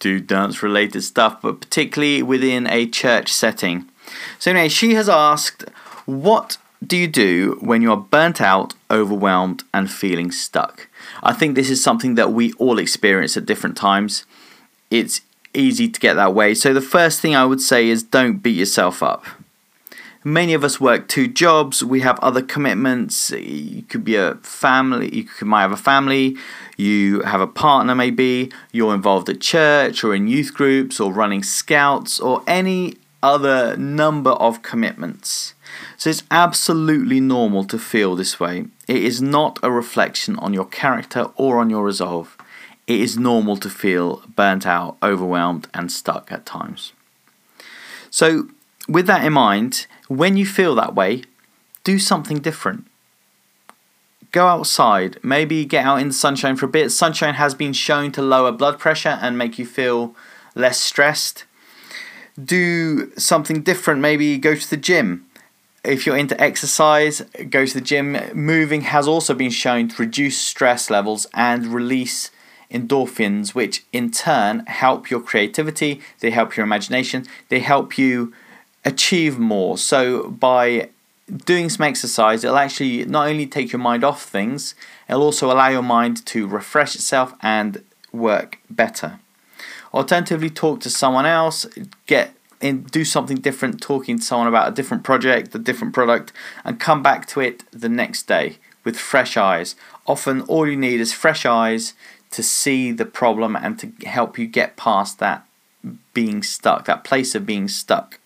do 0.00 0.20
dance 0.20 0.62
related 0.62 1.02
stuff, 1.02 1.40
but 1.40 1.60
particularly 1.60 2.22
within 2.22 2.66
a 2.66 2.86
church 2.86 3.32
setting. 3.32 3.88
So, 4.38 4.50
anyway, 4.50 4.68
she 4.68 4.94
has 4.94 5.08
asked, 5.08 5.64
What 6.06 6.58
do 6.84 6.96
you 6.96 7.06
do 7.08 7.58
when 7.60 7.80
you 7.82 7.90
are 7.92 7.96
burnt 7.96 8.40
out, 8.40 8.74
overwhelmed, 8.90 9.62
and 9.72 9.90
feeling 9.90 10.30
stuck? 10.30 10.88
I 11.22 11.32
think 11.32 11.54
this 11.54 11.70
is 11.70 11.82
something 11.82 12.16
that 12.16 12.32
we 12.32 12.52
all 12.54 12.78
experience 12.78 13.36
at 13.36 13.46
different 13.46 13.76
times. 13.76 14.24
It's 14.90 15.20
easy 15.54 15.88
to 15.88 16.00
get 16.00 16.14
that 16.14 16.34
way. 16.34 16.54
So, 16.54 16.74
the 16.74 16.80
first 16.80 17.20
thing 17.20 17.36
I 17.36 17.44
would 17.44 17.60
say 17.60 17.88
is 17.88 18.02
don't 18.02 18.38
beat 18.38 18.56
yourself 18.56 19.02
up. 19.02 19.24
Many 20.24 20.54
of 20.54 20.62
us 20.62 20.80
work 20.80 21.08
two 21.08 21.26
jobs. 21.26 21.82
We 21.82 22.00
have 22.00 22.18
other 22.20 22.42
commitments. 22.42 23.30
You 23.30 23.82
could 23.82 24.04
be 24.04 24.14
a 24.14 24.36
family. 24.36 25.14
You 25.14 25.46
might 25.46 25.62
have 25.62 25.72
a 25.72 25.76
family. 25.76 26.36
You 26.76 27.22
have 27.22 27.40
a 27.40 27.46
partner, 27.46 27.94
maybe. 27.94 28.52
You're 28.70 28.94
involved 28.94 29.28
at 29.28 29.40
church 29.40 30.04
or 30.04 30.14
in 30.14 30.28
youth 30.28 30.54
groups 30.54 31.00
or 31.00 31.12
running 31.12 31.42
scouts 31.42 32.20
or 32.20 32.42
any 32.46 32.94
other 33.22 33.76
number 33.76 34.30
of 34.30 34.62
commitments. 34.62 35.54
So 35.96 36.10
it's 36.10 36.24
absolutely 36.30 37.20
normal 37.20 37.64
to 37.64 37.78
feel 37.78 38.14
this 38.14 38.38
way. 38.38 38.66
It 38.86 39.02
is 39.02 39.22
not 39.22 39.58
a 39.62 39.70
reflection 39.70 40.36
on 40.38 40.52
your 40.52 40.66
character 40.66 41.30
or 41.36 41.58
on 41.58 41.70
your 41.70 41.84
resolve. 41.84 42.36
It 42.86 43.00
is 43.00 43.16
normal 43.16 43.56
to 43.58 43.70
feel 43.70 44.22
burnt 44.34 44.66
out, 44.66 44.96
overwhelmed, 45.02 45.68
and 45.72 45.90
stuck 45.90 46.30
at 46.32 46.44
times. 46.44 46.92
So, 48.10 48.48
with 48.88 49.06
that 49.06 49.24
in 49.24 49.32
mind, 49.32 49.86
when 50.08 50.36
you 50.36 50.46
feel 50.46 50.74
that 50.74 50.94
way, 50.94 51.24
do 51.84 51.98
something 51.98 52.38
different. 52.38 52.86
Go 54.30 54.46
outside, 54.46 55.18
maybe 55.22 55.64
get 55.64 55.84
out 55.84 56.00
in 56.00 56.08
the 56.08 56.14
sunshine 56.14 56.56
for 56.56 56.66
a 56.66 56.70
bit. 56.70 56.90
Sunshine 56.90 57.34
has 57.34 57.54
been 57.54 57.72
shown 57.72 58.12
to 58.12 58.22
lower 58.22 58.52
blood 58.52 58.78
pressure 58.78 59.18
and 59.20 59.36
make 59.36 59.58
you 59.58 59.66
feel 59.66 60.14
less 60.54 60.80
stressed. 60.80 61.44
Do 62.42 63.12
something 63.16 63.62
different, 63.62 64.00
maybe 64.00 64.38
go 64.38 64.54
to 64.54 64.70
the 64.70 64.78
gym 64.78 65.26
if 65.84 66.06
you're 66.06 66.16
into 66.16 66.40
exercise, 66.40 67.22
go 67.50 67.66
to 67.66 67.74
the 67.74 67.80
gym. 67.80 68.16
Moving 68.34 68.82
has 68.82 69.08
also 69.08 69.34
been 69.34 69.50
shown 69.50 69.88
to 69.88 70.02
reduce 70.02 70.38
stress 70.38 70.90
levels 70.90 71.26
and 71.34 71.66
release 71.66 72.30
endorphins, 72.70 73.54
which 73.54 73.84
in 73.92 74.10
turn 74.10 74.60
help 74.66 75.10
your 75.10 75.20
creativity, 75.20 76.00
they 76.20 76.30
help 76.30 76.56
your 76.56 76.64
imagination, 76.64 77.26
they 77.48 77.60
help 77.60 77.98
you 77.98 78.32
achieve 78.84 79.38
more. 79.38 79.78
So, 79.78 80.28
by 80.30 80.90
doing 81.44 81.68
some 81.70 81.84
exercise, 81.84 82.44
it'll 82.44 82.58
actually 82.58 83.04
not 83.04 83.28
only 83.28 83.46
take 83.46 83.72
your 83.72 83.80
mind 83.80 84.04
off 84.04 84.22
things, 84.22 84.74
it'll 85.08 85.22
also 85.22 85.50
allow 85.50 85.68
your 85.68 85.82
mind 85.82 86.24
to 86.26 86.46
refresh 86.46 86.94
itself 86.94 87.34
and 87.40 87.82
work 88.12 88.58
better. 88.68 89.20
Alternatively, 89.94 90.50
talk 90.50 90.80
to 90.80 90.90
someone 90.90 91.26
else, 91.26 91.66
get 92.06 92.34
in, 92.60 92.82
do 92.84 93.04
something 93.04 93.38
different, 93.38 93.80
talking 93.80 94.18
to 94.18 94.24
someone 94.24 94.48
about 94.48 94.68
a 94.68 94.74
different 94.74 95.02
project, 95.04 95.54
a 95.54 95.58
different 95.58 95.92
product, 95.92 96.32
and 96.64 96.80
come 96.80 97.02
back 97.02 97.26
to 97.26 97.40
it 97.40 97.64
the 97.72 97.88
next 97.88 98.26
day 98.26 98.58
with 98.84 98.98
fresh 98.98 99.36
eyes. 99.36 99.74
Often, 100.06 100.42
all 100.42 100.66
you 100.66 100.76
need 100.76 101.00
is 101.00 101.12
fresh 101.12 101.44
eyes 101.44 101.94
to 102.30 102.42
see 102.42 102.92
the 102.92 103.04
problem 103.04 103.54
and 103.54 103.78
to 103.78 103.92
help 104.06 104.38
you 104.38 104.46
get 104.46 104.76
past 104.76 105.18
that 105.18 105.46
being 106.14 106.42
stuck, 106.42 106.86
that 106.86 107.04
place 107.04 107.34
of 107.34 107.44
being 107.44 107.68
stuck. 107.68 108.18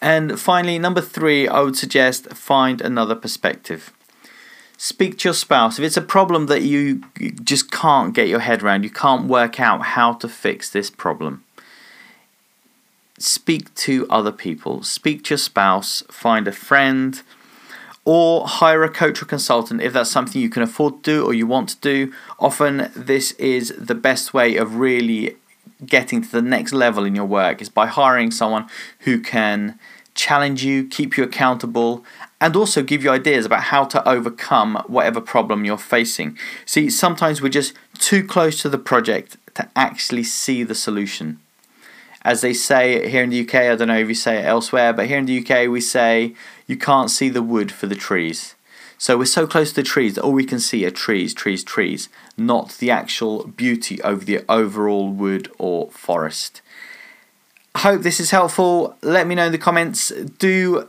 And 0.00 0.38
finally, 0.38 0.78
number 0.78 1.00
three, 1.00 1.48
I 1.48 1.60
would 1.60 1.76
suggest 1.76 2.32
find 2.34 2.80
another 2.80 3.14
perspective. 3.14 3.92
Speak 4.76 5.18
to 5.18 5.28
your 5.28 5.34
spouse. 5.34 5.78
If 5.78 5.84
it's 5.84 5.96
a 5.96 6.02
problem 6.02 6.46
that 6.46 6.62
you 6.62 7.02
just 7.42 7.70
can't 7.70 8.14
get 8.14 8.28
your 8.28 8.40
head 8.40 8.62
around, 8.62 8.82
you 8.82 8.90
can't 8.90 9.26
work 9.26 9.58
out 9.58 9.82
how 9.82 10.12
to 10.14 10.28
fix 10.28 10.68
this 10.68 10.90
problem, 10.90 11.44
speak 13.18 13.74
to 13.74 14.06
other 14.10 14.32
people. 14.32 14.82
Speak 14.82 15.24
to 15.24 15.30
your 15.30 15.38
spouse, 15.38 16.02
find 16.10 16.46
a 16.46 16.52
friend, 16.52 17.22
or 18.04 18.46
hire 18.46 18.84
a 18.84 18.90
coach 18.90 19.22
or 19.22 19.24
consultant 19.24 19.80
if 19.80 19.94
that's 19.94 20.10
something 20.10 20.40
you 20.40 20.50
can 20.50 20.62
afford 20.62 21.02
to 21.02 21.10
do 21.10 21.24
or 21.24 21.32
you 21.32 21.46
want 21.46 21.70
to 21.70 21.76
do. 21.80 22.12
Often, 22.38 22.90
this 22.94 23.32
is 23.32 23.74
the 23.78 23.94
best 23.94 24.34
way 24.34 24.56
of 24.56 24.76
really 24.76 25.36
getting 25.84 26.22
to 26.22 26.30
the 26.30 26.42
next 26.42 26.72
level 26.72 27.04
in 27.04 27.14
your 27.14 27.26
work 27.26 27.60
is 27.60 27.68
by 27.68 27.86
hiring 27.86 28.30
someone 28.30 28.66
who 29.00 29.20
can 29.20 29.78
challenge 30.14 30.64
you, 30.64 30.86
keep 30.86 31.16
you 31.16 31.24
accountable, 31.24 32.04
and 32.40 32.56
also 32.56 32.82
give 32.82 33.04
you 33.04 33.10
ideas 33.10 33.46
about 33.46 33.64
how 33.64 33.84
to 33.84 34.06
overcome 34.08 34.82
whatever 34.86 35.20
problem 35.20 35.64
you're 35.64 35.78
facing. 35.78 36.36
See, 36.64 36.90
sometimes 36.90 37.40
we're 37.40 37.48
just 37.48 37.74
too 37.98 38.26
close 38.26 38.60
to 38.62 38.68
the 38.68 38.78
project 38.78 39.36
to 39.54 39.68
actually 39.76 40.24
see 40.24 40.62
the 40.62 40.74
solution. 40.74 41.40
As 42.22 42.40
they 42.40 42.54
say 42.54 43.08
here 43.08 43.22
in 43.22 43.30
the 43.30 43.42
UK, 43.42 43.54
I 43.54 43.76
don't 43.76 43.88
know 43.88 43.98
if 43.98 44.08
you 44.08 44.14
say 44.14 44.38
it 44.38 44.44
elsewhere, 44.44 44.92
but 44.92 45.06
here 45.06 45.18
in 45.18 45.26
the 45.26 45.38
UK 45.38 45.68
we 45.70 45.80
say 45.80 46.34
you 46.66 46.76
can't 46.76 47.10
see 47.10 47.28
the 47.28 47.42
wood 47.42 47.70
for 47.70 47.86
the 47.86 47.94
trees. 47.94 48.55
So 48.98 49.18
we're 49.18 49.26
so 49.26 49.46
close 49.46 49.70
to 49.70 49.76
the 49.76 49.82
trees 49.82 50.14
that 50.14 50.22
all 50.22 50.32
we 50.32 50.44
can 50.44 50.58
see 50.58 50.84
are 50.86 50.90
trees, 50.90 51.34
trees, 51.34 51.62
trees, 51.62 52.08
not 52.36 52.76
the 52.78 52.90
actual 52.90 53.46
beauty 53.46 54.00
over 54.02 54.24
the 54.24 54.44
overall 54.48 55.08
wood 55.10 55.50
or 55.58 55.90
forest. 55.90 56.62
I 57.74 57.80
hope 57.80 58.02
this 58.02 58.20
is 58.20 58.30
helpful. 58.30 58.96
Let 59.02 59.26
me 59.26 59.34
know 59.34 59.46
in 59.46 59.52
the 59.52 59.58
comments. 59.58 60.08
Do 60.38 60.88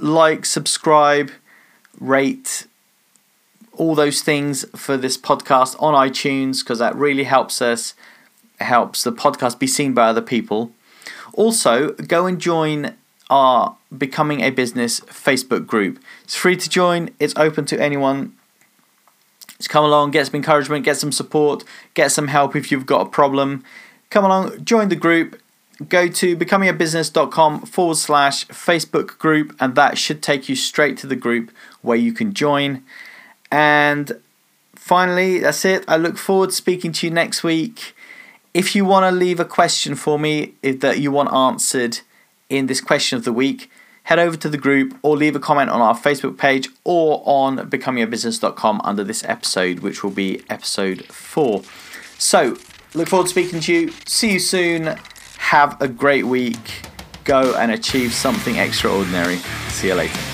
like, 0.00 0.44
subscribe, 0.44 1.30
rate, 2.00 2.66
all 3.72 3.94
those 3.94 4.20
things 4.22 4.64
for 4.76 4.96
this 4.96 5.16
podcast 5.16 5.80
on 5.80 5.94
iTunes 5.94 6.60
because 6.60 6.80
that 6.80 6.94
really 6.96 7.24
helps 7.24 7.62
us, 7.62 7.94
helps 8.60 9.04
the 9.04 9.12
podcast 9.12 9.58
be 9.58 9.66
seen 9.68 9.94
by 9.94 10.08
other 10.08 10.20
people. 10.20 10.72
Also, 11.34 11.90
go 11.92 12.26
and 12.26 12.40
join 12.40 12.94
our 13.30 13.76
Becoming 13.96 14.40
a 14.40 14.50
Business 14.50 15.00
Facebook 15.00 15.66
group. 15.66 15.98
It's 16.24 16.34
free 16.34 16.56
to 16.56 16.68
join, 16.68 17.10
it's 17.20 17.34
open 17.36 17.66
to 17.66 17.80
anyone. 17.80 18.34
Just 19.58 19.70
come 19.70 19.84
along, 19.84 20.10
get 20.10 20.26
some 20.26 20.34
encouragement, 20.34 20.84
get 20.84 20.96
some 20.96 21.12
support, 21.12 21.64
get 21.94 22.10
some 22.10 22.28
help 22.28 22.56
if 22.56 22.72
you've 22.72 22.86
got 22.86 23.06
a 23.06 23.10
problem. 23.10 23.62
Come 24.10 24.24
along, 24.24 24.64
join 24.64 24.88
the 24.88 24.96
group. 24.96 25.40
Go 25.88 26.06
to 26.08 26.36
becomingabusiness.com 26.36 27.66
forward 27.66 27.96
slash 27.96 28.46
Facebook 28.48 29.18
group, 29.18 29.56
and 29.60 29.74
that 29.74 29.98
should 29.98 30.22
take 30.22 30.48
you 30.48 30.56
straight 30.56 30.96
to 30.98 31.06
the 31.06 31.16
group 31.16 31.50
where 31.82 31.98
you 31.98 32.12
can 32.12 32.32
join. 32.32 32.84
And 33.50 34.20
finally, 34.74 35.40
that's 35.40 35.64
it. 35.64 35.84
I 35.88 35.96
look 35.96 36.16
forward 36.16 36.50
to 36.50 36.56
speaking 36.56 36.92
to 36.92 37.06
you 37.06 37.12
next 37.12 37.42
week. 37.42 37.94
If 38.52 38.76
you 38.76 38.84
want 38.84 39.04
to 39.04 39.16
leave 39.16 39.40
a 39.40 39.44
question 39.44 39.94
for 39.96 40.18
me 40.18 40.54
that 40.62 41.00
you 41.00 41.10
want 41.10 41.32
answered 41.32 42.00
in 42.48 42.66
this 42.66 42.80
question 42.80 43.18
of 43.18 43.24
the 43.24 43.32
week, 43.32 43.68
head 44.04 44.18
over 44.18 44.36
to 44.36 44.48
the 44.48 44.58
group 44.58 44.96
or 45.02 45.16
leave 45.16 45.34
a 45.34 45.40
comment 45.40 45.70
on 45.70 45.80
our 45.80 45.94
Facebook 45.94 46.38
page 46.38 46.68
or 46.84 47.22
on 47.26 47.58
becomingabusiness.com 47.58 48.80
under 48.84 49.04
this 49.04 49.24
episode, 49.24 49.80
which 49.80 50.02
will 50.02 50.10
be 50.10 50.42
episode 50.48 51.04
four. 51.06 51.62
So, 52.18 52.56
look 52.94 53.08
forward 53.08 53.24
to 53.24 53.30
speaking 53.30 53.60
to 53.60 53.72
you. 53.72 53.92
See 54.06 54.32
you 54.32 54.38
soon. 54.38 54.96
Have 55.38 55.80
a 55.80 55.88
great 55.88 56.26
week. 56.26 56.82
Go 57.24 57.54
and 57.56 57.72
achieve 57.72 58.12
something 58.12 58.56
extraordinary. 58.56 59.36
See 59.68 59.88
you 59.88 59.94
later. 59.94 60.33